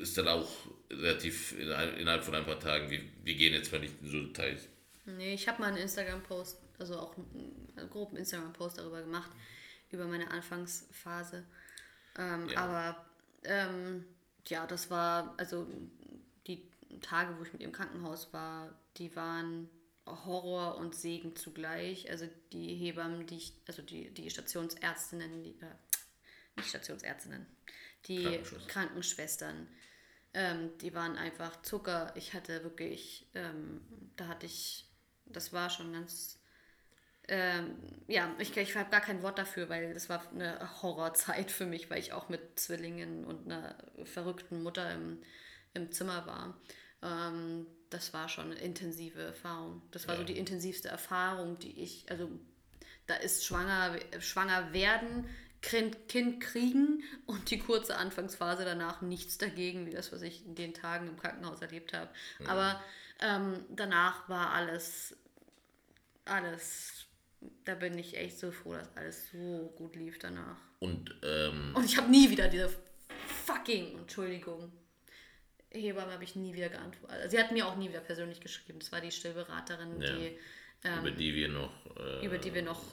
ist 0.02 0.18
dann 0.18 0.28
auch 0.28 0.52
relativ 0.92 1.58
innerhalb, 1.58 1.98
innerhalb 1.98 2.26
von 2.26 2.36
ein 2.36 2.46
paar 2.46 2.60
Tagen, 2.60 2.90
wir, 2.90 3.00
wir 3.24 3.36
gehen 3.36 3.54
jetzt 3.54 3.72
mal 3.72 3.80
nicht 3.80 3.94
in 4.02 4.10
so 4.10 4.22
Details. 4.22 4.68
Nee, 5.06 5.34
ich 5.34 5.48
habe 5.48 5.62
mal 5.62 5.68
einen 5.68 5.78
Instagram-Post, 5.78 6.58
also 6.80 7.00
auch 7.00 7.18
einen, 7.18 7.90
groben 7.90 8.18
Instagram-Post 8.18 8.78
darüber 8.78 9.02
gemacht, 9.02 9.32
über 9.92 10.06
meine 10.06 10.32
Anfangsphase. 10.32 11.46
Ähm, 12.18 12.50
Ja. 12.50 12.58
Aber 12.58 13.06
ähm, 13.44 14.06
ja, 14.48 14.66
das 14.68 14.90
war, 14.90 15.34
also 15.38 15.68
die 16.48 16.70
Tage, 17.02 17.38
wo 17.38 17.44
ich 17.44 17.52
mit 17.54 17.62
ihr 17.62 17.68
im 17.68 17.74
Krankenhaus 17.74 18.32
war, 18.34 18.74
die 18.98 19.16
waren 19.16 19.70
Horror 20.06 20.78
und 20.78 20.96
Segen 20.96 21.36
zugleich. 21.36 22.10
Also 22.10 22.28
die 22.52 22.76
Hebammen, 22.76 23.26
die 23.26 23.38
ich, 23.38 23.54
also 23.68 23.82
die, 23.82 24.14
die 24.14 24.30
Stationsärztinnen, 24.30 25.44
die, 25.44 25.52
äh, 25.62 25.76
nicht 26.56 26.70
Stationsärztinnen, 26.70 27.46
die 28.06 28.24
Krankenschwestern. 28.24 28.68
Krankenschwestern, 28.68 29.68
ähm, 30.34 30.78
die 30.80 30.94
waren 30.94 31.16
einfach 31.18 31.62
Zucker. 31.62 32.14
Ich 32.16 32.34
hatte 32.34 32.64
wirklich, 32.64 33.28
ähm, 33.34 33.82
da 34.18 34.28
hatte 34.28 34.46
ich, 34.46 34.86
das 35.26 35.54
war 35.54 35.70
schon 35.70 35.94
ganz, 35.94 36.40
ähm, 37.28 37.76
ja, 38.08 38.30
ich, 38.40 38.56
ich 38.58 38.76
habe 38.76 38.90
gar 38.90 39.02
kein 39.02 39.24
Wort 39.24 39.38
dafür, 39.38 39.70
weil 39.70 39.94
das 39.94 40.10
war 40.10 40.24
eine 40.32 40.82
Horrorzeit 40.82 41.52
für 41.52 41.66
mich, 41.66 41.90
weil 41.90 42.00
ich 42.00 42.14
auch 42.14 42.30
mit 42.30 42.60
Zwillingen 42.60 43.26
und 43.26 43.46
einer 43.46 43.76
verrückten 44.06 44.62
Mutter 44.64 44.92
im, 44.94 45.20
im 45.74 45.92
Zimmer 45.92 46.26
war. 46.28 46.58
Ähm, 47.02 47.66
das 47.90 48.14
war 48.14 48.28
schon 48.28 48.46
eine 48.52 48.56
intensive 48.60 49.22
Erfahrung. 49.22 49.82
Das 49.92 50.08
war 50.08 50.16
so 50.16 50.22
Ja. 50.22 50.28
die 50.28 50.38
intensivste 50.38 50.90
Erfahrung, 50.90 51.60
die 51.60 51.82
ich, 51.82 52.06
also 52.10 52.30
da 53.08 53.16
ist 53.16 53.46
schwanger, 53.46 53.98
schwanger 54.20 54.74
werden, 54.74 55.30
kind, 55.62 56.10
kind 56.10 56.42
kriegen 56.42 57.04
und 57.26 57.50
die 57.52 57.60
kurze 57.60 57.96
Anfangsphase 57.98 58.66
danach 58.66 59.02
nichts 59.02 59.38
dagegen, 59.38 59.86
wie 59.86 59.92
das, 59.92 60.12
was 60.12 60.22
ich 60.22 60.46
in 60.46 60.56
den 60.56 60.74
Tagen 60.74 61.08
im 61.08 61.18
Krankenhaus 61.18 61.62
erlebt 61.62 61.94
habe. 61.94 62.10
Aber 62.48 62.82
ähm, 63.24 63.66
danach 63.70 64.28
war 64.30 64.52
alles, 64.52 65.16
alles, 66.26 67.06
da 67.66 67.76
bin 67.76 67.98
ich 67.98 68.16
echt 68.18 68.38
so 68.40 68.52
froh, 68.52 68.74
dass 68.74 68.96
alles 68.96 69.32
so 69.32 69.74
gut 69.78 69.96
lief 69.96 70.20
danach. 70.20 70.58
Und 70.80 71.16
ähm, 71.24 71.74
Und 71.76 71.86
ich 71.86 71.98
habe 71.98 72.10
nie 72.12 72.30
wieder 72.30 72.48
diese 72.48 72.70
fucking, 73.46 73.98
Entschuldigung, 74.00 74.72
Hebamme 75.72 76.12
habe 76.14 76.24
ich 76.24 76.36
nie 76.36 76.54
wieder 76.54 76.70
geantwortet. 76.70 77.18
Also 77.18 77.30
sie 77.32 77.40
hat 77.44 77.52
mir 77.52 77.66
auch 77.68 77.76
nie 77.78 77.90
wieder 77.90 78.02
persönlich 78.02 78.40
geschrieben. 78.42 78.80
Das 78.80 78.92
war 78.92 79.02
die 79.02 79.12
Stillberaterin, 79.12 80.02
Ja. 80.02 80.16
die 80.16 80.38
über 81.00 81.12
die 81.12 81.34
wir 81.34 81.48
noch 81.48 81.72
äh, 81.96 82.26
über 82.26 82.38
die 82.38 82.54
wir 82.54 82.62
noch, 82.62 82.84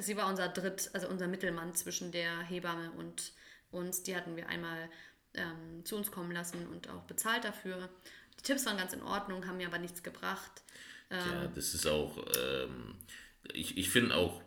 sie 0.00 0.16
war 0.16 0.28
unser 0.28 0.48
Dritt, 0.48 0.90
also 0.94 1.06
unser 1.08 1.28
Mittelmann 1.28 1.76
zwischen 1.76 2.10
der 2.10 2.40
Hebamme 2.42 2.90
und 2.98 3.32
uns. 3.70 4.02
Die 4.02 4.16
hatten 4.16 4.34
wir 4.34 4.48
einmal 4.48 4.90
ähm, 5.34 5.84
zu 5.84 5.96
uns 5.96 6.10
kommen 6.10 6.32
lassen 6.32 6.66
und 6.66 6.88
auch 6.90 7.02
bezahlt 7.04 7.44
dafür. 7.44 7.88
Tipps 8.46 8.64
waren 8.66 8.76
ganz 8.78 8.92
in 8.92 9.02
Ordnung, 9.02 9.46
haben 9.46 9.56
mir 9.58 9.66
aber 9.66 9.78
nichts 9.78 10.02
gebracht. 10.02 10.62
Ja, 11.10 11.46
das 11.54 11.74
ist 11.74 11.86
auch, 11.86 12.16
ähm, 12.36 12.94
ich, 13.52 13.76
ich 13.78 13.88
finde 13.90 14.14
auch 14.16 14.40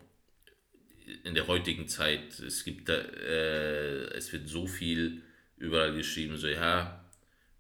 in 1.24 1.34
der 1.36 1.48
heutigen 1.48 1.88
Zeit, 1.88 2.40
es 2.40 2.64
gibt 2.64 2.90
da, 2.90 2.94
äh, 2.96 4.04
es 4.16 4.32
wird 4.34 4.48
so 4.48 4.68
viel 4.68 5.22
überall 5.58 5.94
geschrieben, 5.94 6.38
so 6.38 6.48
ja, 6.48 7.04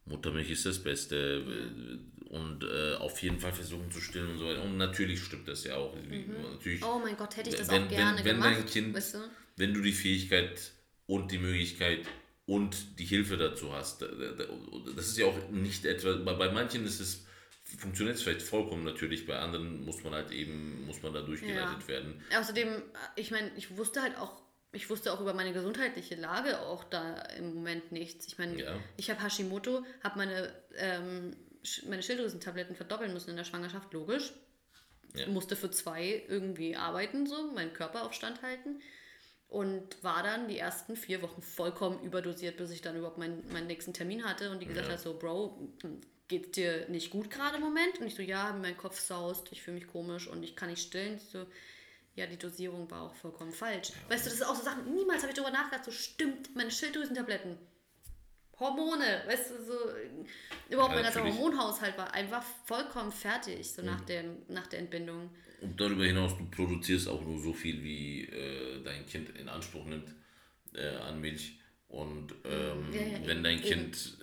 Muttermilch 0.05 0.49
ist 0.51 0.65
das 0.65 0.79
Beste 0.79 1.43
und 2.29 2.63
äh, 2.63 2.95
auf 2.95 3.21
jeden 3.21 3.39
Fall 3.39 3.53
versuchen 3.53 3.91
zu 3.91 3.99
stillen 4.01 4.31
und 4.31 4.37
so 4.37 4.45
weiter. 4.47 4.61
Und 4.63 4.77
natürlich 4.77 5.21
stimmt 5.23 5.47
das 5.47 5.63
ja 5.63 5.75
auch. 5.75 5.95
Wie- 6.09 6.25
Natürlich, 6.51 6.83
Oh 6.83 6.99
mein 6.99 7.15
Gott, 7.17 7.37
hätte 7.37 7.49
ich 7.49 7.55
das 7.55 7.69
wenn, 7.69 7.85
auch 7.85 7.89
gerne 7.89 8.17
wenn, 8.19 8.25
wenn 8.25 8.35
gemacht. 8.37 8.55
dein 8.57 8.65
Kind, 8.65 8.95
weißt 8.95 9.15
du? 9.15 9.19
wenn 9.57 9.73
du 9.73 9.81
die 9.81 9.91
Fähigkeit 9.93 10.71
und 11.07 11.31
die 11.31 11.37
Möglichkeit 11.39 12.01
und 12.49 12.99
die 12.99 13.05
Hilfe 13.05 13.37
dazu 13.37 13.71
hast, 13.73 14.01
da- 14.01 14.07
da- 14.07 14.31
da- 14.31 14.45
das 14.95 15.07
ist 15.07 15.17
ja 15.17 15.27
auch 15.27 15.49
nicht 15.49 15.85
etwa, 15.85 16.15
bei, 16.33 16.51
manchen 16.51 16.85
ist 16.85 16.99
es, 16.99 17.25
funktioniert 17.77 18.17
es 18.17 18.23
vielleicht 18.23 18.41
vollkommen 18.41 18.83
natürlich, 18.83 19.27
bei 19.27 19.37
anderen 19.37 19.85
muss 19.85 20.03
man 20.03 20.13
halt 20.13 20.31
eben, 20.31 20.85
muss 20.87 21.01
man 21.03 21.13
da 21.13 21.21
durchgeleitet 21.21 21.81
Ja. 21.83 21.87
werden. 21.87 22.21
Außerdem, 22.37 22.67
äh, 22.69 22.81
ich 23.15 23.29
meine, 23.31 23.51
ich 23.55 23.77
wusste 23.77 24.01
halt 24.01 24.17
auch, 24.17 24.41
ich 24.71 24.89
wusste 24.89 25.13
auch 25.13 25.21
über 25.21 25.33
meine 25.33 25.53
gesundheitliche 25.53 26.15
Lage 26.15 26.59
auch 26.59 26.83
da 26.83 27.21
im 27.37 27.53
Moment 27.53 27.91
nichts. 27.91 28.25
Ich 28.27 28.37
meine, 28.39 28.59
Ja. 28.59 28.75
ich 28.97 29.09
habe 29.11 29.21
Hashimoto, 29.23 29.85
habe 30.03 30.17
meine, 30.17 30.51
ähm, 30.75 31.35
meine 31.87 32.01
Schilddrüsentabletten 32.01 32.75
verdoppeln 32.75 33.13
müssen 33.13 33.29
in 33.31 33.35
der 33.37 33.43
Schwangerschaft, 33.43 33.93
logisch. 33.93 34.31
Ja. 35.15 35.27
Musste 35.27 35.55
für 35.55 35.69
zwei 35.71 36.23
irgendwie 36.27 36.75
arbeiten, 36.75 37.25
so, 37.27 37.51
meinen 37.51 37.73
Körper 37.73 38.05
auf 38.05 38.13
Stand 38.13 38.41
halten. 38.43 38.79
Und 39.49 40.03
war 40.03 40.21
dann 40.21 40.47
die 40.47 40.59
ersten 40.59 40.95
vier 40.95 41.23
Wochen 41.23 41.41
vollkommen 41.41 42.03
überdosiert, 42.03 42.57
bis 42.57 42.69
ich 42.69 42.81
dann 42.81 42.95
überhaupt 42.95 43.17
meinen, 43.17 43.43
meinen 43.51 43.65
nächsten 43.65 43.93
Termin 43.93 44.23
hatte 44.23 44.51
und 44.51 44.59
die 44.59 44.67
gesagt 44.67 44.87
Ja. 44.87 44.93
hat, 44.93 44.99
so, 44.99 45.17
Bro, 45.17 45.69
geht's 46.27 46.51
dir 46.51 46.87
nicht 46.87 47.09
gut 47.09 47.31
gerade 47.31 47.57
im 47.57 47.63
Moment? 47.63 47.99
Und 47.99 48.05
ich 48.05 48.13
so, 48.13 48.21
ja, 48.21 48.53
mein 48.53 48.77
Kopf 48.77 48.99
saust, 48.99 49.47
ich 49.51 49.63
fühle 49.63 49.79
mich 49.79 49.87
komisch 49.87 50.27
und 50.27 50.43
ich 50.43 50.55
kann 50.55 50.69
nicht 50.69 50.83
stillen. 50.83 51.15
Ich 51.15 51.23
so, 51.23 51.47
ja, 52.15 52.27
die 52.27 52.37
Dosierung 52.37 52.89
war 52.91 53.01
auch 53.01 53.15
vollkommen 53.15 53.51
falsch. 53.51 53.91
Weißt 54.07 54.25
du, 54.25 54.29
das 54.29 54.39
ist 54.39 54.45
auch 54.45 54.55
so 54.55 54.63
Sachen, 54.63 54.93
niemals 54.93 55.23
habe 55.23 55.31
ich 55.31 55.35
darüber 55.35 55.51
nachgedacht, 55.51 55.85
so 55.85 55.91
stimmt, 55.91 56.55
meine 56.55 56.69
Schilddrüsentabletten. 56.69 57.57
Hormone, 58.59 59.23
weißt 59.25 59.51
du, 59.51 59.63
so 59.63 59.73
überhaupt 60.69 60.93
mein 60.93 61.03
ganzer 61.03 61.23
Hormonhaushalt 61.23 61.97
war 61.97 62.13
einfach 62.13 62.43
vollkommen 62.65 63.11
fertig, 63.11 63.71
so 63.71 63.81
mhm. 63.81 63.87
nach, 63.87 64.01
der, 64.01 64.23
nach 64.49 64.67
der 64.67 64.79
Entbindung. 64.79 65.31
Und 65.61 65.79
darüber 65.79 66.05
hinaus, 66.05 66.37
du 66.37 66.45
produzierst 66.49 67.07
auch 67.07 67.21
nur 67.21 67.39
so 67.41 67.53
viel, 67.53 67.83
wie 67.83 68.25
äh, 68.25 68.83
dein 68.83 69.05
Kind 69.05 69.37
in 69.37 69.49
Anspruch 69.49 69.85
nimmt 69.85 70.09
äh, 70.73 70.95
an 70.97 71.19
Milch. 71.19 71.59
Und 71.87 72.33
ähm, 72.45 72.93
ja, 72.93 73.27
wenn 73.27 73.43
dein 73.43 73.61
Kind 73.61 74.17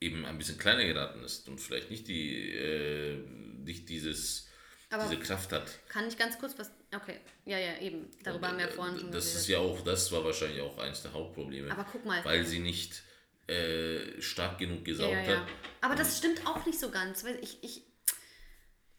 eben. 0.00 0.18
eben. 0.18 0.24
ein 0.24 0.38
bisschen 0.38 0.56
kleiner 0.56 0.84
geraten 0.84 1.22
ist 1.24 1.48
und 1.48 1.60
vielleicht 1.60 1.90
nicht 1.90 2.06
die 2.06 2.52
äh, 2.52 3.16
nicht 3.64 3.88
dieses 3.88 4.48
aber 4.90 5.04
diese 5.04 5.20
Kraft 5.20 5.52
hat. 5.52 5.70
Kann 5.88 6.08
ich 6.08 6.16
ganz 6.16 6.38
kurz 6.38 6.58
was. 6.58 6.70
Okay, 6.94 7.20
ja, 7.44 7.58
ja, 7.58 7.78
eben. 7.78 8.08
Darüber 8.22 8.46
und, 8.46 8.52
haben 8.52 8.58
wir 8.58 8.68
vorhin 8.68 8.98
schon 8.98 9.10
Das 9.10 9.24
geredet. 9.24 9.40
ist 9.42 9.48
ja 9.48 9.58
auch, 9.58 9.84
das 9.84 10.10
war 10.12 10.24
wahrscheinlich 10.24 10.62
auch 10.62 10.78
eines 10.78 11.02
der 11.02 11.12
Hauptprobleme. 11.12 11.70
Aber 11.70 11.84
guck 11.90 12.04
mal. 12.06 12.24
Weil 12.24 12.46
sie 12.46 12.60
nicht 12.60 13.02
äh, 13.48 14.20
stark 14.22 14.58
genug 14.58 14.84
gesaugt 14.84 15.12
ja, 15.12 15.22
ja, 15.22 15.30
ja. 15.32 15.40
hat. 15.40 15.48
Aber 15.82 15.94
das 15.94 16.16
stimmt 16.16 16.46
auch 16.46 16.64
nicht 16.64 16.78
so 16.78 16.90
ganz. 16.90 17.24
Weil 17.24 17.38
ich, 17.42 17.62
ich, 17.62 17.82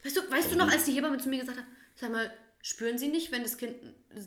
weißt 0.04 0.18
du, 0.18 0.32
weißt 0.32 0.52
du 0.52 0.58
noch, 0.58 0.70
als 0.70 0.86
die 0.86 0.92
Hebamme 0.92 1.18
zu 1.18 1.30
mir 1.30 1.40
gesagt 1.40 1.58
hat, 1.58 1.66
sag 2.00 2.12
mal, 2.12 2.32
spüren 2.62 2.98
Sie 2.98 3.08
nicht, 3.08 3.32
wenn 3.32 3.44
das 3.44 3.58
Kind 3.58 3.76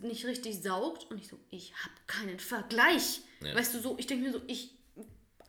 nicht 0.03 0.25
richtig 0.27 0.63
saugt? 0.63 1.11
Und 1.11 1.19
ich 1.19 1.29
so, 1.29 1.39
ich 1.51 1.73
habe 1.75 1.95
keinen 2.07 2.39
Vergleich. 2.39 3.21
Weißt 3.41 3.75
du, 3.75 3.81
so, 3.81 3.97
ich 3.99 4.07
denke 4.07 4.27
mir 4.27 4.33
so, 4.33 4.41
ich 4.47 4.71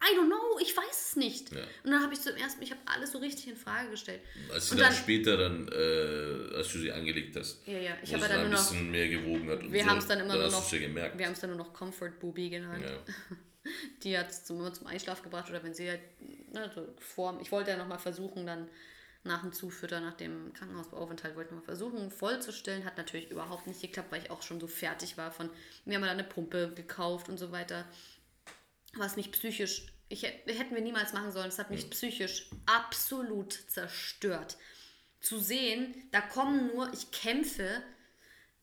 I 0.05 0.17
don't 0.17 0.27
know, 0.27 0.59
ich 0.61 0.75
weiß 0.75 1.09
es 1.09 1.15
nicht. 1.15 1.53
Ja. 1.53 1.61
Und 1.83 1.91
dann 1.91 2.03
habe 2.03 2.13
ich 2.13 2.19
zum 2.19 2.35
ersten 2.35 2.59
Mal, 2.59 2.65
ich 2.65 2.71
habe 2.71 2.81
alles 2.85 3.13
so 3.13 3.19
richtig 3.19 3.47
in 3.47 3.55
Frage 3.55 3.89
gestellt. 3.89 4.19
Als 4.51 4.69
du 4.69 4.75
dann, 4.75 4.85
dann, 4.87 4.93
später 4.93 5.37
dann, 5.37 5.69
äh, 5.69 6.55
als 6.57 6.73
du 6.73 6.79
sie 6.79 6.91
angelegt 6.91 7.37
hast, 7.37 7.65
ja, 7.65 7.77
ja. 7.77 7.97
ich 8.03 8.13
habe 8.13 8.27
dann, 8.27 8.31
dann 8.31 8.45
ein 8.47 8.51
bisschen 8.51 8.91
mehr 8.91 9.07
gewogen 9.07 9.49
hat 9.49 9.61
und 9.61 9.71
wir 9.71 9.83
so, 9.83 9.89
haben 9.89 9.99
es 9.99 10.07
dann 10.07 10.19
immer 10.19 10.33
dann 10.33 10.51
nur 10.51 10.51
noch, 10.51 10.69
gemerkt. 10.69 11.17
wir 11.17 11.25
haben 11.25 11.33
es 11.33 11.39
dann 11.39 11.51
nur 11.51 11.59
noch 11.59 11.71
Comfort 11.71 12.19
Booby 12.19 12.49
genannt. 12.49 12.83
Ja. 12.83 13.37
Die 14.03 14.17
hat 14.17 14.29
es 14.29 14.43
zum, 14.43 14.73
zum 14.73 14.87
Einschlaf 14.87 15.23
gebracht 15.23 15.49
oder 15.49 15.63
wenn 15.63 15.73
sie 15.73 15.89
halt, 15.89 16.01
ne, 16.51 16.69
so 16.75 16.85
vor, 16.99 17.39
ich 17.41 17.49
wollte 17.49 17.71
ja 17.71 17.77
nochmal 17.77 17.99
versuchen, 17.99 18.45
dann 18.45 18.67
nach 19.23 19.41
dem 19.41 19.53
Zufütter, 19.53 20.01
nach 20.01 20.15
dem 20.15 20.53
Krankenhausaufenthalt, 20.53 21.35
wollte 21.35 21.49
ich 21.51 21.55
mal 21.55 21.61
versuchen, 21.61 22.11
vollzustellen. 22.11 22.85
Hat 22.85 22.97
natürlich 22.97 23.31
überhaupt 23.31 23.67
nicht 23.67 23.81
geklappt, 23.81 24.11
weil 24.11 24.21
ich 24.21 24.31
auch 24.31 24.41
schon 24.41 24.59
so 24.59 24.67
fertig 24.67 25.17
war 25.17 25.31
von, 25.31 25.49
wir 25.85 25.95
haben 25.95 26.01
dann 26.01 26.11
eine 26.11 26.23
Pumpe 26.23 26.73
gekauft 26.75 27.29
und 27.29 27.37
so 27.37 27.51
weiter, 27.51 27.85
was 28.95 29.15
mich 29.15 29.31
psychisch 29.31 29.87
ich, 30.13 30.23
hätten 30.23 30.75
wir 30.75 30.81
niemals 30.81 31.13
machen 31.13 31.31
sollen. 31.31 31.45
Das 31.45 31.59
hat 31.59 31.71
mich 31.71 31.89
psychisch 31.89 32.49
absolut 32.65 33.53
zerstört. 33.53 34.57
Zu 35.19 35.39
sehen, 35.39 35.95
da 36.11 36.21
kommen 36.21 36.67
nur, 36.67 36.91
ich 36.93 37.11
kämpfe 37.11 37.81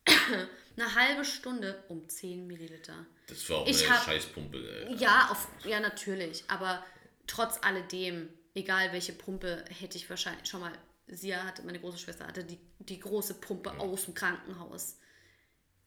eine 0.77 0.95
halbe 0.95 1.25
Stunde 1.25 1.83
um 1.89 2.09
10 2.09 2.47
Milliliter. 2.47 3.07
Das 3.27 3.49
war 3.51 3.59
auch 3.59 3.67
ich 3.67 3.85
eine 3.85 3.97
hab, 3.97 4.05
Scheißpumpe. 4.05 4.59
Äh, 4.59 4.95
ja, 4.95 5.29
auf, 5.31 5.49
ja, 5.65 5.81
natürlich. 5.81 6.45
Aber 6.49 6.85
trotz 7.27 7.59
alledem, 7.63 8.29
egal 8.55 8.93
welche 8.93 9.13
Pumpe, 9.13 9.65
hätte 9.79 9.97
ich 9.97 10.09
wahrscheinlich 10.09 10.49
schon 10.49 10.61
mal. 10.61 10.73
Sie 11.07 11.35
hatte, 11.35 11.63
meine 11.63 11.81
große 11.81 11.99
Schwester 11.99 12.27
hatte 12.27 12.45
die, 12.45 12.59
die 12.79 13.01
große 13.01 13.35
Pumpe 13.35 13.71
ja. 13.71 13.79
aus 13.79 14.05
dem 14.05 14.15
Krankenhaus 14.15 14.99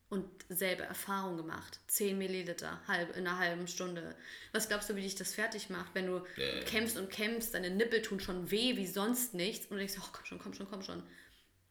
und 0.10 0.30
selbe 0.50 0.84
Erfahrung 0.84 1.38
gemacht. 1.38 1.80
10 1.88 2.18
Milliliter 2.18 2.80
halb, 2.88 3.16
in 3.16 3.26
einer 3.26 3.40
halben 3.40 3.68
Stunde. 3.68 4.16
Was 4.52 4.68
glaubst 4.68 4.90
du, 4.90 4.96
wie 4.96 5.02
dich 5.02 5.16
das 5.16 5.34
fertig 5.34 5.70
macht, 5.70 5.96
wenn 5.96 6.06
du 6.06 6.24
ja, 6.38 6.64
kämpfst 6.66 6.98
und 6.98 7.10
kämpfst, 7.10 7.54
deine 7.54 7.72
Nippel 7.72 8.02
tun 8.02 8.20
schon 8.20 8.52
weh 8.52 8.76
wie 8.78 8.86
sonst 8.86 9.34
nichts 9.34 9.66
und 9.66 9.72
du 9.72 9.78
denkst, 9.78 9.96
oh, 10.00 10.10
komm 10.12 10.26
schon, 10.26 10.40
komm 10.40 10.54
schon, 10.54 10.70
komm 10.70 10.84
schon. 10.84 11.04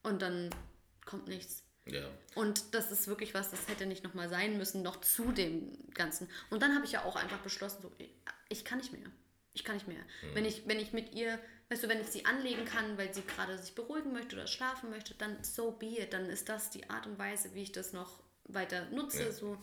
Und 0.03 0.21
dann 0.21 0.49
kommt 1.05 1.27
nichts. 1.27 1.63
Ja. 1.85 2.09
Und 2.35 2.73
das 2.73 2.91
ist 2.91 3.07
wirklich 3.07 3.33
was, 3.33 3.51
das 3.51 3.67
hätte 3.67 3.85
nicht 3.85 4.03
nochmal 4.03 4.29
sein 4.29 4.57
müssen, 4.57 4.81
noch 4.81 4.99
zu 4.99 5.31
dem 5.31 5.71
Ganzen. 5.93 6.29
Und 6.49 6.61
dann 6.61 6.75
habe 6.75 6.85
ich 6.85 6.93
ja 6.93 7.05
auch 7.05 7.15
einfach 7.15 7.39
beschlossen, 7.39 7.81
so, 7.81 7.91
ich 8.49 8.65
kann 8.65 8.79
nicht 8.79 8.91
mehr. 8.91 9.09
Ich 9.53 9.63
kann 9.63 9.75
nicht 9.75 9.87
mehr. 9.87 9.97
Mhm. 9.97 10.35
Wenn, 10.35 10.45
ich, 10.45 10.67
wenn 10.67 10.79
ich 10.79 10.93
mit 10.93 11.13
ihr, 11.13 11.39
weißt 11.69 11.83
du, 11.83 11.89
wenn 11.89 12.01
ich 12.01 12.07
sie 12.07 12.25
anlegen 12.25 12.65
kann, 12.65 12.97
weil 12.97 13.13
sie 13.13 13.21
gerade 13.21 13.57
sich 13.57 13.75
beruhigen 13.75 14.13
möchte 14.13 14.35
oder 14.35 14.47
schlafen 14.47 14.89
möchte, 14.89 15.13
dann 15.15 15.43
so 15.43 15.71
be 15.71 15.99
it. 15.99 16.13
Dann 16.13 16.29
ist 16.29 16.49
das 16.49 16.69
die 16.69 16.89
Art 16.89 17.07
und 17.07 17.19
Weise, 17.19 17.53
wie 17.53 17.63
ich 17.63 17.71
das 17.71 17.93
noch 17.93 18.23
weiter 18.45 18.85
nutze. 18.89 19.23
Ja. 19.23 19.31
So. 19.31 19.57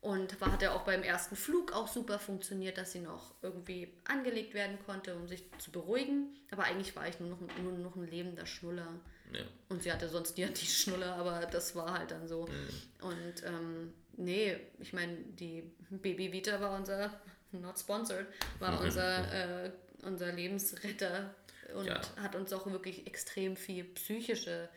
Und 0.00 0.40
war, 0.40 0.50
hat 0.50 0.62
ja 0.62 0.72
auch 0.74 0.82
beim 0.82 1.04
ersten 1.04 1.36
Flug 1.36 1.72
auch 1.72 1.86
super 1.86 2.18
funktioniert, 2.18 2.76
dass 2.76 2.90
sie 2.90 2.98
noch 2.98 3.34
irgendwie 3.40 3.88
angelegt 4.04 4.52
werden 4.52 4.78
konnte, 4.84 5.14
um 5.14 5.28
sich 5.28 5.44
zu 5.58 5.70
beruhigen. 5.70 6.34
Aber 6.50 6.64
eigentlich 6.64 6.96
war 6.96 7.06
ich 7.06 7.20
nur 7.20 7.30
noch, 7.30 7.38
nur 7.62 7.72
noch 7.78 7.94
ein 7.94 8.08
lebender 8.08 8.44
Schnuller. 8.44 9.00
Ja. 9.32 9.42
Und 9.68 9.82
sie 9.82 9.92
hatte 9.92 10.08
sonst 10.08 10.36
nie 10.36 10.46
die 10.60 10.66
Schnuller, 10.66 11.14
aber 11.14 11.46
das 11.46 11.76
war 11.76 11.98
halt 11.98 12.10
dann 12.10 12.26
so. 12.26 12.46
Mhm. 12.46 13.06
Und 13.06 13.44
ähm, 13.44 13.94
nee, 14.16 14.56
ich 14.80 14.92
meine, 14.92 15.16
die 15.16 15.70
Baby 15.90 16.32
Vita 16.32 16.60
war 16.60 16.76
unser, 16.76 17.20
not 17.60 17.78
sponsored, 17.78 18.26
war 18.58 18.80
unser, 18.80 19.64
äh, 19.64 19.70
unser 20.02 20.32
Lebensretter 20.32 21.34
und 21.74 21.86
ja. 21.86 22.00
hat 22.20 22.34
uns 22.34 22.52
auch 22.52 22.66
wirklich 22.66 23.06
extrem 23.06 23.56
viel 23.56 23.84
psychische 23.84 24.68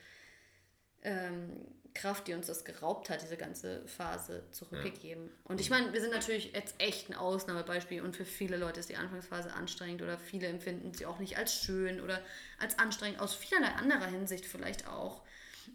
ähm, 1.03 1.67
Kraft, 1.95 2.27
die 2.27 2.33
uns 2.33 2.47
das 2.47 2.65
geraubt 2.65 3.09
hat, 3.09 3.23
diese 3.23 3.37
ganze 3.37 3.87
Phase 3.87 4.43
zurückgegeben. 4.51 5.27
Ja. 5.27 5.31
Und 5.45 5.61
ich 5.61 5.69
meine, 5.69 5.93
wir 5.93 6.01
sind 6.01 6.11
natürlich 6.11 6.51
jetzt 6.51 6.75
echt 6.77 7.09
ein 7.09 7.15
Ausnahmebeispiel 7.15 8.01
und 8.01 8.15
für 8.15 8.25
viele 8.25 8.57
Leute 8.57 8.81
ist 8.81 8.89
die 8.89 8.97
Anfangsphase 8.97 9.53
anstrengend 9.53 10.01
oder 10.01 10.19
viele 10.19 10.47
empfinden 10.47 10.93
sie 10.93 11.05
auch 11.05 11.19
nicht 11.19 11.37
als 11.37 11.55
schön 11.55 12.01
oder 12.01 12.21
als 12.59 12.77
anstrengend 12.77 13.21
aus 13.21 13.33
vielerlei 13.33 13.69
anderer 13.69 14.07
Hinsicht 14.07 14.45
vielleicht 14.45 14.87
auch. 14.87 15.23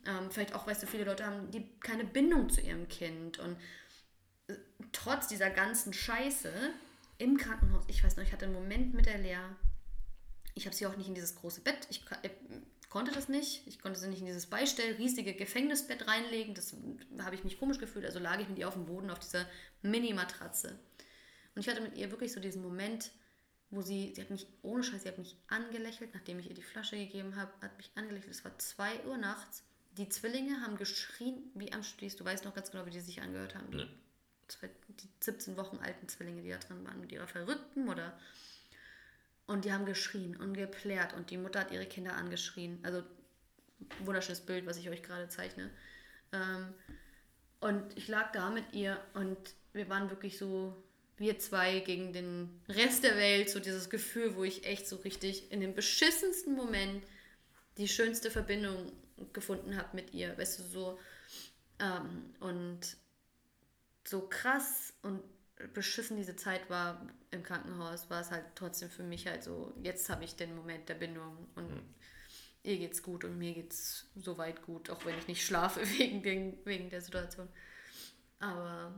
Ähm, 0.07 0.31
vielleicht 0.31 0.55
auch, 0.55 0.67
weißt 0.67 0.83
du, 0.83 0.87
viele 0.87 1.05
Leute 1.05 1.25
haben 1.27 1.51
die 1.51 1.67
keine 1.81 2.05
Bindung 2.05 2.51
zu 2.51 2.61
ihrem 2.61 2.87
Kind 2.89 3.39
und 3.39 3.57
äh, 4.49 4.55
trotz 4.93 5.27
dieser 5.27 5.49
ganzen 5.49 5.95
Scheiße 5.95 6.53
im 7.21 7.37
Krankenhaus, 7.37 7.85
ich 7.89 8.03
weiß 8.03 8.17
noch, 8.17 8.25
ich 8.25 8.33
hatte 8.33 8.47
einen 8.47 8.55
Moment 8.55 8.95
mit 8.95 9.07
der 9.07 9.19
Lea, 9.19 9.39
ich 10.55 10.67
habe 10.67 10.75
sie 10.75 10.87
auch 10.87 10.97
nicht 10.97 11.09
in 11.09 11.15
dieses 11.15 11.37
große 11.37 11.61
Bett, 11.61 11.87
ich, 11.91 12.03
äh, 12.23 12.31
konnte 12.91 13.13
das 13.13 13.29
nicht. 13.29 13.67
Ich 13.67 13.79
konnte 13.79 13.99
sie 13.99 14.09
nicht 14.09 14.21
in 14.21 14.27
dieses 14.27 14.47
Beistell, 14.47 14.97
riesige 14.97 15.33
Gefängnisbett 15.33 16.07
reinlegen. 16.07 16.55
Das 16.55 16.75
habe 17.21 17.37
ich 17.37 17.45
mich 17.45 17.59
komisch 17.59 17.79
gefühlt. 17.79 18.05
Also 18.05 18.19
lag 18.19 18.39
ich 18.41 18.49
mit 18.49 18.59
ihr 18.59 18.69
auf 18.69 18.75
dem 18.75 18.85
Boden 18.85 19.11
auf 19.11 19.21
dieser 19.21 19.47
Mini-Matratze. 19.83 20.79
Und 21.55 21.63
ich 21.63 21.69
hatte 21.69 21.81
mit 21.81 21.97
ihr 21.97 22.11
wirklich 22.11 22.33
so 22.33 22.41
diesen 22.41 22.63
Moment, 22.63 23.13
wo 23.71 23.81
sie, 23.81 24.13
sie 24.15 24.21
hat 24.21 24.31
mich, 24.31 24.49
ohne 24.63 24.83
Scheiß, 24.83 25.05
sie 25.05 25.09
hat 25.09 25.19
mich 25.19 25.37
angelächelt, 25.49 26.13
nachdem 26.13 26.41
ich 26.41 26.49
ihr 26.49 26.55
die 26.55 26.63
Flasche 26.63 26.97
gegeben 26.97 27.37
habe, 27.37 27.53
hat 27.63 27.77
mich 27.77 27.91
angelächelt. 27.95 28.33
Es 28.33 28.45
war 28.45 28.59
2 28.59 29.07
Uhr 29.07 29.17
nachts. 29.17 29.63
Die 29.93 30.09
Zwillinge 30.09 30.61
haben 30.61 30.77
geschrien 30.77 31.51
wie 31.55 31.73
am 31.73 31.85
Stieß. 31.85 32.17
Du 32.17 32.25
weißt 32.25 32.45
noch 32.45 32.55
ganz 32.55 32.73
genau, 32.73 32.87
wie 32.87 32.91
die 32.91 33.01
sich 33.01 33.23
angehört 33.23 33.55
haben. 33.55 33.89
Die 34.89 35.09
17 35.21 35.57
Wochen 35.57 35.79
alten 35.79 36.09
Zwillinge, 36.09 36.43
die 36.43 36.51
da 36.51 36.59
drin 36.59 36.85
waren, 36.85 37.01
mit 37.01 37.13
ihrer 37.13 37.27
verrückten 37.27 37.85
Mutter. 37.85 38.19
Und 39.47 39.65
die 39.65 39.73
haben 39.73 39.87
geschrien 39.87 40.37
und 40.37 40.55
geplärt 40.55 41.13
und 41.15 41.31
die 41.31 41.37
Mutter 41.37 41.61
hat 41.61 41.73
ihre 41.73 41.87
Kinder 41.87 42.15
angeschrien. 42.15 42.79
Also 42.83 43.03
wunderschönes 44.05 44.41
Bild, 44.41 44.67
was 44.67 44.77
ich 44.77 44.89
euch 44.91 45.03
gerade 45.03 45.29
zeichne. 45.29 45.71
Ähm, 46.33 46.75
und 47.61 47.97
ich 47.97 48.09
lag 48.09 48.33
da 48.33 48.51
mit 48.51 48.73
ihr 48.73 49.01
und 49.15 49.37
wir 49.73 49.89
waren 49.89 50.11
wirklich 50.11 50.39
so, 50.39 50.83
wir 51.17 51.39
zwei 51.39 51.81
gegen 51.81 52.13
den 52.13 52.63
Rest 52.69 53.05
der 53.05 53.17
Welt, 53.17 53.51
so 53.51 53.61
dieses 53.61 53.91
Gefühl, 53.91 54.37
wo 54.37 54.45
ich 54.45 54.65
echt 54.65 54.87
so 54.87 54.97
richtig 54.97 55.51
in 55.53 55.61
dem 55.61 55.75
beschissensten 55.75 56.55
Moment 56.55 57.05
die 57.77 57.89
schönste 57.89 58.31
Verbindung 58.31 58.93
gefunden 59.33 59.77
habe 59.77 59.95
mit 59.95 60.15
ihr, 60.15 60.37
weißt 60.39 60.61
du, 60.61 60.63
so 60.63 60.99
ähm, 61.79 62.35
und 62.41 62.97
so 64.11 64.23
krass 64.29 64.93
und 65.03 65.23
beschissen 65.73 66.17
diese 66.17 66.35
Zeit 66.37 66.69
war 66.69 67.07
im 67.31 67.43
Krankenhaus, 67.43 68.11
war 68.11 68.21
es 68.21 68.31
halt 68.31 68.45
trotzdem 68.57 68.91
für 68.91 69.05
mich 69.05 69.27
halt 69.27 69.45
so, 69.45 69.73
jetzt 69.83 70.09
habe 70.11 70.25
ich 70.25 70.35
den 70.35 70.57
Moment 70.57 70.89
der 70.89 70.95
Bindung 70.95 71.49
und 71.55 71.71
mhm. 71.71 71.83
ihr 72.65 72.79
geht's 72.79 73.03
gut 73.03 73.25
und 73.25 73.39
mir 73.39 73.55
geht's 73.55 74.11
soweit 74.17 74.63
gut, 74.63 74.91
auch 74.91 75.05
wenn 75.05 75.17
ich 75.19 75.29
nicht 75.29 75.47
schlafe 75.47 75.81
wegen, 75.99 76.23
den, 76.23 76.59
wegen 76.65 76.91
der 76.91 77.01
Situation. 77.01 77.49
Aber 78.41 78.93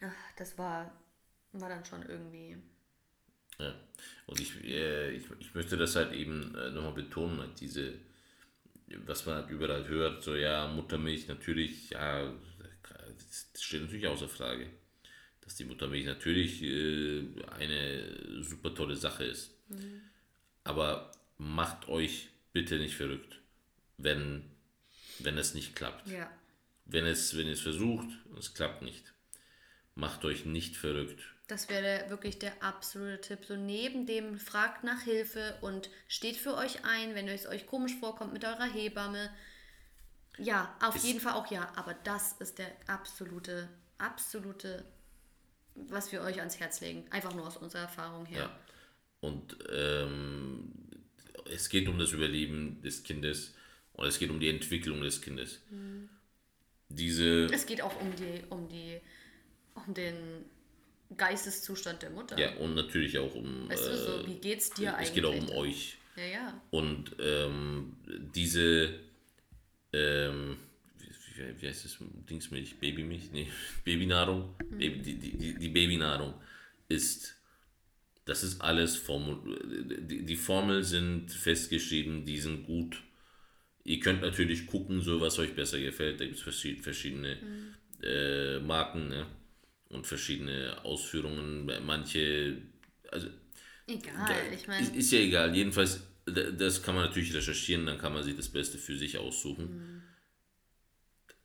ach, 0.00 0.32
das 0.36 0.58
war, 0.58 0.90
war 1.52 1.68
dann 1.68 1.84
schon 1.84 2.02
irgendwie. 2.02 2.56
Ja, 3.58 3.74
und 4.26 4.40
ich, 4.40 4.64
äh, 4.64 5.12
ich, 5.12 5.26
ich 5.38 5.54
möchte 5.54 5.76
das 5.76 5.94
halt 5.94 6.12
eben 6.12 6.52
äh, 6.56 6.70
nochmal 6.70 6.94
betonen, 6.94 7.38
halt 7.38 7.60
diese, 7.60 7.94
was 9.06 9.26
man 9.26 9.36
halt 9.36 9.50
überall 9.50 9.86
hört, 9.86 10.22
so 10.22 10.34
ja, 10.34 10.66
Muttermilch 10.66 11.28
natürlich, 11.28 11.90
ja, 11.90 12.34
das 13.18 13.62
steht 13.62 13.82
natürlich 13.82 14.06
außer 14.06 14.28
Frage 14.28 14.70
dass 15.44 15.56
die 15.56 15.64
Muttermilch 15.64 16.06
natürlich 16.06 16.62
äh, 16.62 17.24
eine 17.58 18.42
super 18.42 18.74
tolle 18.74 18.96
Sache 18.96 19.24
ist. 19.24 19.50
Mhm. 19.68 20.00
Aber 20.64 21.12
macht 21.36 21.88
euch 21.88 22.30
bitte 22.52 22.78
nicht 22.78 22.94
verrückt, 22.94 23.40
wenn, 23.98 24.44
wenn 25.18 25.36
es 25.36 25.54
nicht 25.54 25.76
klappt. 25.76 26.08
Ja. 26.08 26.30
Wenn, 26.86 27.04
es, 27.06 27.36
wenn 27.36 27.48
es 27.48 27.60
versucht 27.60 28.08
und 28.30 28.38
es 28.38 28.54
klappt 28.54 28.82
nicht. 28.82 29.12
Macht 29.94 30.24
euch 30.24 30.44
nicht 30.44 30.76
verrückt. 30.76 31.20
Das 31.46 31.68
wäre 31.68 32.08
wirklich 32.08 32.38
der 32.38 32.62
absolute 32.62 33.20
Tipp. 33.20 33.44
So 33.46 33.54
neben 33.54 34.06
dem 34.06 34.38
fragt 34.38 34.82
nach 34.82 35.02
Hilfe 35.02 35.58
und 35.60 35.90
steht 36.08 36.36
für 36.36 36.54
euch 36.56 36.84
ein, 36.84 37.14
wenn 37.14 37.28
es 37.28 37.46
euch 37.46 37.66
komisch 37.66 37.94
vorkommt 38.00 38.32
mit 38.32 38.44
eurer 38.44 38.72
Hebamme. 38.72 39.30
Ja, 40.38 40.76
auf 40.80 40.96
ist 40.96 41.04
jeden 41.04 41.20
Fall 41.20 41.34
auch 41.34 41.50
ja. 41.50 41.72
Aber 41.76 41.94
das 42.04 42.32
ist 42.40 42.58
der 42.58 42.70
absolute, 42.86 43.68
absolute 43.98 44.84
was 45.74 46.12
wir 46.12 46.22
euch 46.22 46.38
ans 46.38 46.60
Herz 46.60 46.80
legen. 46.80 47.04
Einfach 47.10 47.34
nur 47.34 47.46
aus 47.46 47.56
unserer 47.56 47.82
Erfahrung 47.82 48.26
her. 48.26 48.42
Ja. 48.42 48.58
Und 49.20 49.56
ähm, 49.72 50.72
es 51.52 51.68
geht 51.68 51.88
um 51.88 51.98
das 51.98 52.12
Überleben 52.12 52.80
des 52.82 53.02
Kindes 53.02 53.54
und 53.94 54.06
es 54.06 54.18
geht 54.18 54.30
um 54.30 54.40
die 54.40 54.48
Entwicklung 54.48 55.00
des 55.00 55.20
Kindes. 55.20 55.60
Mhm. 55.70 56.08
Diese. 56.88 57.46
Es 57.46 57.66
geht 57.66 57.80
auch 57.82 58.00
um 58.00 58.14
die, 58.16 58.42
um 58.50 58.68
die, 58.68 59.00
um 59.74 59.94
den 59.94 60.44
Geisteszustand 61.16 62.02
der 62.02 62.10
Mutter. 62.10 62.38
Ja, 62.38 62.54
und 62.56 62.74
natürlich 62.74 63.18
auch 63.18 63.34
um. 63.34 63.68
Weißt 63.68 63.86
du, 63.86 63.96
so, 63.96 64.26
wie 64.26 64.36
geht's 64.36 64.70
dir 64.70 64.90
es 64.90 64.94
eigentlich? 64.94 65.08
Es 65.08 65.14
geht 65.14 65.24
auch 65.24 65.34
um 65.34 65.50
euch. 65.50 65.98
Ja, 66.16 66.24
ja. 66.24 66.62
Und 66.70 67.16
ähm, 67.18 67.96
diese. 68.34 69.00
Ähm, 69.94 70.56
wie, 70.98 71.62
wie 71.62 71.68
heißt 71.68 71.84
das? 71.84 71.98
Dingsmilch? 72.28 72.76
Babymilch? 72.80 73.30
Nee, 73.32 73.48
Babynahrung. 73.84 74.54
Mhm. 74.70 74.78
Baby, 74.78 74.98
die, 75.00 75.36
die, 75.36 75.54
die 75.54 75.68
Babynahrung 75.68 76.34
ist. 76.88 77.34
Das 78.26 78.42
ist 78.42 78.62
alles 78.62 78.96
Formel. 78.96 79.36
Die, 80.08 80.24
die 80.24 80.36
Formel 80.36 80.82
sind 80.82 81.30
festgeschrieben, 81.30 82.24
die 82.24 82.38
sind 82.38 82.64
gut. 82.64 83.02
Ihr 83.84 84.00
könnt 84.00 84.22
natürlich 84.22 84.66
gucken, 84.66 85.02
so 85.02 85.20
was 85.20 85.38
euch 85.38 85.54
besser 85.54 85.78
gefällt. 85.78 86.18
Da 86.18 86.24
gibt 86.24 86.38
es 86.38 86.42
verschiedene 86.82 87.36
mhm. 87.36 87.74
äh, 88.02 88.60
Marken 88.60 89.08
ne? 89.08 89.26
und 89.90 90.06
verschiedene 90.06 90.82
Ausführungen. 90.84 91.70
Manche, 91.84 92.62
also 93.10 93.28
egal, 93.86 94.52
ich 94.54 94.66
meine. 94.66 94.82
Ist, 94.82 94.96
ist, 94.96 95.12
ja 95.12 95.18
egal. 95.18 95.54
Jedenfalls, 95.54 96.00
das 96.26 96.82
kann 96.82 96.94
man 96.94 97.04
natürlich 97.04 97.34
recherchieren, 97.34 97.86
dann 97.86 97.98
kann 97.98 98.14
man 98.14 98.22
sich 98.22 98.36
das 98.36 98.48
Beste 98.48 98.78
für 98.78 98.96
sich 98.96 99.18
aussuchen. 99.18 99.64
Mhm. 99.64 100.02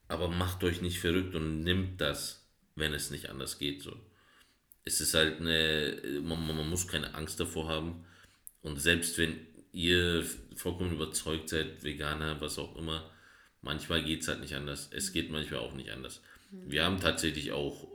Aber 0.07 0.29
macht 0.29 0.63
euch 0.63 0.81
nicht 0.81 0.99
verrückt 0.99 1.35
und 1.35 1.63
nimmt 1.63 2.01
das, 2.01 2.47
wenn 2.75 2.93
es 2.93 3.11
nicht 3.11 3.29
anders 3.29 3.59
geht. 3.59 3.83
So. 3.83 3.95
Es 4.85 5.01
ist 5.01 5.13
halt 5.13 5.39
eine, 5.39 6.21
man, 6.23 6.45
man 6.47 6.69
muss 6.69 6.87
keine 6.87 7.13
Angst 7.13 7.39
davor 7.39 7.67
haben. 7.67 8.05
Und 8.61 8.79
selbst 8.81 9.17
wenn 9.17 9.39
ihr 9.71 10.25
vollkommen 10.55 10.93
überzeugt 10.93 11.49
seid, 11.49 11.83
Veganer, 11.83 12.41
was 12.41 12.57
auch 12.57 12.75
immer, 12.75 13.11
manchmal 13.61 14.03
geht 14.03 14.21
es 14.21 14.27
halt 14.27 14.39
nicht 14.39 14.55
anders. 14.55 14.89
Es 14.91 15.11
geht 15.11 15.29
manchmal 15.29 15.59
auch 15.59 15.73
nicht 15.73 15.91
anders. 15.91 16.21
Wir 16.51 16.83
haben 16.83 16.99
tatsächlich 16.99 17.51
auch, 17.51 17.87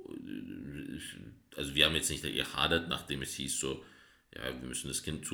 also 1.56 1.74
wir 1.74 1.86
haben 1.86 1.96
jetzt 1.96 2.10
nicht 2.10 2.22
gehadert, 2.22 2.88
nachdem 2.88 3.22
es 3.22 3.34
hieß, 3.34 3.58
so, 3.58 3.84
ja, 4.32 4.44
wir 4.60 4.68
müssen 4.68 4.88
das 4.88 5.02
Kind 5.02 5.26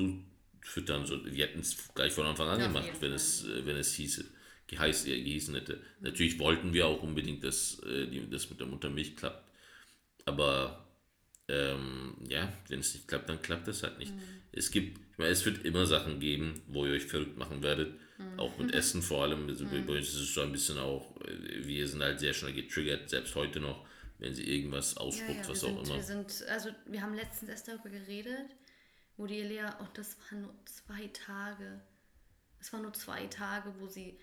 zufüttern. 0.61 1.05
So, 1.05 1.23
wir 1.25 1.45
hätten 1.45 1.59
es 1.59 1.77
gleich 1.93 2.13
von 2.13 2.25
Anfang 2.25 2.47
an 2.47 2.59
ja, 2.59 2.67
gemacht, 2.67 2.89
wenn 2.99 3.13
es, 3.13 3.45
wenn 3.47 3.77
es 3.77 3.93
hieße, 3.93 4.25
geheiß, 4.67 5.05
gehießen 5.05 5.55
hätte. 5.55 5.81
Natürlich 5.99 6.39
wollten 6.39 6.73
wir 6.73 6.87
auch 6.87 7.03
unbedingt, 7.03 7.43
dass 7.43 7.79
äh, 7.79 8.07
das 8.29 8.49
mit 8.49 8.59
der 8.59 8.67
Muttermilch 8.67 9.15
klappt. 9.15 9.49
Aber 10.25 10.87
ähm, 11.47 12.15
ja, 12.29 12.51
wenn 12.69 12.79
es 12.79 12.93
nicht 12.93 13.07
klappt, 13.07 13.29
dann 13.29 13.41
klappt 13.41 13.67
es 13.67 13.83
halt 13.83 13.99
nicht. 13.99 14.13
Mhm. 14.13 14.21
Es 14.51 14.71
gibt, 14.71 14.97
ich 14.97 15.17
meine, 15.17 15.31
es 15.31 15.45
wird 15.45 15.65
immer 15.65 15.85
Sachen 15.85 16.19
geben, 16.19 16.61
wo 16.67 16.85
ihr 16.85 16.93
euch 16.93 17.05
verrückt 17.05 17.37
machen 17.37 17.61
werdet. 17.61 17.93
Mhm. 18.17 18.39
Auch 18.39 18.57
mit 18.57 18.73
Essen 18.73 19.01
vor 19.01 19.23
allem. 19.23 19.47
Also 19.47 19.65
mhm. 19.65 19.85
Bei 19.85 19.97
uns 19.97 20.09
ist 20.09 20.15
es 20.15 20.33
so 20.33 20.41
ein 20.41 20.51
bisschen 20.51 20.77
auch, 20.77 21.19
äh, 21.25 21.65
wir 21.65 21.87
sind 21.87 22.01
halt 22.01 22.19
sehr 22.19 22.33
schnell 22.33 22.53
getriggert, 22.53 23.09
selbst 23.09 23.35
heute 23.35 23.59
noch, 23.59 23.85
wenn 24.19 24.33
sie 24.33 24.43
irgendwas 24.43 24.97
ausspuckt, 24.97 25.29
ja, 25.29 25.41
ja, 25.43 25.49
was 25.49 25.63
auch 25.63 25.69
sind, 25.69 25.87
immer. 25.87 25.95
Wir 25.95 26.03
sind, 26.03 26.45
also 26.47 26.69
wir 26.85 27.01
haben 27.01 27.15
letztens 27.15 27.49
erst 27.49 27.67
darüber 27.67 27.89
geredet, 27.89 28.55
wo 29.21 29.27
die 29.27 29.39
Elia, 29.39 29.77
oh, 29.79 29.87
das 29.93 30.17
waren 30.19 30.41
nur 30.41 30.55
zwei 30.65 31.07
Tage. 31.13 31.79
Es 32.59 32.73
waren 32.73 32.81
nur 32.81 32.93
zwei 32.93 33.27
Tage, 33.27 33.71
wo 33.79 33.87
sie. 33.87 34.19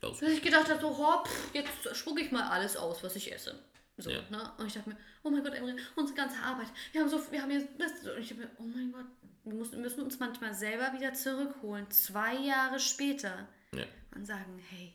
Dass 0.00 0.22
ich 0.22 0.42
gedacht 0.42 0.68
habe, 0.70 0.80
so, 0.80 0.96
hopp, 0.96 1.28
jetzt 1.52 1.94
spucke 1.94 2.22
ich 2.22 2.32
mal 2.32 2.48
alles 2.48 2.76
aus, 2.76 3.04
was 3.04 3.14
ich 3.16 3.30
esse. 3.30 3.62
So, 3.98 4.10
ja. 4.10 4.22
ne? 4.30 4.50
Und 4.56 4.66
ich 4.66 4.72
dachte 4.72 4.88
mir, 4.88 4.96
oh 5.22 5.30
mein 5.30 5.44
Gott, 5.44 5.54
Emre, 5.54 5.76
unsere 5.94 6.16
ganze 6.16 6.38
Arbeit, 6.38 6.68
wir 6.92 7.02
haben 7.02 7.08
so, 7.10 7.20
wir 7.30 7.42
haben 7.42 7.50
jetzt 7.50 7.68
das. 7.78 7.92
Und 8.08 8.18
ich 8.18 8.30
dachte 8.30 8.40
mir, 8.40 8.50
oh 8.58 8.62
mein 8.62 8.92
Gott, 8.92 9.06
wir 9.44 9.54
müssen, 9.54 9.82
müssen 9.82 10.02
uns 10.02 10.18
manchmal 10.18 10.54
selber 10.54 10.94
wieder 10.94 11.12
zurückholen, 11.12 11.90
zwei 11.90 12.34
Jahre 12.34 12.80
später. 12.80 13.46
Ja. 13.74 13.84
Und 14.14 14.26
sagen, 14.26 14.58
hey, 14.70 14.94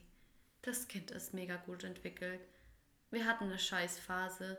das 0.64 0.88
Kind 0.88 1.12
ist 1.12 1.36
mega 1.36 1.56
gut 1.58 1.84
entwickelt. 1.84 2.42
Wir 3.12 3.26
hatten 3.26 3.46
eine 3.46 3.60
Scheißphase, 3.60 4.58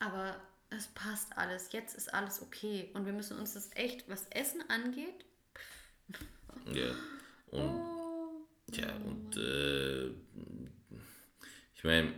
aber 0.00 0.36
es 0.70 0.86
passt 0.88 1.36
alles. 1.36 1.72
Jetzt 1.72 1.96
ist 1.96 2.12
alles 2.14 2.40
okay. 2.42 2.90
Und 2.94 3.06
wir 3.06 3.12
müssen 3.12 3.38
uns 3.38 3.54
das 3.54 3.70
echt, 3.74 4.08
was 4.08 4.26
Essen 4.30 4.62
angeht. 4.68 5.24
Ja. 6.72 6.94
Und, 7.50 7.60
oh. 7.60 8.46
ja, 8.72 8.94
und 8.96 9.36
äh, 9.36 10.08
ich 11.74 11.84
meine, 11.84 12.12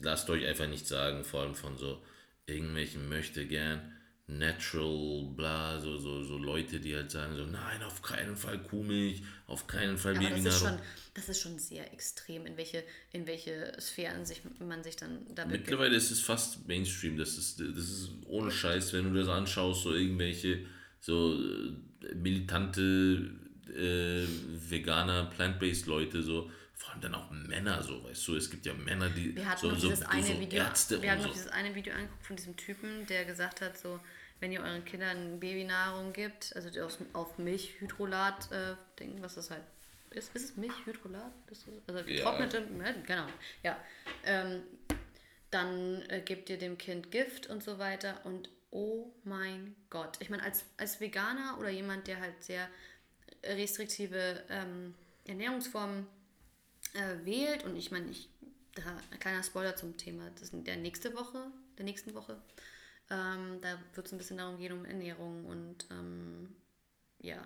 lasst 0.00 0.30
euch 0.30 0.46
einfach 0.46 0.68
nicht 0.68 0.86
sagen, 0.86 1.24
vor 1.24 1.40
allem 1.42 1.54
von 1.54 1.76
so 1.76 2.02
irgendwelchen 2.46 3.08
möchte 3.08 3.46
gern 3.46 3.97
natural, 4.28 5.24
bla, 5.34 5.80
so, 5.80 5.96
so, 5.96 6.22
so 6.22 6.36
Leute, 6.36 6.80
die 6.80 6.94
halt 6.94 7.10
sagen 7.10 7.34
so, 7.34 7.46
nein, 7.46 7.82
auf 7.82 8.02
keinen 8.02 8.36
Fall 8.36 8.58
Kuhmilch, 8.58 9.22
auf 9.46 9.66
keinen 9.66 9.96
Fall 9.96 10.16
Aber 10.16 10.28
Babynahrung. 10.28 10.44
Das 10.44 10.54
ist, 10.54 10.60
schon, 10.60 10.78
das 11.14 11.28
ist 11.30 11.40
schon 11.40 11.58
sehr 11.58 11.92
extrem, 11.94 12.44
in 12.44 12.56
welche, 12.58 12.84
in 13.12 13.26
welche 13.26 13.72
Sphären 13.80 14.26
sich, 14.26 14.42
man 14.60 14.84
sich 14.84 14.96
dann 14.96 15.26
damit 15.34 15.60
Mittlerweile 15.60 15.90
gibt. 15.90 16.02
ist 16.02 16.10
es 16.10 16.20
fast 16.20 16.68
Mainstream, 16.68 17.16
das 17.16 17.38
ist, 17.38 17.60
das 17.60 17.84
ist 17.84 18.10
ohne 18.26 18.50
Scheiß, 18.50 18.92
wenn 18.92 19.12
du 19.12 19.18
das 19.18 19.28
anschaust, 19.28 19.82
so 19.82 19.94
irgendwelche 19.94 20.66
so 21.00 21.34
äh, 21.34 22.14
militante 22.14 23.30
äh, 23.74 24.26
Veganer, 24.70 25.24
Plant-Based 25.24 25.86
Leute, 25.86 26.22
so 26.22 26.50
vor 26.74 26.92
allem 26.92 27.00
dann 27.00 27.14
auch 27.14 27.30
Männer, 27.30 27.82
so, 27.82 28.04
weißt 28.04 28.28
du, 28.28 28.36
es 28.36 28.50
gibt 28.50 28.66
ja 28.66 28.74
Männer, 28.74 29.08
die 29.08 29.34
wir 29.34 29.48
hatten 29.48 29.60
so, 29.60 29.74
so, 29.74 29.88
dieses 29.88 30.04
eine 30.04 30.22
so 30.22 30.38
Video, 30.38 30.58
Ärzte 30.60 31.02
Wir 31.02 31.12
haben 31.12 31.22
so. 31.22 31.28
dieses 31.28 31.48
eine 31.48 31.74
Video 31.74 31.94
angeguckt 31.94 32.26
von 32.26 32.36
diesem 32.36 32.56
Typen, 32.56 33.06
der 33.06 33.24
gesagt 33.24 33.62
hat, 33.62 33.76
so, 33.78 33.98
wenn 34.40 34.52
ihr 34.52 34.60
euren 34.60 34.84
Kindern 34.84 35.40
Babynahrung 35.40 36.12
gibt, 36.12 36.54
also 36.54 36.68
auf, 36.82 36.98
auf 37.12 37.38
Milchhydrolat, 37.38 38.52
äh, 38.52 38.74
Ding, 38.98 39.20
was 39.20 39.34
das 39.34 39.50
halt 39.50 39.62
ist, 40.10 40.34
ist 40.34 40.50
es 40.50 40.56
Milchhydrolat? 40.56 41.32
Also 41.86 42.04
getrocknete, 42.04 42.66
ja. 42.78 42.92
genau, 43.06 43.26
ja. 43.62 43.76
Ähm, 44.24 44.62
dann 45.50 46.02
äh, 46.08 46.20
gebt 46.20 46.50
ihr 46.50 46.58
dem 46.58 46.78
Kind 46.78 47.10
Gift 47.10 47.48
und 47.48 47.62
so 47.62 47.78
weiter 47.78 48.20
und 48.24 48.50
oh 48.70 49.12
mein 49.24 49.74
Gott. 49.90 50.16
Ich 50.20 50.30
meine, 50.30 50.42
als, 50.42 50.64
als 50.76 51.00
Veganer 51.00 51.56
oder 51.58 51.70
jemand, 51.70 52.06
der 52.06 52.20
halt 52.20 52.42
sehr 52.42 52.68
restriktive 53.44 54.42
ähm, 54.50 54.94
Ernährungsformen 55.24 56.06
äh, 56.94 57.24
wählt. 57.24 57.64
Und 57.64 57.76
ich 57.76 57.90
meine, 57.90 58.10
ich, 58.10 58.28
da, 58.74 58.82
kleiner 59.18 59.42
Spoiler 59.42 59.76
zum 59.76 59.96
Thema, 59.96 60.30
das 60.34 60.52
ist 60.52 60.66
der 60.66 60.76
nächste 60.76 61.14
Woche, 61.14 61.50
der 61.76 61.84
nächsten 61.84 62.14
Woche. 62.14 62.40
Ähm, 63.10 63.60
da 63.60 63.78
wird 63.94 64.06
es 64.06 64.12
ein 64.12 64.18
bisschen 64.18 64.38
darum 64.38 64.58
gehen, 64.58 64.72
um 64.72 64.84
Ernährung 64.84 65.46
und 65.46 65.86
ähm, 65.90 66.54
ja, 67.20 67.42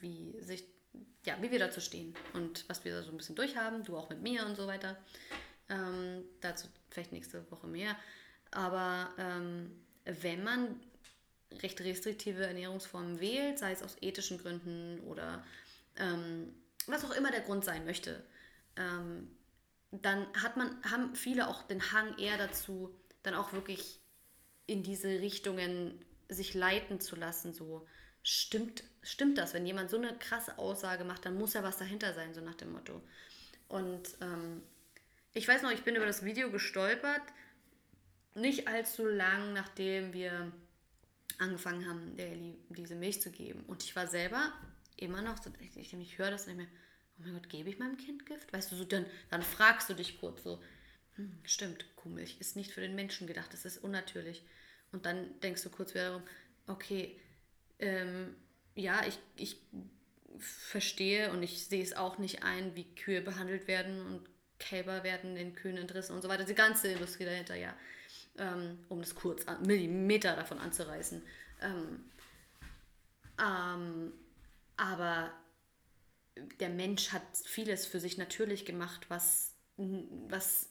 wie 0.00 0.36
sich, 0.40 0.64
ja, 1.24 1.40
wie 1.40 1.50
wir 1.50 1.58
dazu 1.58 1.80
stehen 1.80 2.14
und 2.32 2.68
was 2.68 2.84
wir 2.84 2.94
da 2.94 3.02
so 3.02 3.10
ein 3.10 3.16
bisschen 3.16 3.36
durchhaben, 3.36 3.84
du 3.84 3.96
auch 3.96 4.10
mit 4.10 4.22
mir 4.22 4.44
und 4.44 4.56
so 4.56 4.66
weiter. 4.66 4.96
Ähm, 5.68 6.24
dazu 6.40 6.68
vielleicht 6.90 7.12
nächste 7.12 7.50
Woche 7.50 7.66
mehr. 7.66 7.96
Aber 8.50 9.10
ähm, 9.18 9.70
wenn 10.04 10.44
man 10.44 10.80
recht 11.62 11.80
restriktive 11.80 12.46
Ernährungsformen 12.46 13.20
wählt, 13.20 13.58
sei 13.58 13.72
es 13.72 13.82
aus 13.82 13.96
ethischen 14.00 14.38
Gründen 14.38 15.00
oder 15.00 15.44
ähm, 15.96 16.54
was 16.86 17.04
auch 17.04 17.12
immer 17.12 17.30
der 17.30 17.40
Grund 17.40 17.64
sein 17.64 17.84
möchte, 17.84 18.22
ähm, 18.76 19.30
dann 19.90 20.26
hat 20.42 20.56
man, 20.56 20.82
haben 20.90 21.14
viele 21.14 21.48
auch 21.48 21.62
den 21.62 21.92
Hang 21.92 22.18
eher 22.18 22.36
dazu, 22.36 22.94
dann 23.22 23.34
auch 23.34 23.52
wirklich 23.52 24.00
in 24.66 24.82
diese 24.82 25.08
Richtungen 25.08 25.98
sich 26.28 26.54
leiten 26.54 27.00
zu 27.00 27.16
lassen. 27.16 27.52
So 27.52 27.86
stimmt, 28.22 28.84
stimmt 29.02 29.38
das? 29.38 29.54
Wenn 29.54 29.66
jemand 29.66 29.90
so 29.90 29.96
eine 29.96 30.16
krasse 30.18 30.58
Aussage 30.58 31.04
macht, 31.04 31.24
dann 31.26 31.36
muss 31.36 31.54
ja 31.54 31.62
was 31.62 31.78
dahinter 31.78 32.14
sein, 32.14 32.34
so 32.34 32.40
nach 32.40 32.54
dem 32.54 32.72
Motto. 32.72 33.02
Und 33.68 34.16
ähm, 34.20 34.62
ich 35.32 35.46
weiß 35.46 35.62
noch, 35.62 35.70
ich 35.70 35.82
bin 35.82 35.96
über 35.96 36.06
das 36.06 36.24
Video 36.24 36.50
gestolpert, 36.50 37.22
nicht 38.34 38.68
allzu 38.68 39.06
lang 39.06 39.52
nachdem 39.52 40.12
wir 40.12 40.52
angefangen 41.38 41.88
haben, 41.88 42.16
der 42.16 42.30
Ellie 42.30 42.56
diese 42.70 42.94
Milch 42.94 43.20
zu 43.20 43.30
geben. 43.30 43.64
Und 43.66 43.82
ich 43.82 43.94
war 43.96 44.06
selber 44.06 44.52
immer 44.96 45.22
noch 45.22 45.42
so, 45.42 45.50
ich, 45.60 45.76
ich, 45.76 45.92
ich 45.92 46.18
höre 46.18 46.30
das 46.30 46.46
nicht 46.46 46.56
mehr 46.56 46.68
oh 47.18 47.22
mein 47.22 47.34
Gott, 47.34 47.48
gebe 47.48 47.68
ich 47.68 47.78
meinem 47.78 47.96
Kind 47.96 48.26
Gift? 48.26 48.52
Weißt 48.52 48.72
du, 48.72 48.76
so 48.76 48.84
dann, 48.84 49.06
dann 49.30 49.42
fragst 49.42 49.88
du 49.88 49.94
dich 49.94 50.20
kurz 50.20 50.42
so, 50.42 50.60
stimmt, 51.44 51.84
Kuhmilch 51.96 52.36
ist 52.40 52.56
nicht 52.56 52.72
für 52.72 52.80
den 52.80 52.94
Menschen 52.94 53.26
gedacht, 53.26 53.52
das 53.52 53.64
ist 53.64 53.78
unnatürlich. 53.78 54.42
Und 54.92 55.06
dann 55.06 55.38
denkst 55.40 55.62
du 55.62 55.70
kurz 55.70 55.94
wieder 55.94 56.08
darum, 56.08 56.22
okay, 56.66 57.18
ähm, 57.78 58.34
ja, 58.74 59.04
ich, 59.06 59.18
ich 59.36 59.56
verstehe 60.38 61.30
und 61.30 61.42
ich 61.42 61.66
sehe 61.66 61.82
es 61.82 61.94
auch 61.94 62.18
nicht 62.18 62.42
ein, 62.42 62.74
wie 62.74 62.84
Kühe 62.94 63.20
behandelt 63.20 63.68
werden 63.68 64.04
und 64.06 64.28
Kälber 64.58 65.02
werden 65.04 65.34
den 65.34 65.54
Kühen 65.54 65.76
entrissen 65.76 66.14
und 66.14 66.22
so 66.22 66.28
weiter. 66.28 66.44
Die 66.44 66.54
ganze 66.54 66.88
Industrie 66.88 67.24
dahinter, 67.24 67.54
ja. 67.54 67.74
Ähm, 68.36 68.78
um 68.88 69.00
das 69.00 69.14
kurz 69.14 69.46
an, 69.46 69.62
Millimeter 69.62 70.34
davon 70.34 70.58
anzureißen. 70.58 71.22
Ähm, 71.60 72.04
ähm, 73.40 74.12
aber 74.76 75.32
der 76.60 76.68
Mensch 76.68 77.12
hat 77.12 77.22
vieles 77.44 77.86
für 77.86 78.00
sich 78.00 78.18
natürlich 78.18 78.64
gemacht, 78.64 79.06
was, 79.08 79.54
was 79.76 80.68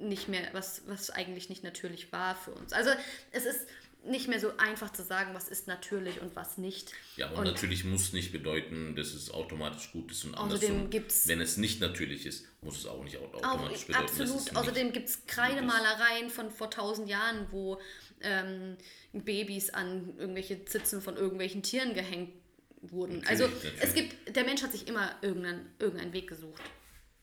nicht 0.00 0.28
mehr, 0.28 0.48
was, 0.52 0.82
was 0.86 1.10
eigentlich 1.10 1.48
nicht 1.48 1.64
natürlich 1.64 2.12
war 2.12 2.34
für 2.34 2.52
uns. 2.52 2.72
Also 2.72 2.90
es 3.32 3.44
ist 3.44 3.66
nicht 4.04 4.28
mehr 4.28 4.40
so 4.40 4.56
einfach 4.56 4.92
zu 4.92 5.02
sagen, 5.02 5.34
was 5.34 5.48
ist 5.48 5.66
natürlich 5.66 6.20
und 6.20 6.34
was 6.34 6.58
nicht. 6.58 6.92
Ja, 7.16 7.28
und, 7.30 7.38
und 7.38 7.44
natürlich 7.44 7.84
muss 7.84 8.12
nicht 8.12 8.32
bedeuten, 8.32 8.96
dass 8.96 9.08
es 9.08 9.30
automatisch 9.30 9.92
gut 9.92 10.10
ist 10.10 10.24
und 10.24 10.90
gibt's 10.90 11.28
wenn 11.28 11.40
es 11.40 11.56
nicht 11.56 11.80
natürlich 11.80 12.24
ist, 12.26 12.46
muss 12.62 12.78
es 12.78 12.86
auch 12.86 13.04
nicht 13.04 13.18
automatisch 13.18 13.82
auch, 13.82 13.86
bedeuten. 13.86 14.04
Absolut. 14.04 14.56
Außerdem 14.56 14.92
gibt 14.92 15.08
es 15.08 15.26
Kreidemalereien 15.26 16.30
von 16.30 16.50
vor 16.50 16.70
tausend 16.70 17.08
Jahren, 17.08 17.46
wo 17.50 17.78
ähm, 18.22 18.76
Babys 19.12 19.70
an 19.70 20.14
irgendwelche 20.18 20.64
Zitzen 20.64 21.02
von 21.02 21.16
irgendwelchen 21.16 21.62
Tieren 21.62 21.94
gehängt 21.94 22.32
wurden. 22.80 23.18
Natürlich, 23.18 23.30
also 23.42 23.54
natürlich. 23.54 23.82
es 23.82 23.94
gibt, 23.94 24.36
der 24.36 24.44
Mensch 24.44 24.62
hat 24.62 24.72
sich 24.72 24.88
immer 24.88 25.14
irgendeinen, 25.20 25.66
irgendeinen 25.78 26.12
Weg 26.12 26.28
gesucht. 26.28 26.62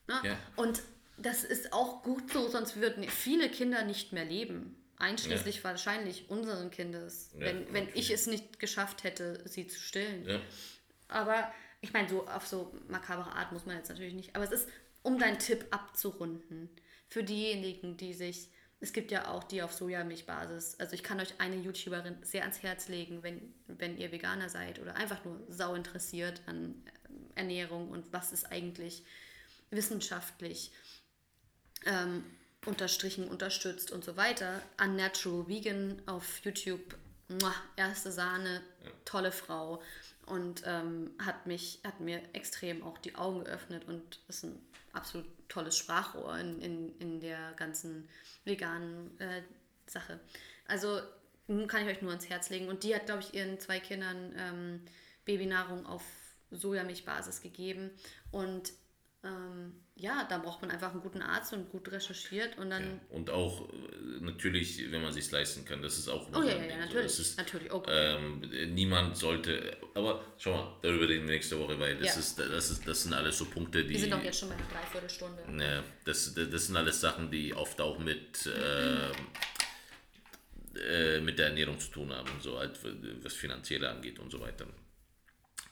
Ne? 0.06 0.14
Ja. 0.24 0.38
Und 0.56 0.80
das 1.18 1.44
ist 1.44 1.72
auch 1.72 2.02
gut 2.02 2.32
so, 2.32 2.48
sonst 2.48 2.76
würden 2.76 3.04
viele 3.04 3.48
Kinder 3.48 3.84
nicht 3.84 4.12
mehr 4.12 4.24
leben. 4.24 4.76
Einschließlich 4.98 5.58
ja. 5.58 5.64
wahrscheinlich 5.64 6.28
unseren 6.28 6.70
Kindes, 6.70 7.30
ja, 7.34 7.46
wenn, 7.46 7.72
wenn 7.72 7.88
ich 7.94 8.10
es 8.10 8.26
nicht 8.26 8.58
geschafft 8.58 9.04
hätte, 9.04 9.40
sie 9.48 9.66
zu 9.66 9.78
stillen. 9.78 10.26
Ja. 10.26 10.40
Aber 11.08 11.52
ich 11.80 11.92
meine, 11.92 12.08
so 12.08 12.26
auf 12.26 12.46
so 12.46 12.74
makabere 12.88 13.32
Art 13.32 13.52
muss 13.52 13.66
man 13.66 13.76
jetzt 13.76 13.88
natürlich 13.88 14.14
nicht. 14.14 14.34
Aber 14.34 14.44
es 14.44 14.50
ist, 14.50 14.68
um 15.02 15.18
deinen 15.18 15.38
Tipp 15.38 15.66
abzurunden, 15.70 16.68
für 17.06 17.22
diejenigen, 17.22 17.96
die 17.96 18.12
sich, 18.12 18.50
es 18.80 18.92
gibt 18.92 19.10
ja 19.10 19.30
auch 19.30 19.44
die 19.44 19.62
auf 19.62 19.72
Sojamilchbasis. 19.72 20.78
Also 20.80 20.94
ich 20.94 21.02
kann 21.02 21.20
euch 21.20 21.34
eine 21.38 21.56
YouTuberin 21.56 22.16
sehr 22.22 22.42
ans 22.42 22.62
Herz 22.62 22.88
legen, 22.88 23.22
wenn, 23.22 23.54
wenn 23.66 23.96
ihr 23.96 24.12
Veganer 24.12 24.48
seid 24.48 24.80
oder 24.80 24.96
einfach 24.96 25.24
nur 25.24 25.40
sau 25.48 25.74
interessiert 25.74 26.42
an 26.46 26.82
Ernährung 27.34 27.88
und 27.88 28.12
was 28.12 28.32
ist 28.32 28.50
eigentlich 28.50 29.04
wissenschaftlich. 29.70 30.72
Ähm, 31.88 32.22
unterstrichen, 32.66 33.28
unterstützt 33.28 33.90
und 33.90 34.04
so 34.04 34.16
weiter. 34.16 34.60
Unnatural 34.82 35.48
Vegan 35.48 36.00
auf 36.06 36.40
YouTube, 36.44 36.96
muah, 37.28 37.54
erste 37.76 38.12
Sahne, 38.12 38.62
tolle 39.04 39.32
Frau 39.32 39.82
und 40.26 40.62
ähm, 40.66 41.10
hat 41.18 41.46
mich, 41.46 41.80
hat 41.84 42.00
mir 42.00 42.20
extrem 42.34 42.82
auch 42.82 42.98
die 42.98 43.14
Augen 43.14 43.44
geöffnet 43.44 43.86
und 43.88 44.20
ist 44.28 44.44
ein 44.44 44.60
absolut 44.92 45.26
tolles 45.48 45.76
Sprachrohr 45.78 46.38
in, 46.38 46.60
in, 46.60 46.98
in 46.98 47.20
der 47.20 47.52
ganzen 47.56 48.08
veganen 48.44 49.18
äh, 49.20 49.42
Sache. 49.86 50.20
Also 50.66 51.00
kann 51.66 51.82
ich 51.82 51.88
euch 51.88 52.02
nur 52.02 52.10
ans 52.10 52.28
Herz 52.28 52.50
legen. 52.50 52.68
Und 52.68 52.82
die 52.84 52.94
hat, 52.94 53.06
glaube 53.06 53.22
ich, 53.22 53.32
ihren 53.32 53.58
zwei 53.58 53.80
Kindern 53.80 54.34
ähm, 54.36 54.80
Babynahrung 55.24 55.86
auf 55.86 56.02
Sojamilchbasis 56.50 57.40
gegeben. 57.40 57.90
Und 58.30 58.72
ähm, 59.24 59.74
ja, 59.98 60.24
da 60.28 60.38
braucht 60.38 60.62
man 60.62 60.70
einfach 60.70 60.92
einen 60.92 61.00
guten 61.00 61.22
Arzt 61.22 61.52
und 61.52 61.70
gut 61.70 61.90
recherchiert 61.90 62.56
und 62.56 62.70
dann. 62.70 62.84
Ja, 62.84 63.16
und 63.16 63.30
auch 63.30 63.68
äh, 63.68 64.20
natürlich, 64.20 64.90
wenn 64.92 65.02
man 65.02 65.12
sich 65.12 65.28
leisten 65.30 65.64
kann, 65.64 65.82
das 65.82 65.98
ist 65.98 66.08
auch. 66.08 66.28
Oh 66.32 66.42
ja, 66.42 66.56
ja, 66.56 66.64
ja, 66.64 66.76
natürlich. 66.76 67.12
So, 67.12 67.22
ist, 67.22 67.36
natürlich 67.36 67.72
okay. 67.72 67.90
ähm, 68.16 68.40
niemand 68.74 69.16
sollte, 69.16 69.76
aber 69.94 70.24
schau 70.38 70.52
mal, 70.52 70.78
darüber 70.82 71.08
reden 71.08 71.26
wir 71.26 71.34
nächste 71.34 71.58
Woche, 71.58 71.78
weil 71.80 71.96
das, 71.96 72.14
ja. 72.14 72.20
ist, 72.20 72.38
das, 72.38 72.70
ist, 72.70 72.86
das 72.86 73.02
sind 73.02 73.12
alles 73.12 73.38
so 73.38 73.46
Punkte, 73.46 73.82
die. 73.82 73.90
Wir 73.90 74.00
sind 74.00 74.12
doch 74.12 74.22
jetzt 74.22 74.38
schon 74.38 74.50
bei 74.50 74.54
einer 74.54 74.68
Dreiviertelstunde. 74.68 75.42
Ja, 75.58 75.82
das, 76.04 76.32
das 76.32 76.66
sind 76.66 76.76
alles 76.76 77.00
Sachen, 77.00 77.30
die 77.30 77.52
oft 77.52 77.80
auch 77.80 77.98
mit. 77.98 78.46
Äh, 78.46 79.10
äh, 80.80 81.20
mit 81.20 81.40
der 81.40 81.48
Ernährung 81.48 81.80
zu 81.80 81.90
tun 81.90 82.12
haben, 82.12 82.28
so 82.40 82.56
halt, 82.56 82.78
was 83.24 83.34
finanzielle 83.34 83.90
angeht 83.90 84.20
und 84.20 84.30
so 84.30 84.38
weiter. 84.38 84.64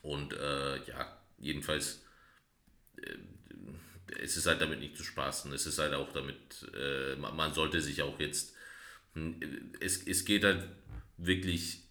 Und 0.02 0.32
äh, 0.32 0.78
ja, 0.84 1.22
jedenfalls 1.38 2.02
äh, 2.96 3.14
es 4.20 4.36
ist 4.36 4.46
halt 4.46 4.60
damit 4.60 4.80
nicht 4.80 4.96
zu 4.96 5.02
spaßen. 5.02 5.52
Es 5.52 5.66
ist 5.66 5.78
halt 5.78 5.94
auch 5.94 6.12
damit, 6.12 6.66
äh, 6.74 7.16
man 7.16 7.52
sollte 7.52 7.80
sich 7.80 8.02
auch 8.02 8.18
jetzt, 8.20 8.54
hm, 9.14 9.40
es, 9.80 10.06
es 10.06 10.24
geht 10.24 10.44
halt 10.44 10.68
wirklich 11.16 11.82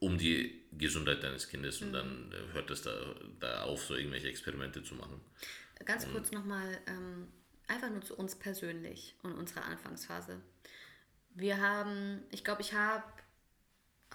um 0.00 0.16
die 0.16 0.66
Gesundheit 0.72 1.22
deines 1.22 1.48
Kindes 1.48 1.80
und 1.82 1.88
mhm. 1.88 1.92
dann 1.92 2.32
äh, 2.32 2.52
hört 2.52 2.70
es 2.70 2.82
da, 2.82 2.92
da 3.40 3.62
auf, 3.64 3.84
so 3.84 3.94
irgendwelche 3.94 4.28
Experimente 4.28 4.82
zu 4.82 4.94
machen. 4.94 5.20
Ganz 5.84 6.04
und, 6.04 6.12
kurz 6.12 6.32
nochmal, 6.32 6.78
ähm, 6.86 7.28
einfach 7.66 7.90
nur 7.90 8.02
zu 8.02 8.16
uns 8.16 8.34
persönlich 8.36 9.16
und 9.22 9.32
unserer 9.32 9.64
Anfangsphase. 9.64 10.40
Wir 11.34 11.60
haben, 11.60 12.22
ich 12.30 12.44
glaube, 12.44 12.62
ich 12.62 12.72
habe, 12.72 13.04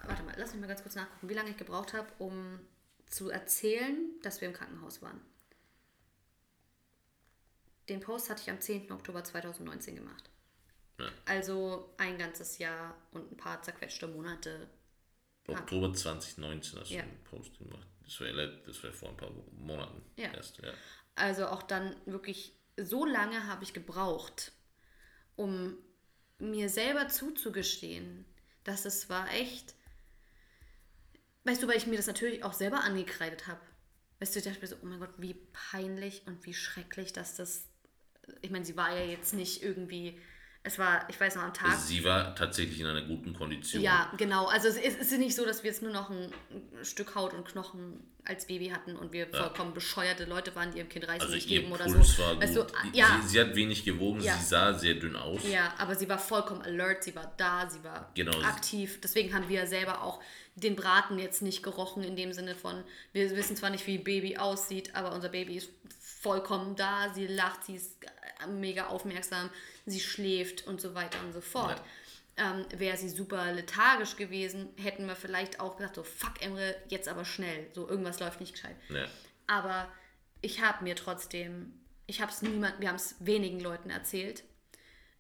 warte 0.06 0.24
mal, 0.24 0.36
lass 0.38 0.52
mich 0.52 0.62
mal 0.62 0.68
ganz 0.68 0.82
kurz 0.82 0.96
nachgucken, 0.96 1.30
wie 1.30 1.34
lange 1.34 1.52
ich 1.52 1.58
gebraucht 1.58 1.94
habe, 1.94 2.08
um 2.18 2.60
zu 3.06 3.30
erzählen, 3.30 3.98
dass 4.24 4.42
wir 4.42 4.48
im 4.48 4.54
Krankenhaus 4.54 5.02
waren. 5.02 5.22
Den 7.90 8.00
Post 8.00 8.30
hatte 8.30 8.42
ich 8.42 8.50
am 8.50 8.62
10. 8.62 8.92
Oktober 8.92 9.24
2019 9.24 9.96
gemacht. 9.96 10.30
Ja. 11.00 11.10
Also 11.26 11.94
ein 11.98 12.18
ganzes 12.18 12.58
Jahr 12.58 12.96
und 13.12 13.32
ein 13.32 13.38
paar 13.38 13.62
zerquetschte 13.62 14.08
Monate. 14.08 14.70
Oktober 15.48 15.94
2019 15.94 16.80
hast 16.80 16.92
du 16.92 16.96
ja. 16.96 17.04
einen 17.04 17.24
Post 17.26 17.58
gemacht. 17.58 17.88
Das 18.04 18.20
war, 18.20 18.28
das 18.28 18.84
war 18.84 18.92
vor 18.92 19.10
ein 19.10 19.18
paar 19.18 19.32
Monaten 19.52 20.02
ja. 20.16 20.34
erst. 20.34 20.60
Ja. 20.60 20.74
Also 21.16 21.48
auch 21.48 21.64
dann 21.64 21.96
wirklich 22.06 22.54
so 22.78 23.06
lange 23.06 23.48
habe 23.48 23.64
ich 23.64 23.74
gebraucht, 23.74 24.52
um 25.36 25.78
mir 26.40 26.70
selber 26.70 27.08
zuzugestehen, 27.10 28.26
dass 28.64 28.86
es 28.86 29.10
war 29.10 29.32
echt. 29.34 29.76
Weißt 31.44 31.62
du, 31.62 31.68
weil 31.68 31.78
ich 31.78 31.88
mir 31.88 31.98
das 31.98 32.08
natürlich 32.08 32.44
auch 32.44 32.54
selber 32.54 32.82
angekreidet 32.82 33.48
habe. 33.48 33.62
Weißt 34.20 34.34
du, 34.34 34.40
ich 34.40 34.46
dachte 34.46 34.62
mir 34.62 34.68
so, 34.68 34.78
oh 34.82 34.86
mein 34.86 35.00
Gott, 35.00 35.14
wie 35.18 35.34
peinlich 35.34 36.26
und 36.26 36.46
wie 36.46 36.54
schrecklich, 36.54 37.12
dass 37.12 37.36
das 37.36 37.68
ich 38.42 38.52
meine, 38.52 38.66
sie 38.66 38.78
war 38.78 38.96
ja 38.96 39.06
jetzt 39.06 39.34
nicht 39.34 39.64
irgendwie, 39.64 40.20
es 40.64 40.80
war, 40.80 41.08
ich 41.10 41.20
weiß 41.20 41.36
noch, 41.36 41.44
am 41.44 41.54
Tag. 41.54 41.78
Sie 41.78 42.04
war 42.06 42.36
tatsächlich 42.36 42.80
in 42.80 42.88
einer 42.88 43.02
guten 43.02 43.34
Kondition. 43.34 43.82
Ja, 43.82 44.12
genau. 44.18 44.46
Also 44.46 44.70
es 44.70 44.78
ist, 44.78 45.00
es 45.00 45.12
ist 45.12 45.20
nicht 45.20 45.36
so, 45.36 45.46
dass 45.46 45.64
wir 45.64 45.72
jetzt 45.72 45.82
nur 45.82 45.92
noch 45.92 46.10
ein 46.10 46.32
Stück 46.84 47.16
Haut 47.16 47.34
und 47.34 47.46
Knochen 47.46 48.00
als 48.24 48.48
Baby 48.48 48.70
hatten 48.70 48.96
und 48.96 49.12
wir 49.12 49.28
ja. 49.30 49.38
vollkommen 49.38 49.74
bescheuerte 49.74 50.24
Leute 50.24 50.56
waren, 50.56 50.72
die 50.72 50.78
ihrem 50.78 50.88
Kind 50.88 51.06
Reis 51.08 51.22
also 51.22 51.34
nicht 51.34 51.50
geben 51.50 51.70
oder 51.74 51.84
Puls 51.84 52.16
so. 52.16 52.24
War 52.24 52.40
weißt 52.40 52.56
gut. 52.56 52.72
Du, 52.72 52.98
ja. 52.98 53.20
sie, 53.22 53.28
sie, 53.28 53.42
hat 53.42 53.54
wenig 53.56 53.84
gewogen, 53.84 54.22
ja. 54.22 54.38
sie 54.38 54.46
sah 54.46 54.74
sehr 54.74 54.94
dünn 54.94 55.18
aus. 55.18 55.42
Ja, 55.50 55.74
aber 55.78 55.96
sie 55.96 56.08
war 56.08 56.20
vollkommen 56.20 56.62
alert, 56.62 57.04
sie 57.04 57.14
war 57.14 57.34
da, 57.36 57.70
sie 57.70 57.84
war 57.84 58.10
genau. 58.14 58.40
aktiv. 58.42 59.02
Deswegen 59.02 59.34
haben 59.34 59.50
wir 59.50 59.68
selber 59.68 60.02
auch 60.02 60.22
den 60.56 60.78
Braten 60.78 61.20
jetzt 61.20 61.42
nicht 61.42 61.64
gerochen 61.64 62.04
in 62.04 62.16
dem 62.16 62.32
Sinne 62.32 62.56
von, 62.56 62.84
wir 63.12 63.30
wissen 63.36 63.58
zwar 63.58 63.72
nicht, 63.72 63.86
wie 63.88 63.98
Baby 63.98 64.38
aussieht, 64.38 64.96
aber 64.96 65.14
unser 65.14 65.30
Baby 65.30 65.58
ist 65.58 65.70
vollkommen 66.22 66.78
da, 66.78 67.12
sie 67.14 67.28
lacht, 67.28 67.66
sie 67.66 67.76
ist 67.76 67.98
mega 68.48 68.88
aufmerksam, 68.88 69.50
sie 69.86 70.00
schläft 70.00 70.68
und 70.68 70.82
so 70.82 70.96
weiter 70.96 71.20
und 71.26 71.34
so 71.34 71.42
fort. 71.42 71.82
Ja. 72.38 72.54
Ähm, 72.56 72.66
Wäre 72.76 72.98
sie 72.98 73.10
super 73.10 73.52
lethargisch 73.52 74.16
gewesen, 74.16 74.70
hätten 74.78 75.06
wir 75.08 75.16
vielleicht 75.16 75.60
auch 75.60 75.78
gesagt, 75.78 75.96
so 75.96 76.04
fuck 76.04 76.42
Emre, 76.42 76.76
jetzt 76.90 77.08
aber 77.08 77.26
schnell, 77.26 77.68
so 77.74 77.88
irgendwas 77.88 78.20
läuft 78.20 78.40
nicht 78.40 78.54
gescheit. 78.54 78.76
Ja. 78.90 79.06
Aber 79.46 79.92
ich 80.42 80.62
habe 80.62 80.84
mir 80.84 80.96
trotzdem, 80.96 81.74
ich 82.08 82.22
habe 82.22 82.32
es 82.32 82.42
niemand, 82.42 82.80
wir 82.80 82.90
haben 82.90 82.96
es 82.96 83.16
wenigen 83.20 83.60
Leuten 83.60 83.90
erzählt. 83.90 84.44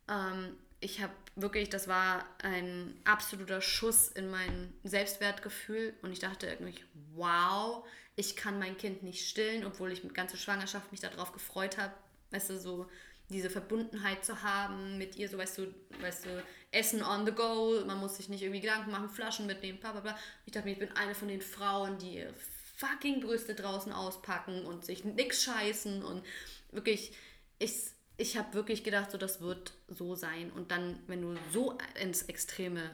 Ähm, 0.09 0.57
ich 0.79 1.01
habe 1.01 1.13
wirklich, 1.35 1.69
das 1.69 1.87
war 1.87 2.25
ein 2.39 2.99
absoluter 3.05 3.61
Schuss 3.61 4.09
in 4.09 4.29
mein 4.29 4.73
Selbstwertgefühl 4.83 5.93
und 6.01 6.11
ich 6.11 6.19
dachte 6.19 6.47
irgendwie, 6.47 6.75
wow, 7.13 7.85
ich 8.15 8.35
kann 8.35 8.59
mein 8.59 8.77
Kind 8.77 9.01
nicht 9.01 9.27
stillen, 9.27 9.65
obwohl 9.65 9.91
ich 9.91 10.03
mit 10.03 10.13
ganzer 10.13 10.37
Schwangerschaft 10.37 10.91
mich 10.91 11.01
darauf 11.01 11.31
gefreut 11.31 11.77
habe, 11.77 11.93
weißt 12.31 12.49
du, 12.49 12.59
so 12.59 12.89
diese 13.29 13.49
Verbundenheit 13.49 14.23
zu 14.23 14.41
haben 14.43 14.97
mit 14.97 15.15
ihr, 15.15 15.29
so 15.29 15.37
weißt 15.37 15.57
du, 15.57 15.73
weißt 16.01 16.25
du, 16.25 16.43
Essen 16.71 17.03
on 17.03 17.25
the 17.25 17.31
go, 17.31 17.83
man 17.85 17.99
muss 17.99 18.17
sich 18.17 18.29
nicht 18.29 18.41
irgendwie 18.41 18.61
Gedanken 18.61 18.91
machen, 18.91 19.09
Flaschen 19.09 19.45
mitnehmen, 19.45 19.79
bla 19.79 19.91
bla 19.91 20.01
bla. 20.01 20.19
Ich 20.45 20.53
dachte 20.53 20.67
mir, 20.67 20.73
ich 20.73 20.79
bin 20.79 20.91
eine 20.91 21.15
von 21.15 21.27
den 21.27 21.41
Frauen, 21.41 21.97
die 21.97 22.15
ihre 22.15 22.33
fucking 22.77 23.21
Brüste 23.21 23.55
draußen 23.55 23.91
auspacken 23.91 24.65
und 24.65 24.85
sich 24.85 25.05
nix 25.05 25.43
scheißen 25.43 26.03
und 26.03 26.25
wirklich, 26.71 27.13
ich, 27.59 27.91
ich 28.17 28.37
habe 28.37 28.53
wirklich 28.53 28.83
gedacht, 28.83 29.11
so 29.11 29.17
das 29.17 29.41
wird 29.41 29.73
so 29.87 30.15
sein. 30.15 30.51
Und 30.51 30.71
dann, 30.71 30.99
wenn 31.07 31.21
du 31.21 31.35
so 31.51 31.77
ins 32.01 32.23
Extreme 32.23 32.89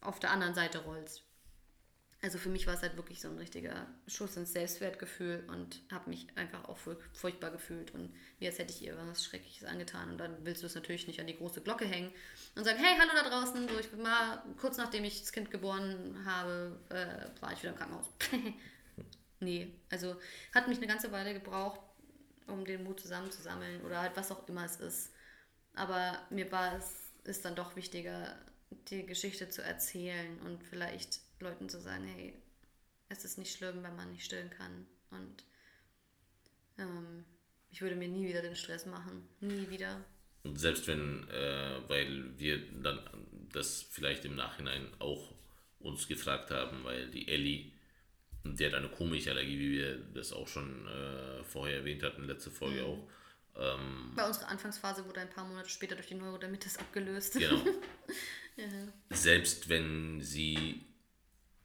auf 0.00 0.20
der 0.20 0.30
anderen 0.30 0.54
Seite 0.54 0.80
rollst, 0.84 1.24
also 2.22 2.36
für 2.36 2.50
mich 2.50 2.66
war 2.66 2.74
es 2.74 2.82
halt 2.82 2.96
wirklich 2.96 3.20
so 3.20 3.28
ein 3.28 3.38
richtiger 3.38 3.86
Schuss 4.06 4.36
ins 4.36 4.52
Selbstwertgefühl 4.52 5.44
und 5.48 5.80
habe 5.90 6.10
mich 6.10 6.26
einfach 6.36 6.68
auch 6.68 6.78
furchtbar 7.12 7.50
gefühlt 7.50 7.94
und 7.94 8.14
wie 8.38 8.46
als 8.46 8.58
hätte 8.58 8.72
ich 8.74 8.82
ihr 8.82 8.96
was 8.96 9.24
Schreckliches 9.24 9.66
angetan. 9.66 10.10
Und 10.10 10.18
dann 10.18 10.44
willst 10.44 10.62
du 10.62 10.66
es 10.66 10.74
natürlich 10.74 11.06
nicht 11.06 11.20
an 11.20 11.26
die 11.26 11.36
große 11.36 11.62
Glocke 11.62 11.86
hängen 11.86 12.12
und 12.56 12.64
sagen, 12.64 12.78
hey, 12.78 12.98
hallo 12.98 13.12
da 13.14 13.28
draußen, 13.28 13.68
so 13.68 13.78
ich 13.78 13.90
bin 13.90 14.02
mal 14.02 14.42
kurz 14.58 14.76
nachdem 14.76 15.04
ich 15.04 15.20
das 15.20 15.32
Kind 15.32 15.50
geboren 15.50 16.22
habe, 16.26 16.78
äh, 16.90 17.42
war 17.42 17.52
ich 17.52 17.62
wieder 17.62 17.72
im 17.72 17.78
Krankenhaus. 17.78 18.06
nee, 19.40 19.72
also 19.90 20.16
hat 20.54 20.68
mich 20.68 20.76
eine 20.76 20.88
ganze 20.88 21.12
Weile 21.12 21.32
gebraucht, 21.32 21.80
um 22.46 22.66
den 22.66 22.84
Mut 22.84 23.00
zusammenzusammeln 23.00 23.80
oder 23.80 24.02
halt 24.02 24.16
was 24.16 24.30
auch 24.30 24.46
immer 24.46 24.66
es 24.66 24.76
ist. 24.76 25.12
Aber 25.74 26.20
mir 26.28 26.52
war 26.52 26.76
es 26.76 27.08
ist 27.24 27.44
dann 27.44 27.54
doch 27.54 27.76
wichtiger, 27.76 28.36
die 28.88 29.06
Geschichte 29.06 29.48
zu 29.48 29.62
erzählen 29.62 30.38
und 30.40 30.64
vielleicht 30.64 31.20
Leuten 31.40 31.68
zu 31.68 31.80
sagen, 31.80 32.06
hey, 32.06 32.34
es 33.08 33.24
ist 33.24 33.38
nicht 33.38 33.56
schlimm, 33.56 33.82
wenn 33.82 33.96
man 33.96 34.12
nicht 34.12 34.24
stillen 34.24 34.50
kann. 34.50 34.86
Und 35.10 35.44
ähm, 36.78 37.24
Ich 37.70 37.82
würde 37.82 37.96
mir 37.96 38.08
nie 38.08 38.26
wieder 38.28 38.42
den 38.42 38.56
Stress 38.56 38.86
machen. 38.86 39.28
Nie 39.40 39.68
wieder. 39.68 40.04
Und 40.42 40.58
selbst 40.58 40.86
wenn, 40.86 41.28
äh, 41.28 41.88
weil 41.88 42.38
wir 42.38 42.60
dann 42.82 43.00
das 43.52 43.82
vielleicht 43.82 44.24
im 44.24 44.36
Nachhinein 44.36 44.88
auch 44.98 45.34
uns 45.80 46.08
gefragt 46.08 46.50
haben, 46.50 46.84
weil 46.84 47.10
die 47.10 47.28
Ellie, 47.28 47.72
die 48.44 48.64
hat 48.64 48.74
eine 48.74 48.88
komische 48.88 49.30
Allergie, 49.30 49.58
wie 49.58 49.72
wir 49.72 49.98
das 50.14 50.32
auch 50.32 50.48
schon 50.48 50.86
äh, 50.86 51.42
vorher 51.44 51.78
erwähnt 51.78 52.02
hatten, 52.02 52.24
letzte 52.24 52.50
Folge 52.50 52.80
mhm. 52.80 52.86
auch. 52.86 53.08
Ähm, 53.56 54.12
Bei 54.16 54.26
unserer 54.26 54.48
Anfangsphase 54.48 55.04
wurde 55.06 55.20
ein 55.20 55.30
paar 55.30 55.44
Monate 55.46 55.68
später 55.68 55.94
durch 55.94 56.06
die 56.06 56.14
Neurodermitis 56.14 56.78
abgelöst. 56.78 57.34
Genau. 57.34 57.56
ja. 58.56 58.66
Selbst 59.10 59.68
wenn 59.68 60.20
sie 60.20 60.84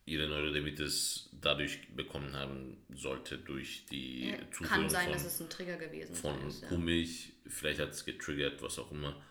ihre 0.05 0.27
Neurodermitis 0.27 1.29
dadurch 1.41 1.79
bekommen 1.95 2.35
haben 2.35 2.77
sollte, 2.93 3.37
durch 3.37 3.85
die 3.87 4.29
ja, 4.29 4.37
Zuführung 4.51 4.83
Kann 4.83 4.89
sein, 4.89 5.05
von, 5.05 5.13
dass 5.13 5.25
es 5.25 5.41
ein 5.41 5.49
Trigger 5.49 5.77
gewesen 5.77 6.15
von 6.15 6.47
ist. 6.47 6.65
Von 6.65 6.87
ja. 6.87 7.05
vielleicht 7.47 7.79
hat 7.79 7.89
es 7.89 8.05
getriggert, 8.05 8.61
was 8.61 8.77
auch 8.77 8.91
immer. 8.91 9.21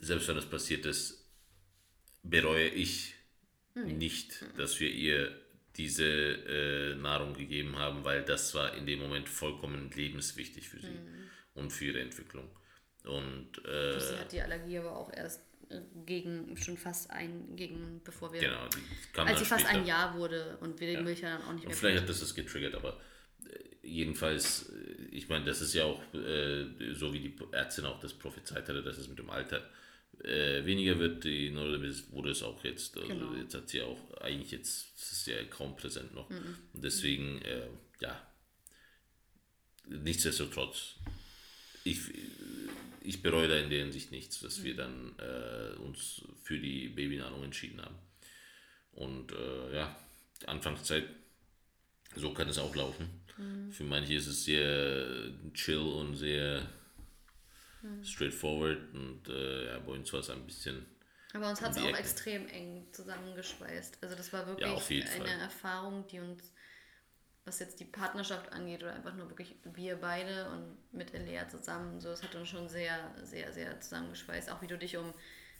Selbst 0.00 0.26
wenn 0.28 0.36
das 0.36 0.46
passiert 0.46 0.86
ist, 0.86 1.24
bereue 2.22 2.68
ich 2.68 3.14
mhm. 3.74 3.98
nicht, 3.98 4.44
dass 4.56 4.80
wir 4.80 4.90
ihr 4.90 5.40
diese 5.76 6.04
äh, 6.04 6.94
Nahrung 6.96 7.34
gegeben 7.34 7.76
haben, 7.76 8.04
weil 8.04 8.24
das 8.24 8.54
war 8.54 8.74
in 8.74 8.86
dem 8.86 8.98
Moment 8.98 9.28
vollkommen 9.28 9.90
lebenswichtig 9.90 10.68
für 10.68 10.80
sie 10.80 10.88
mhm. 10.88 11.30
und 11.54 11.70
für 11.70 11.86
ihre 11.86 12.00
Entwicklung. 12.00 12.50
Und 13.04 13.64
äh, 13.66 13.98
sie 13.98 14.18
hat 14.18 14.32
die 14.32 14.40
Allergie 14.40 14.78
aber 14.78 14.96
auch 14.96 15.12
erst 15.12 15.40
gegen 16.06 16.56
schon 16.56 16.76
fast 16.76 17.10
ein, 17.10 17.56
gegen 17.56 18.00
bevor 18.04 18.32
wir. 18.32 18.40
Genau, 18.40 18.68
als 19.24 19.38
sie 19.38 19.44
fast 19.44 19.66
ein 19.66 19.86
Jahr 19.86 20.16
wurde 20.16 20.58
und 20.60 20.80
wir 20.80 20.94
den 20.94 21.04
Milch 21.04 21.20
ja 21.20 21.36
dann 21.36 21.46
auch 21.46 21.52
nicht 21.52 21.64
mehr. 21.64 21.70
Und 21.70 21.78
vielleicht 21.78 22.02
hat 22.02 22.08
das 22.08 22.20
das 22.20 22.34
getriggert, 22.34 22.74
aber 22.74 23.00
äh, 23.44 23.86
jedenfalls, 23.86 24.70
äh, 24.70 25.04
ich 25.10 25.28
meine, 25.28 25.44
das 25.44 25.60
ist 25.60 25.74
ja 25.74 25.84
auch 25.84 26.02
äh, 26.14 26.66
so 26.94 27.12
wie 27.12 27.20
die 27.20 27.36
Ärztin 27.52 27.84
auch 27.84 28.00
das 28.00 28.12
prophezeit 28.14 28.68
hatte, 28.68 28.82
dass 28.82 28.98
es 28.98 29.08
mit 29.08 29.18
dem 29.18 29.30
Alter 29.30 29.68
äh, 30.22 30.64
weniger 30.64 30.98
wird. 30.98 31.24
Die 31.24 31.50
Neurodermitis 31.50 32.10
wurde 32.12 32.30
es 32.30 32.42
auch 32.42 32.62
jetzt. 32.64 32.96
Also 32.96 33.08
genau. 33.08 33.34
jetzt 33.34 33.54
hat 33.54 33.68
sie 33.68 33.82
auch 33.82 34.14
eigentlich 34.20 34.52
jetzt, 34.52 34.94
ist 34.96 35.26
ja 35.26 35.42
kaum 35.44 35.76
präsent 35.76 36.14
noch. 36.14 36.28
Mhm. 36.30 36.56
Und 36.72 36.84
deswegen, 36.84 37.42
äh, 37.42 37.68
ja, 38.00 38.20
nichtsdestotrotz, 39.88 40.96
ich 41.84 41.98
ich 43.04 43.22
bereue 43.22 43.48
da 43.48 43.56
in 43.56 43.70
der 43.70 43.80
Hinsicht 43.80 44.10
nichts, 44.10 44.40
dass 44.40 44.58
mhm. 44.58 44.64
wir 44.64 44.76
dann 44.76 45.14
äh, 45.18 45.76
uns 45.80 46.22
für 46.42 46.58
die 46.58 46.88
Babynahrung 46.88 47.44
entschieden 47.44 47.80
haben. 47.82 47.96
Und 48.92 49.32
äh, 49.32 49.74
ja, 49.74 49.96
Anfangszeit, 50.46 51.04
so 52.14 52.32
kann 52.34 52.48
es 52.48 52.58
auch 52.58 52.74
laufen. 52.74 53.08
Mhm. 53.36 53.72
Für 53.72 53.84
manche 53.84 54.14
ist 54.14 54.26
es 54.26 54.44
sehr 54.44 55.32
chill 55.54 55.78
und 55.78 56.16
sehr 56.16 56.68
mhm. 57.82 58.04
straightforward 58.04 58.94
und 58.94 59.28
äh, 59.28 59.66
ja, 59.66 59.78
bei 59.78 59.92
uns 59.92 60.12
war 60.12 60.20
es 60.20 60.30
ein 60.30 60.44
bisschen. 60.46 60.84
Aber 61.32 61.48
uns 61.48 61.62
hat 61.62 61.70
es 61.70 61.78
auch 61.78 61.96
extrem 61.96 62.46
eng 62.48 62.86
zusammengeschweißt. 62.92 63.98
Also 64.02 64.14
das 64.14 64.32
war 64.34 64.46
wirklich 64.46 64.68
ja, 64.68 65.06
eine 65.14 65.26
Fall. 65.26 65.40
Erfahrung, 65.40 66.06
die 66.08 66.20
uns 66.20 66.52
was 67.44 67.58
jetzt 67.58 67.80
die 67.80 67.84
Partnerschaft 67.84 68.52
angeht 68.52 68.82
oder 68.82 68.94
einfach 68.94 69.14
nur 69.14 69.28
wirklich 69.28 69.56
wir 69.64 69.96
beide 69.96 70.48
und 70.50 70.76
mit 70.92 71.12
Elea 71.12 71.48
zusammen, 71.48 72.00
so, 72.00 72.10
es 72.10 72.22
hat 72.22 72.34
uns 72.34 72.48
schon 72.48 72.68
sehr, 72.68 72.98
sehr, 73.22 73.52
sehr 73.52 73.80
zusammengeschweißt. 73.80 74.50
Auch 74.50 74.62
wie 74.62 74.68
du 74.68 74.78
dich 74.78 74.96
um 74.96 75.12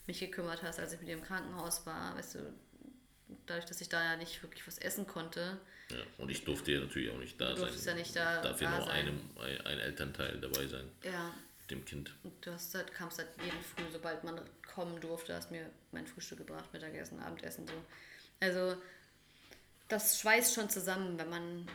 mich 0.07 0.21
gekümmert 0.21 0.63
hast, 0.63 0.79
als 0.79 0.93
ich 0.93 1.01
mit 1.01 1.09
dir 1.09 1.15
im 1.15 1.23
Krankenhaus 1.23 1.85
war, 1.87 2.17
weißt 2.17 2.37
du, 2.37 2.55
dadurch, 3.47 3.67
dass 3.67 3.81
ich 3.81 3.89
da 3.89 4.03
ja 4.03 4.17
nicht 4.17 4.43
wirklich 4.43 4.67
was 4.67 4.79
essen 4.79 5.07
konnte. 5.07 5.59
Ja, 5.91 5.99
und 6.19 6.31
ich 6.31 6.45
durfte 6.45 6.73
ja 6.73 6.81
natürlich 6.81 7.11
auch 7.11 7.19
nicht 7.19 7.41
da 7.41 7.55
du 7.55 7.67
sein. 7.67 7.73
ja 7.85 7.95
nicht 7.95 8.17
da 8.17 8.43
Darf 8.43 8.61
ja 8.61 8.77
nur 8.77 8.91
einem, 8.91 9.21
ein, 9.41 9.67
ein 9.67 9.79
Elternteil 9.79 10.41
dabei 10.41 10.67
sein. 10.67 10.89
Ja. 11.03 11.35
Mit 11.61 11.71
dem 11.71 11.85
Kind. 11.85 12.15
Und 12.23 12.35
du 12.47 12.53
hast, 12.53 12.75
halt, 12.75 12.93
kamst 12.93 13.19
halt 13.19 13.29
jeden 13.43 13.63
Früh, 13.63 13.85
sobald 13.93 14.23
man 14.25 14.41
kommen 14.75 15.01
durfte, 15.01 15.35
hast 15.35 15.51
mir 15.51 15.69
mein 15.91 16.07
Frühstück 16.07 16.39
gebracht, 16.39 16.73
Mittagessen, 16.73 17.21
Abendessen, 17.21 17.67
so. 17.67 17.75
Also 18.41 18.77
das 19.93 20.19
schweißt 20.19 20.55
schon 20.55 20.71
zusammen, 20.71 21.19
wenn 21.19 21.29
man 21.29 21.67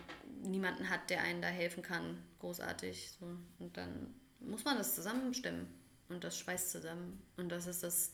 niemanden 0.42 0.90
hat, 0.90 1.10
der 1.12 1.22
einen 1.22 1.42
da 1.42 1.50
helfen 1.50 1.84
kann. 1.84 2.18
Großartig. 2.40 3.12
So. 3.20 3.28
Und 3.60 3.78
dann 3.78 4.14
muss 4.40 4.66
man 4.66 4.78
das 4.78 4.96
zusammenstimmen. 4.96 5.68
Und 6.10 6.24
das 6.24 6.38
schweißt 6.40 6.72
zusammen. 6.72 7.22
Und 7.38 7.50
das 7.50 7.68
ist 7.68 7.84
das 7.84 8.14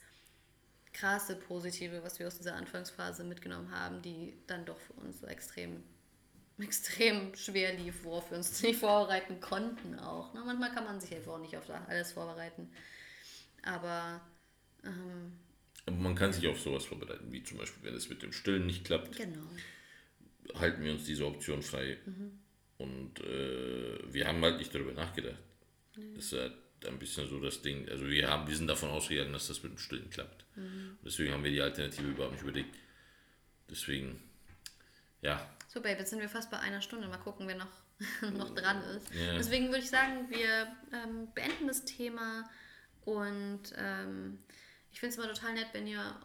krasse 0.92 1.36
Positive, 1.38 2.04
was 2.04 2.20
wir 2.20 2.28
aus 2.28 2.38
dieser 2.38 2.56
Anfangsphase 2.56 3.24
mitgenommen 3.24 3.72
haben, 3.72 4.02
die 4.02 4.38
dann 4.46 4.66
doch 4.66 4.78
für 4.78 4.94
uns 4.94 5.22
so 5.22 5.28
extrem, 5.28 5.82
extrem 6.60 7.34
schwer 7.36 7.74
lief, 7.74 8.04
worauf 8.04 8.30
wir 8.30 8.38
uns 8.38 8.62
nicht 8.62 8.80
vorbereiten 8.80 9.40
konnten 9.40 9.98
auch. 10.00 10.34
Ne? 10.34 10.44
Manchmal 10.46 10.74
kann 10.74 10.84
man 10.84 11.00
sich 11.00 11.16
einfach 11.16 11.34
auch 11.34 11.40
nicht 11.40 11.56
auf 11.56 11.70
alles 11.88 12.12
vorbereiten. 12.12 12.70
Aber 13.64 14.20
ähm, 14.84 15.40
aber 15.86 15.98
man 15.98 16.16
kann 16.16 16.32
sich 16.32 16.48
auf 16.48 16.60
sowas 16.60 16.86
vorbereiten, 16.86 17.32
wie 17.32 17.44
zum 17.44 17.58
Beispiel, 17.58 17.84
wenn 17.84 17.96
es 17.96 18.10
mit 18.10 18.22
dem 18.22 18.32
Stillen 18.32 18.66
nicht 18.66 18.86
klappt. 18.86 19.18
Genau 19.18 19.48
halten 20.56 20.84
wir 20.84 20.92
uns 20.92 21.06
diese 21.06 21.26
Option 21.26 21.62
frei. 21.62 21.98
Mhm. 22.06 22.40
Und 22.78 23.20
äh, 23.22 24.14
wir 24.14 24.28
haben 24.28 24.42
halt 24.42 24.58
nicht 24.58 24.74
darüber 24.74 24.94
nachgedacht. 24.94 25.38
Mhm. 25.96 26.16
Das 26.16 26.26
ist 26.26 26.34
halt 26.34 26.54
ein 26.86 27.00
bisschen 27.00 27.30
so 27.30 27.40
das 27.40 27.62
Ding. 27.62 27.88
Also 27.90 28.08
wir 28.10 28.30
haben, 28.30 28.48
wir 28.48 28.56
sind 28.56 28.68
davon 28.68 28.90
ausgegangen, 28.90 29.34
dass 29.34 29.48
das 29.48 29.64
mit 29.64 29.74
dem 29.74 29.78
Stillen 29.78 30.10
klappt. 30.10 30.46
Mhm. 30.56 30.98
Deswegen 31.04 31.34
haben 31.34 31.44
wir 31.44 31.52
die 31.52 31.62
Alternative 31.62 32.08
überhaupt 32.08 32.34
nicht 32.34 32.44
überlegt. 32.44 32.76
Deswegen, 33.70 34.22
ja. 35.22 35.50
So, 35.68 35.82
Babe, 35.82 36.00
jetzt 36.00 36.10
sind 36.10 36.20
wir 36.20 36.30
fast 36.30 36.52
bei 36.52 36.60
einer 36.60 36.82
Stunde. 36.82 37.08
Mal 37.08 37.18
gucken, 37.18 37.48
wer 37.48 37.56
noch, 37.56 37.72
noch 38.34 38.54
dran 38.54 38.82
ist. 38.96 39.14
Ja. 39.14 39.38
Deswegen 39.38 39.68
würde 39.68 39.80
ich 39.80 39.90
sagen, 39.90 40.30
wir 40.30 40.68
ähm, 40.92 41.28
beenden 41.34 41.68
das 41.68 41.86
Thema 41.86 42.50
und 43.06 43.74
ähm, 43.78 44.40
ich 44.92 45.00
finde 45.00 45.14
es 45.14 45.18
immer 45.18 45.34
total 45.34 45.54
nett, 45.54 45.68
wenn 45.74 45.88
ihr 45.88 46.16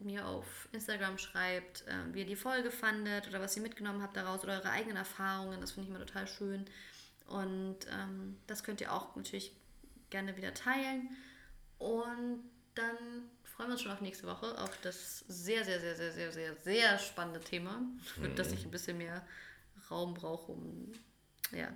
mir 0.00 0.26
auf 0.26 0.68
Instagram 0.72 1.18
schreibt, 1.18 1.86
äh, 1.86 2.12
wie 2.12 2.20
ihr 2.20 2.26
die 2.26 2.36
Folge 2.36 2.70
fandet 2.70 3.28
oder 3.28 3.40
was 3.40 3.56
ihr 3.56 3.62
mitgenommen 3.62 4.02
habt 4.02 4.16
daraus 4.16 4.42
oder 4.42 4.54
eure 4.54 4.70
eigenen 4.70 4.96
Erfahrungen. 4.96 5.60
Das 5.60 5.72
finde 5.72 5.88
ich 5.88 5.94
immer 5.94 6.04
total 6.04 6.26
schön. 6.26 6.66
Und 7.26 7.78
ähm, 7.92 8.36
das 8.46 8.64
könnt 8.64 8.80
ihr 8.80 8.92
auch 8.92 9.14
natürlich 9.16 9.52
gerne 10.10 10.36
wieder 10.36 10.52
teilen. 10.52 11.08
Und 11.78 12.42
dann 12.74 12.96
freuen 13.44 13.68
wir 13.68 13.72
uns 13.72 13.82
schon 13.82 13.92
auf 13.92 14.00
nächste 14.00 14.26
Woche, 14.26 14.58
auf 14.58 14.76
das 14.82 15.20
sehr, 15.28 15.64
sehr, 15.64 15.80
sehr, 15.80 15.96
sehr, 15.96 16.12
sehr, 16.12 16.32
sehr, 16.32 16.56
sehr 16.56 16.98
spannende 16.98 17.40
Thema, 17.40 17.80
für 18.14 18.28
mhm. 18.28 18.36
das 18.36 18.52
ich 18.52 18.64
ein 18.64 18.70
bisschen 18.70 18.98
mehr 18.98 19.26
Raum 19.90 20.14
brauche, 20.14 20.52
um, 20.52 20.92
ja, 21.52 21.68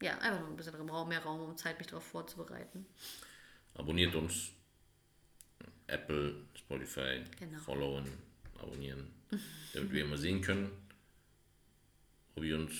ja, 0.00 0.18
einfach 0.18 0.40
noch 0.40 0.48
ein 0.48 0.56
bisschen 0.56 0.74
Raum, 0.88 1.08
mehr 1.08 1.22
Raum, 1.22 1.40
um 1.40 1.56
Zeit, 1.56 1.78
mich 1.78 1.88
darauf 1.88 2.04
vorzubereiten. 2.04 2.86
Abonniert 3.74 4.14
uns 4.14 4.52
Apple, 5.88 6.34
Spotify 6.54 7.22
genau. 7.38 7.58
followen, 7.58 8.06
abonnieren, 8.58 9.10
damit 9.74 9.92
wir 9.92 10.04
immer 10.04 10.16
sehen 10.16 10.40
können, 10.40 10.70
ob 12.34 12.44
ihr 12.44 12.56
uns 12.56 12.72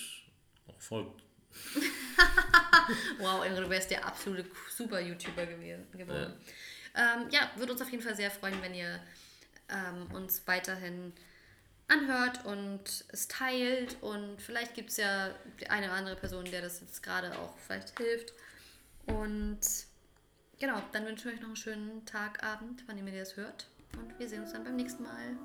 auch 0.66 0.80
folgt. 0.80 1.22
wow, 3.18 3.44
Emre, 3.44 3.62
du 3.62 3.70
wärst 3.70 3.90
der 3.90 4.04
absolute 4.04 4.48
super 4.70 5.00
YouTuber 5.00 5.46
geworden. 5.46 6.34
Ja. 6.94 7.14
Ähm, 7.16 7.28
ja, 7.30 7.50
würde 7.56 7.72
uns 7.72 7.82
auf 7.82 7.90
jeden 7.90 8.02
Fall 8.02 8.16
sehr 8.16 8.30
freuen, 8.30 8.60
wenn 8.62 8.74
ihr 8.74 9.00
ähm, 9.68 10.14
uns 10.14 10.46
weiterhin 10.46 11.12
anhört 11.88 12.44
und 12.44 13.04
es 13.08 13.28
teilt 13.28 13.96
und 14.02 14.40
vielleicht 14.42 14.74
gibt 14.74 14.90
es 14.90 14.98
ja 14.98 15.34
eine 15.68 15.86
oder 15.86 15.94
andere 15.94 16.16
Person, 16.16 16.44
der 16.44 16.60
das 16.60 16.80
jetzt 16.80 17.02
gerade 17.02 17.36
auch 17.38 17.56
vielleicht 17.58 17.96
hilft. 17.98 18.34
Und 19.06 19.60
Genau, 20.58 20.82
dann 20.92 21.06
wünschen 21.06 21.26
wir 21.26 21.34
euch 21.34 21.40
noch 21.40 21.48
einen 21.48 21.56
schönen 21.56 22.04
Tag, 22.04 22.42
Abend, 22.42 22.82
wann 22.86 22.96
ihr 22.98 23.04
mir 23.04 23.16
das 23.16 23.36
hört. 23.36 23.68
Und 23.96 24.18
wir 24.18 24.28
sehen 24.28 24.42
uns 24.42 24.52
dann 24.52 24.64
beim 24.64 24.76
nächsten 24.76 25.04
Mal. 25.04 25.36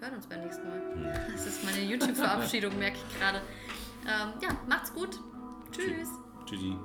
Hören 0.00 0.14
uns 0.14 0.26
beim 0.26 0.42
nächsten 0.42 0.68
Mal. 0.68 0.80
Hm. 0.94 1.32
Das 1.32 1.46
ist 1.46 1.64
meine 1.64 1.80
YouTube-Verabschiedung, 1.80 2.78
merke 2.78 2.96
ich 2.96 3.18
gerade. 3.18 3.40
Ähm, 4.06 4.34
ja, 4.42 4.56
macht's 4.66 4.92
gut. 4.92 5.18
Tschüss. 5.72 6.08
Tschüssi. 6.46 6.76